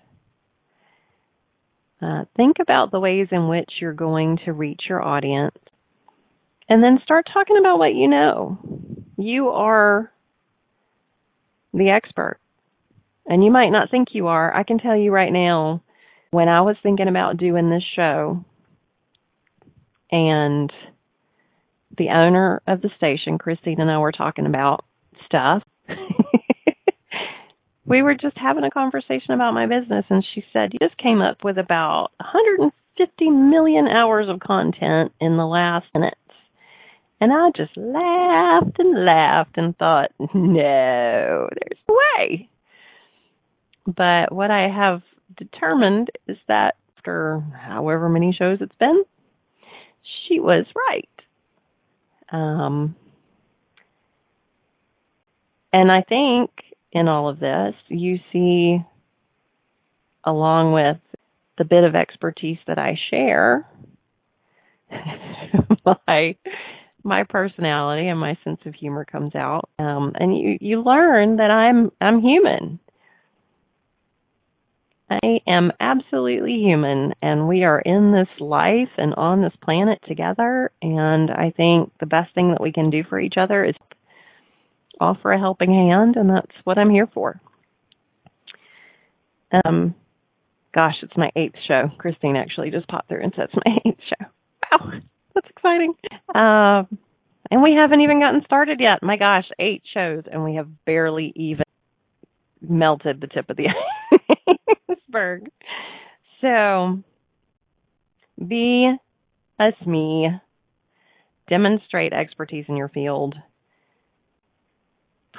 Uh, 2.02 2.26
think 2.36 2.58
about 2.60 2.92
the 2.92 3.00
ways 3.00 3.28
in 3.32 3.48
which 3.48 3.70
you're 3.80 3.94
going 3.94 4.38
to 4.46 4.52
reach 4.52 4.82
your 4.90 5.02
audience 5.02 5.56
and 6.68 6.84
then 6.84 7.00
start 7.04 7.28
talking 7.34 7.58
about 7.58 7.80
what 7.80 7.96
you 7.96 8.08
know. 8.08 8.58
You 9.18 9.50
are 9.50 10.12
the 11.74 11.90
expert. 11.90 12.40
And 13.26 13.44
you 13.44 13.52
might 13.52 13.70
not 13.70 13.90
think 13.90 14.10
you 14.12 14.28
are. 14.28 14.54
I 14.54 14.64
can 14.64 14.80
tell 14.80 14.98
you 14.98 15.12
right 15.12 15.32
now, 15.32 15.82
when 16.32 16.50
I 16.50 16.62
was 16.62 16.76
thinking 16.84 17.08
about 17.08 17.38
doing 17.38 17.70
this 17.70 17.84
show, 17.96 18.44
and 20.12 20.72
the 21.98 22.10
owner 22.10 22.62
of 22.68 22.82
the 22.82 22.90
station, 22.98 23.38
Christine, 23.38 23.82
and 23.82 23.90
I 23.90 23.98
were 23.98 24.12
talking 24.12 24.46
about 24.46 24.86
stuff. 25.26 25.64
we 27.86 28.02
were 28.02 28.16
just 28.16 28.38
having 28.38 28.64
a 28.64 28.72
conversation 28.72 29.34
about 29.34 29.54
my 29.54 29.66
business, 29.66 30.06
and 30.10 30.24
she 30.34 30.44
said, 30.54 30.74
You 30.74 30.80
just 30.88 30.98
came 30.98 31.22
up 31.22 31.38
with 31.44 31.58
about 31.58 32.10
150 32.20 33.30
million 33.30 33.88
hours 33.88 34.28
of 34.30 34.40
content 34.40 35.12
in 35.20 35.38
the 35.38 35.46
last 35.46 35.86
minutes. 35.94 36.18
And 37.24 37.32
I 37.32 37.52
just 37.56 37.78
laughed 37.78 38.80
and 38.80 39.06
laughed 39.06 39.58
and 39.58 39.78
thought, 39.78 40.12
no, 40.34 41.48
there's 41.54 41.80
no 41.88 41.96
way. 41.96 42.50
But 43.88 44.34
what 44.36 44.52
I 44.52 44.68
have 44.68 45.04
determined 45.38 46.10
is 46.28 46.36
that 46.50 46.76
after 46.98 47.42
however 47.58 48.10
many 48.10 48.36
shows 48.38 48.58
it's 48.60 48.76
been, 48.78 49.06
she 50.04 50.42
was 50.42 50.66
right. 50.76 51.08
Um, 52.30 52.94
and 55.72 55.90
I 55.90 56.02
think 56.02 56.52
in 56.92 57.08
all 57.08 57.30
of 57.30 57.40
this, 57.40 57.74
you 57.88 58.20
see, 58.34 58.84
along 60.26 60.74
with 60.74 60.98
the 61.58 61.64
bit 61.64 61.86
of 61.86 61.96
expertise 61.96 62.60
that 62.68 62.80
I 62.80 62.98
share, 63.10 63.66
my 66.06 66.36
my 67.04 67.24
personality 67.24 68.08
and 68.08 68.20
my 68.20 68.38
sense 68.44 68.60
of 68.66 68.74
humor 68.74 69.06
comes 69.06 69.36
out, 69.36 69.70
um, 69.80 70.14
and 70.16 70.38
you 70.38 70.58
you 70.62 70.82
learn 70.82 71.38
that 71.38 71.52
I'm 71.52 71.92
I'm 72.00 72.22
human. 72.22 72.80
I 75.10 75.40
am 75.48 75.72
absolutely 75.80 76.54
human, 76.54 77.14
and 77.22 77.48
we 77.48 77.64
are 77.64 77.80
in 77.80 78.12
this 78.12 78.30
life 78.40 78.90
and 78.98 79.14
on 79.16 79.42
this 79.42 79.54
planet 79.62 80.00
together. 80.08 80.72
And 80.82 81.30
I 81.30 81.54
think 81.56 81.92
the 82.00 82.06
best 82.06 82.34
thing 82.34 82.52
that 82.52 82.62
we 82.62 82.72
can 82.72 82.90
do 82.90 83.04
for 83.08 83.20
each 83.20 83.36
other 83.38 83.64
is 83.64 83.76
offer 85.00 85.32
a 85.32 85.40
helping 85.40 85.72
hand, 85.72 86.16
and 86.16 86.30
that's 86.30 86.56
what 86.64 86.78
I'm 86.78 86.90
here 86.90 87.08
for. 87.14 87.40
Um, 89.66 89.94
gosh, 90.74 90.96
it's 91.04 91.18
my 91.18 91.30
eighth 91.36 91.58
show. 91.68 91.92
Christine 91.98 92.36
actually 92.36 92.72
just 92.72 92.88
popped 92.88 93.10
through 93.10 93.24
and 93.24 93.34
said 93.36 93.50
it's 93.54 93.66
my 93.66 93.78
eighth 93.86 94.00
show. 94.10 94.26
Wow, 94.72 95.00
exciting. 95.64 95.96
Um, 96.34 96.98
and 97.50 97.62
we 97.62 97.78
haven't 97.80 98.02
even 98.02 98.20
gotten 98.20 98.42
started 98.46 98.80
yet. 98.80 99.02
My 99.02 99.18
gosh, 99.18 99.46
eight 99.60 99.84
shows, 99.94 100.24
and 100.32 100.44
we 100.44 100.56
have 100.56 100.68
barely 100.86 101.32
even 101.36 101.66
melted 102.62 103.22
the 103.22 103.28
tip 103.28 103.50
of 103.50 103.58
the 103.58 103.68
iceberg. 104.90 105.50
So, 106.42 107.04
be 108.46 108.92
a 109.60 109.64
SME, 109.84 110.42
demonstrate 111.50 112.14
expertise 112.14 112.66
in 112.68 112.78
your 112.78 112.90
field, 112.90 113.36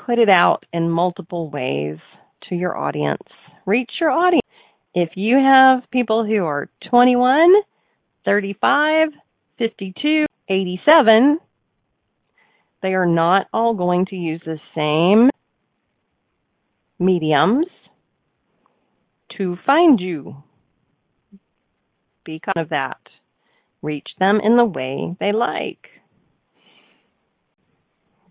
put 0.06 0.18
it 0.18 0.28
out 0.28 0.64
in 0.72 0.90
multiple 0.90 1.50
ways 1.50 1.98
to 2.48 2.54
your 2.54 2.76
audience, 2.76 3.22
reach 3.66 3.90
your 4.00 4.10
audience. 4.10 4.42
If 4.94 5.10
you 5.16 5.36
have 5.38 5.90
people 5.90 6.24
who 6.24 6.44
are 6.44 6.68
21, 6.88 7.52
35, 8.24 9.08
52, 9.58 10.26
87, 10.48 11.38
they 12.82 12.94
are 12.94 13.06
not 13.06 13.46
all 13.52 13.74
going 13.74 14.06
to 14.06 14.16
use 14.16 14.42
the 14.44 14.58
same 14.74 15.30
mediums 16.98 17.66
to 19.36 19.56
find 19.64 20.00
you. 20.00 20.36
Be 22.24 22.40
kind 22.44 22.62
of 22.64 22.70
that. 22.70 22.98
Reach 23.82 24.08
them 24.18 24.40
in 24.42 24.56
the 24.56 24.64
way 24.64 25.16
they 25.20 25.32
like. 25.32 25.88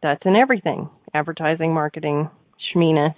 That's 0.01 0.21
in 0.25 0.35
everything 0.35 0.89
advertising, 1.13 1.73
marketing, 1.73 2.29
schmeeness. 2.75 3.15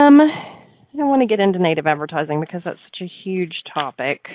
Um, 0.00 0.18
I 0.94 0.96
don't 0.96 1.08
want 1.08 1.22
to 1.22 1.26
get 1.26 1.40
into 1.40 1.58
native 1.58 1.88
advertising 1.88 2.40
because 2.40 2.62
that's 2.64 2.78
such 2.86 3.02
a 3.02 3.12
huge 3.24 3.54
topic. 3.72 4.26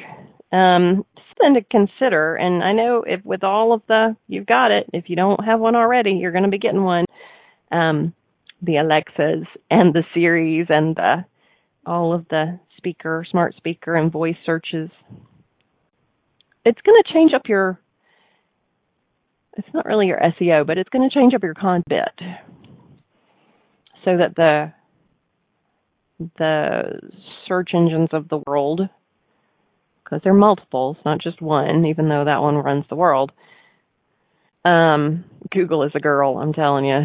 Um, 0.51 1.05
something 1.37 1.53
to 1.55 1.63
consider, 1.71 2.35
and 2.35 2.61
I 2.61 2.73
know 2.73 3.03
if 3.07 3.23
with 3.23 3.45
all 3.45 3.71
of 3.71 3.81
the, 3.87 4.17
you've 4.27 4.45
got 4.45 4.71
it. 4.71 4.87
If 4.91 5.05
you 5.07 5.15
don't 5.15 5.43
have 5.45 5.61
one 5.61 5.75
already, 5.75 6.11
you're 6.11 6.33
going 6.33 6.43
to 6.43 6.49
be 6.49 6.57
getting 6.57 6.83
one. 6.83 7.05
Um, 7.71 8.13
the 8.61 8.75
Alexas 8.75 9.47
and 9.71 9.93
the 9.93 10.03
Siris 10.13 10.67
and 10.69 10.97
the 10.97 11.23
all 11.85 12.13
of 12.13 12.27
the 12.29 12.59
speaker, 12.75 13.25
smart 13.31 13.55
speaker, 13.55 13.95
and 13.95 14.11
voice 14.11 14.35
searches. 14.45 14.89
It's 16.65 16.81
going 16.81 17.01
to 17.05 17.13
change 17.13 17.31
up 17.33 17.43
your. 17.47 17.79
It's 19.57 19.67
not 19.73 19.85
really 19.85 20.07
your 20.07 20.19
SEO, 20.19 20.67
but 20.67 20.77
it's 20.77 20.89
going 20.89 21.09
to 21.09 21.13
change 21.13 21.33
up 21.33 21.43
your 21.43 21.53
content 21.53 22.19
so 24.03 24.17
that 24.17 24.35
the 24.35 24.73
the 26.19 26.99
search 27.47 27.71
engines 27.73 28.09
of 28.11 28.29
the 28.29 28.41
world, 28.45 28.81
because 30.03 30.21
they're 30.23 30.33
multiples, 30.33 30.97
not 31.05 31.21
just 31.21 31.41
one, 31.41 31.85
even 31.85 32.09
though 32.09 32.25
that 32.25 32.41
one 32.41 32.55
runs 32.55 32.85
the 32.89 32.95
world. 32.95 33.31
Um, 34.65 35.25
Google 35.51 35.83
is 35.83 35.91
a 35.95 35.99
girl, 35.99 36.37
I'm 36.37 36.53
telling 36.53 36.85
you. 36.85 37.01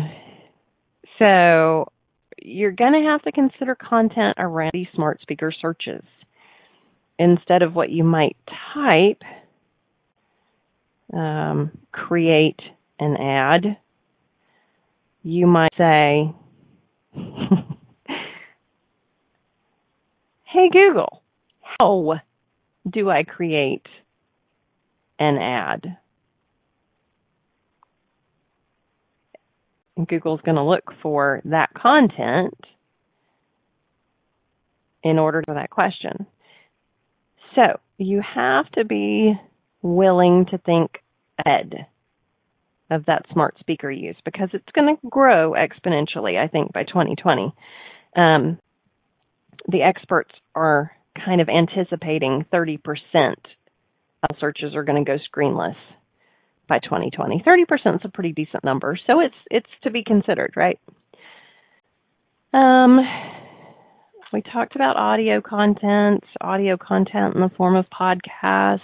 So 1.18 1.86
you're 2.42 2.72
going 2.72 2.92
to 2.92 3.08
have 3.08 3.22
to 3.22 3.32
consider 3.32 3.74
content 3.74 4.36
around 4.38 4.72
these 4.74 4.88
smart 4.94 5.20
speaker 5.20 5.52
searches. 5.52 6.02
Instead 7.18 7.62
of 7.62 7.74
what 7.74 7.90
you 7.90 8.02
might 8.02 8.36
type, 8.74 9.22
um, 11.12 11.70
create 11.92 12.58
an 12.98 13.16
ad, 13.16 13.76
you 15.22 15.46
might 15.46 15.72
say, 15.78 16.34
Hey 20.54 20.70
Google, 20.70 21.20
how 21.60 22.20
do 22.88 23.10
I 23.10 23.24
create 23.24 23.88
an 25.18 25.36
ad? 25.36 25.96
Google's 30.08 30.42
going 30.42 30.54
to 30.54 30.62
look 30.62 30.92
for 31.02 31.42
that 31.46 31.70
content 31.74 32.54
in 35.02 35.18
order 35.18 35.42
to 35.42 35.54
that 35.54 35.70
question. 35.70 36.24
So 37.56 37.80
you 37.98 38.22
have 38.22 38.70
to 38.76 38.84
be 38.84 39.34
willing 39.82 40.46
to 40.52 40.58
think 40.58 41.02
ahead 41.44 41.88
of 42.92 43.06
that 43.06 43.26
smart 43.32 43.56
speaker 43.58 43.90
use 43.90 44.16
because 44.24 44.50
it's 44.52 44.70
going 44.72 44.94
to 44.94 45.08
grow 45.10 45.54
exponentially, 45.54 46.38
I 46.38 46.46
think, 46.46 46.72
by 46.72 46.84
2020. 46.84 47.52
Um, 48.16 48.60
the 49.68 49.82
experts 49.82 50.32
are 50.54 50.92
kind 51.24 51.40
of 51.40 51.48
anticipating 51.48 52.44
30% 52.52 52.78
of 54.22 54.36
searches 54.40 54.74
are 54.74 54.84
going 54.84 55.04
to 55.04 55.10
go 55.10 55.18
screenless 55.32 55.76
by 56.68 56.78
2020. 56.78 57.42
30% 57.46 57.94
is 57.96 58.00
a 58.04 58.08
pretty 58.08 58.32
decent 58.32 58.64
number, 58.64 58.98
so 59.06 59.20
it's 59.20 59.34
it's 59.50 59.68
to 59.82 59.90
be 59.90 60.02
considered, 60.02 60.54
right? 60.56 60.78
Um, 62.52 63.00
we 64.32 64.42
talked 64.42 64.74
about 64.74 64.96
audio 64.96 65.40
content, 65.40 66.24
audio 66.40 66.76
content 66.76 67.34
in 67.34 67.40
the 67.40 67.50
form 67.56 67.76
of 67.76 67.86
podcast. 67.90 68.80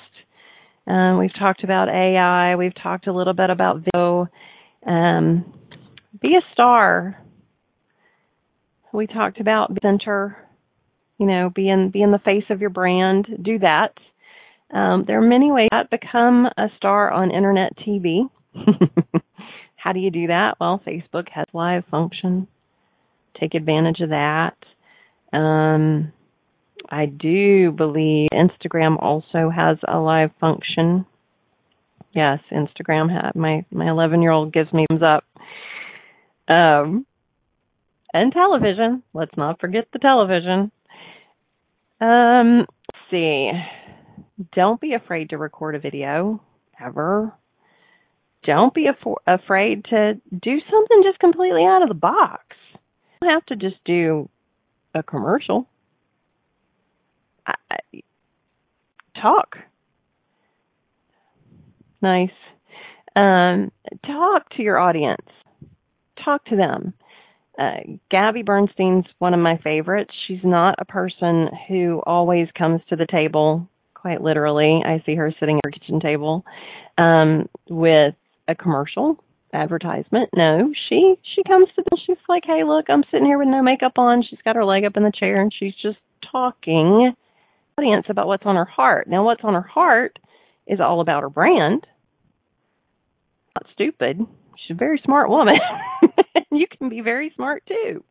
Um, 0.87 1.19
we've 1.19 1.35
talked 1.39 1.65
about 1.65 1.89
AI. 1.89 2.57
We've 2.57 2.75
talked 2.83 3.07
a 3.07 3.13
little 3.13 3.33
bit 3.33 3.51
about 3.51 3.83
video. 3.85 4.29
Um, 4.87 5.53
be 6.21 6.37
a 6.37 6.53
star. 6.53 7.19
We 8.93 9.07
talked 9.07 9.41
about 9.41 9.77
center. 9.83 10.37
You 11.21 11.27
know, 11.27 11.51
be 11.55 11.69
in 11.69 11.91
be 11.91 12.01
in 12.01 12.13
the 12.13 12.19
face 12.19 12.45
of 12.49 12.63
your 12.63 12.71
brand. 12.71 13.27
Do 13.43 13.59
that. 13.59 13.93
Um, 14.73 15.05
there 15.07 15.19
are 15.19 15.29
many 15.29 15.53
ways 15.53 15.69
to 15.71 15.87
become 15.91 16.47
a 16.47 16.69
star 16.79 17.11
on 17.11 17.31
internet 17.31 17.77
TV. 17.77 18.23
How 19.77 19.93
do 19.93 20.01
you 20.01 20.11
do 20.11 20.29
that? 20.29 20.55
Well, 20.59 20.81
Facebook 20.87 21.29
has 21.33 21.45
live 21.53 21.85
function. 21.91 22.49
Take 23.39 23.55
advantage 23.55 24.01
of 24.01 24.09
that. 24.11 24.57
Um, 25.37 26.13
I 26.89 27.05
do 27.05 27.71
believe 27.71 28.31
Instagram 28.33 28.97
also 28.99 29.51
has 29.55 29.77
a 29.87 29.99
live 29.99 30.31
function. 30.41 31.05
Yes, 32.15 32.39
Instagram 32.51 33.13
had 33.13 33.37
my 33.37 33.67
my 33.71 33.91
11 33.91 34.23
year 34.23 34.33
old 34.33 34.55
gives 34.55 34.73
me 34.73 34.87
thumbs 34.89 35.03
up. 35.03 35.25
Um, 36.49 37.05
and 38.15 38.33
television. 38.33 39.03
Let's 39.13 39.37
not 39.37 39.61
forget 39.61 39.87
the 39.93 39.99
television. 39.99 40.73
Um, 42.01 42.61
let's 42.61 43.11
see 43.11 43.51
don't 44.55 44.81
be 44.81 44.95
afraid 44.95 45.31
to 45.31 45.39
record 45.39 45.75
a 45.75 45.79
video 45.79 46.43
ever. 46.81 47.33
Don't 48.45 48.73
be 48.73 48.87
af- 48.87 49.19
afraid 49.27 49.85
to 49.87 50.15
do 50.31 50.59
something 50.71 51.03
just 51.05 51.19
completely 51.19 51.65
out 51.65 51.83
of 51.83 51.89
the 51.89 51.95
box. 51.95 52.57
You 53.21 53.29
don't 53.29 53.35
have 53.35 53.47
to 53.47 53.57
just 53.57 53.83
do 53.85 54.29
a 54.95 55.03
commercial. 55.03 55.69
I, 57.47 57.55
talk. 59.21 59.57
Nice. 62.01 62.31
Um, 63.15 63.71
talk 64.07 64.49
to 64.57 64.63
your 64.63 64.79
audience. 64.79 65.27
Talk 66.25 66.45
to 66.47 66.57
them. 66.57 66.95
Uh, 67.61 67.99
Gabby 68.11 68.43
Bernstein's 68.43 69.05
one 69.19 69.35
of 69.35 69.41
my 69.41 69.59
favorites. 69.59 70.13
She's 70.27 70.43
not 70.43 70.77
a 70.79 70.87
person 70.87 71.49
who 71.69 72.03
always 72.07 72.49
comes 72.57 72.81
to 72.89 72.97
the 72.97 73.07
table, 73.07 73.69
quite 73.95 74.23
literally. 74.23 74.81
I 74.85 75.03
see 75.05 75.15
her 75.15 75.33
sitting 75.39 75.59
at 75.59 75.67
her 75.67 75.71
kitchen 75.71 76.01
table 76.01 76.43
um, 76.97 77.51
with 77.69 78.15
a 78.49 78.55
commercial 78.55 79.23
advertisement. 79.53 80.31
No, 80.35 80.73
she 80.89 81.17
she 81.35 81.43
comes 81.43 81.69
to 81.77 81.83
the 81.91 81.99
She's 82.07 82.17
like, 82.31 82.45
"Hey, 82.47 82.65
look, 82.65 82.87
I'm 82.89 83.05
sitting 83.11 83.27
here 83.27 83.39
with 83.39 83.49
no 83.49 83.63
makeup 83.63 83.99
on." 83.99 84.23
She's 84.23 84.39
got 84.43 84.57
her 84.57 84.65
leg 84.65 84.85
up 84.85 84.97
in 84.97 85.03
the 85.03 85.13
chair 85.13 85.43
and 85.43 85.53
she's 85.53 85.75
just 85.83 85.99
talking 86.33 87.13
audience 87.77 88.07
about 88.09 88.27
what's 88.27 88.47
on 88.47 88.57
her 88.57 88.65
heart. 88.65 89.09
Now, 89.09 89.25
what's 89.25 89.45
on 89.45 89.55
her 89.55 89.63
heart 89.63 90.19
is 90.67 90.81
all 90.81 91.01
about 91.01 91.23
her 91.23 91.31
brand. 91.31 91.87
Not 93.55 93.67
stupid. 93.73 94.21
A 94.71 94.75
very 94.75 95.01
smart 95.05 95.29
woman. 95.29 95.57
you 96.53 96.67
can 96.79 96.89
be 96.89 97.01
very 97.01 97.33
smart 97.35 97.65
too. 97.67 98.05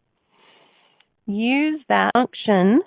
Use 1.26 1.82
that 1.88 2.12
function 2.14 2.82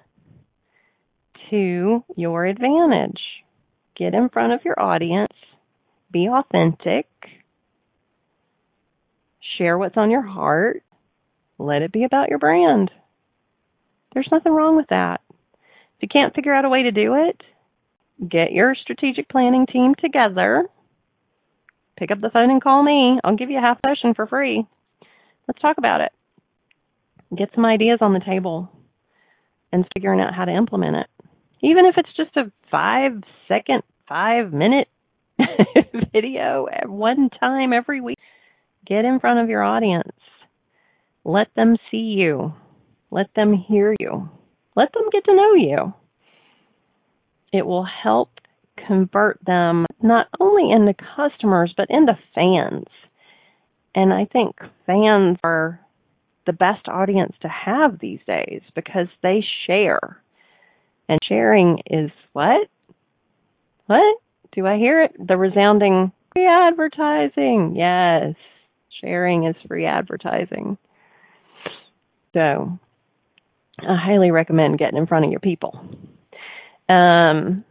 to 1.50 2.04
your 2.16 2.44
advantage. 2.44 3.20
Get 3.96 4.14
in 4.14 4.28
front 4.28 4.52
of 4.52 4.60
your 4.64 4.78
audience. 4.78 5.32
Be 6.10 6.28
authentic. 6.28 7.06
Share 9.56 9.78
what's 9.78 9.96
on 9.96 10.10
your 10.10 10.26
heart. 10.26 10.82
Let 11.58 11.82
it 11.82 11.92
be 11.92 12.04
about 12.04 12.28
your 12.28 12.38
brand. 12.38 12.90
There's 14.12 14.28
nothing 14.30 14.52
wrong 14.52 14.76
with 14.76 14.88
that. 14.90 15.20
If 15.32 16.02
you 16.02 16.08
can't 16.08 16.34
figure 16.34 16.54
out 16.54 16.64
a 16.64 16.68
way 16.68 16.82
to 16.82 16.90
do 16.90 17.14
it, 17.14 17.40
get 18.28 18.52
your 18.52 18.74
strategic 18.74 19.28
planning 19.28 19.66
team 19.66 19.94
together. 19.98 20.66
Pick 22.02 22.10
up 22.10 22.20
the 22.20 22.30
phone 22.30 22.50
and 22.50 22.60
call 22.60 22.82
me. 22.82 23.20
I'll 23.22 23.36
give 23.36 23.48
you 23.48 23.58
a 23.58 23.60
half 23.60 23.78
session 23.86 24.12
for 24.12 24.26
free. 24.26 24.66
Let's 25.46 25.60
talk 25.60 25.78
about 25.78 26.00
it. 26.00 26.10
Get 27.38 27.50
some 27.54 27.64
ideas 27.64 27.98
on 28.00 28.12
the 28.12 28.18
table 28.18 28.68
and 29.72 29.86
figuring 29.94 30.18
out 30.18 30.34
how 30.34 30.44
to 30.44 30.50
implement 30.50 30.96
it. 30.96 31.06
Even 31.60 31.86
if 31.86 31.94
it's 31.96 32.08
just 32.16 32.36
a 32.36 32.50
five 32.72 33.22
second, 33.46 33.84
five 34.08 34.52
minute 34.52 34.88
video 36.12 36.66
at 36.66 36.88
one 36.88 37.30
time 37.38 37.72
every 37.72 38.00
week, 38.00 38.18
get 38.84 39.04
in 39.04 39.20
front 39.20 39.38
of 39.38 39.48
your 39.48 39.62
audience. 39.62 40.10
Let 41.22 41.54
them 41.54 41.76
see 41.92 42.16
you. 42.18 42.52
Let 43.12 43.32
them 43.36 43.54
hear 43.54 43.94
you. 44.00 44.28
Let 44.74 44.92
them 44.92 45.04
get 45.12 45.24
to 45.26 45.36
know 45.36 45.54
you. 45.54 45.94
It 47.52 47.64
will 47.64 47.84
help 47.84 48.30
convert 48.86 49.38
them 49.44 49.86
not 50.02 50.26
only 50.40 50.70
into 50.72 50.94
customers, 51.16 51.72
but 51.76 51.88
into 51.90 52.18
fans. 52.34 52.86
And 53.94 54.12
I 54.12 54.26
think 54.32 54.56
fans 54.86 55.38
are 55.44 55.80
the 56.46 56.52
best 56.52 56.88
audience 56.88 57.34
to 57.42 57.48
have 57.48 57.98
these 58.00 58.20
days 58.26 58.62
because 58.74 59.06
they 59.22 59.44
share. 59.66 60.22
And 61.08 61.18
sharing 61.28 61.78
is 61.86 62.10
what? 62.32 62.68
What? 63.86 64.18
Do 64.54 64.66
I 64.66 64.76
hear 64.76 65.02
it? 65.02 65.14
The 65.18 65.36
resounding 65.36 66.12
free 66.32 66.46
advertising. 66.46 67.74
Yes. 67.76 68.34
Sharing 69.02 69.46
is 69.46 69.56
free 69.68 69.86
advertising. 69.86 70.78
So 72.34 72.78
I 73.78 73.96
highly 73.96 74.30
recommend 74.30 74.78
getting 74.78 74.98
in 74.98 75.06
front 75.06 75.24
of 75.24 75.30
your 75.30 75.40
people. 75.40 75.78
Um, 76.88 77.64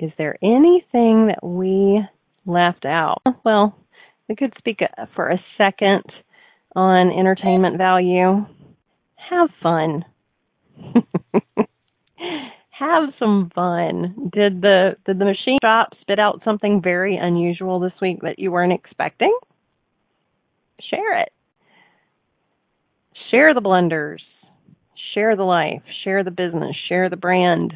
is 0.00 0.10
there 0.18 0.36
anything 0.42 1.28
that 1.28 1.42
we 1.42 2.02
left 2.46 2.84
out? 2.84 3.22
Well, 3.44 3.76
we 4.28 4.34
could 4.36 4.52
speak 4.58 4.80
uh, 4.82 5.06
for 5.14 5.28
a 5.28 5.40
second 5.58 6.02
on 6.74 7.10
entertainment 7.10 7.78
value. 7.78 8.46
Have 9.28 9.50
fun. 9.62 10.04
Have 12.70 13.10
some 13.18 13.50
fun. 13.54 14.30
Did 14.32 14.62
the 14.62 14.96
did 15.04 15.18
the 15.18 15.24
machine 15.26 15.58
shop 15.62 15.90
spit 16.00 16.18
out 16.18 16.40
something 16.44 16.80
very 16.82 17.16
unusual 17.16 17.78
this 17.78 17.92
week 18.00 18.22
that 18.22 18.38
you 18.38 18.50
weren't 18.50 18.72
expecting? 18.72 19.36
Share 20.90 21.20
it 21.20 21.30
share 23.30 23.54
the 23.54 23.60
blunders, 23.60 24.22
share 25.14 25.36
the 25.36 25.42
life, 25.42 25.82
share 26.04 26.24
the 26.24 26.30
business, 26.30 26.76
share 26.88 27.08
the 27.08 27.16
brand, 27.16 27.72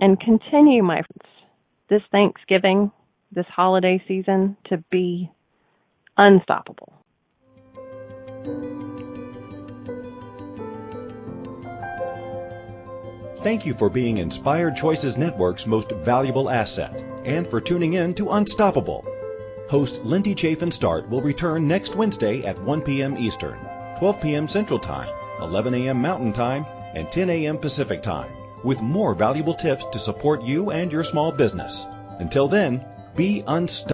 and 0.00 0.18
continue, 0.20 0.82
my 0.82 1.02
friends, 1.02 1.34
this 1.88 2.02
Thanksgiving, 2.10 2.90
this 3.32 3.46
holiday 3.46 4.02
season 4.06 4.56
to 4.68 4.78
be 4.90 5.30
unstoppable. 6.16 6.92
Thank 13.42 13.64
you 13.64 13.74
for 13.74 13.88
being 13.88 14.18
Inspired 14.18 14.76
Choices 14.76 15.16
Network's 15.16 15.66
most 15.66 15.92
valuable 15.92 16.50
asset 16.50 17.00
and 17.24 17.46
for 17.46 17.60
tuning 17.60 17.92
in 17.92 18.12
to 18.14 18.30
Unstoppable. 18.30 19.06
Host 19.68 20.04
Lindy 20.04 20.34
Chafin 20.34 20.72
Start 20.72 21.08
will 21.08 21.22
return 21.22 21.68
next 21.68 21.94
Wednesday 21.94 22.44
at 22.44 22.60
1 22.60 22.82
p.m. 22.82 23.16
Eastern. 23.16 23.58
12 23.98 24.20
p.m. 24.20 24.48
Central 24.48 24.78
Time, 24.78 25.14
11 25.40 25.74
a.m. 25.74 26.02
Mountain 26.02 26.32
Time, 26.32 26.66
and 26.94 27.10
10 27.10 27.30
a.m. 27.30 27.58
Pacific 27.58 28.02
Time, 28.02 28.30
with 28.66 28.80
more 28.82 29.14
valuable 29.14 29.54
tips 29.54 29.84
to 29.92 29.98
support 29.98 30.42
you 30.42 30.70
and 30.72 30.90
your 30.90 31.04
small 31.04 31.30
business. 31.30 31.86
Until 32.18 32.48
then, 32.48 32.84
be 33.14 33.44
unstoppable. 33.46 33.92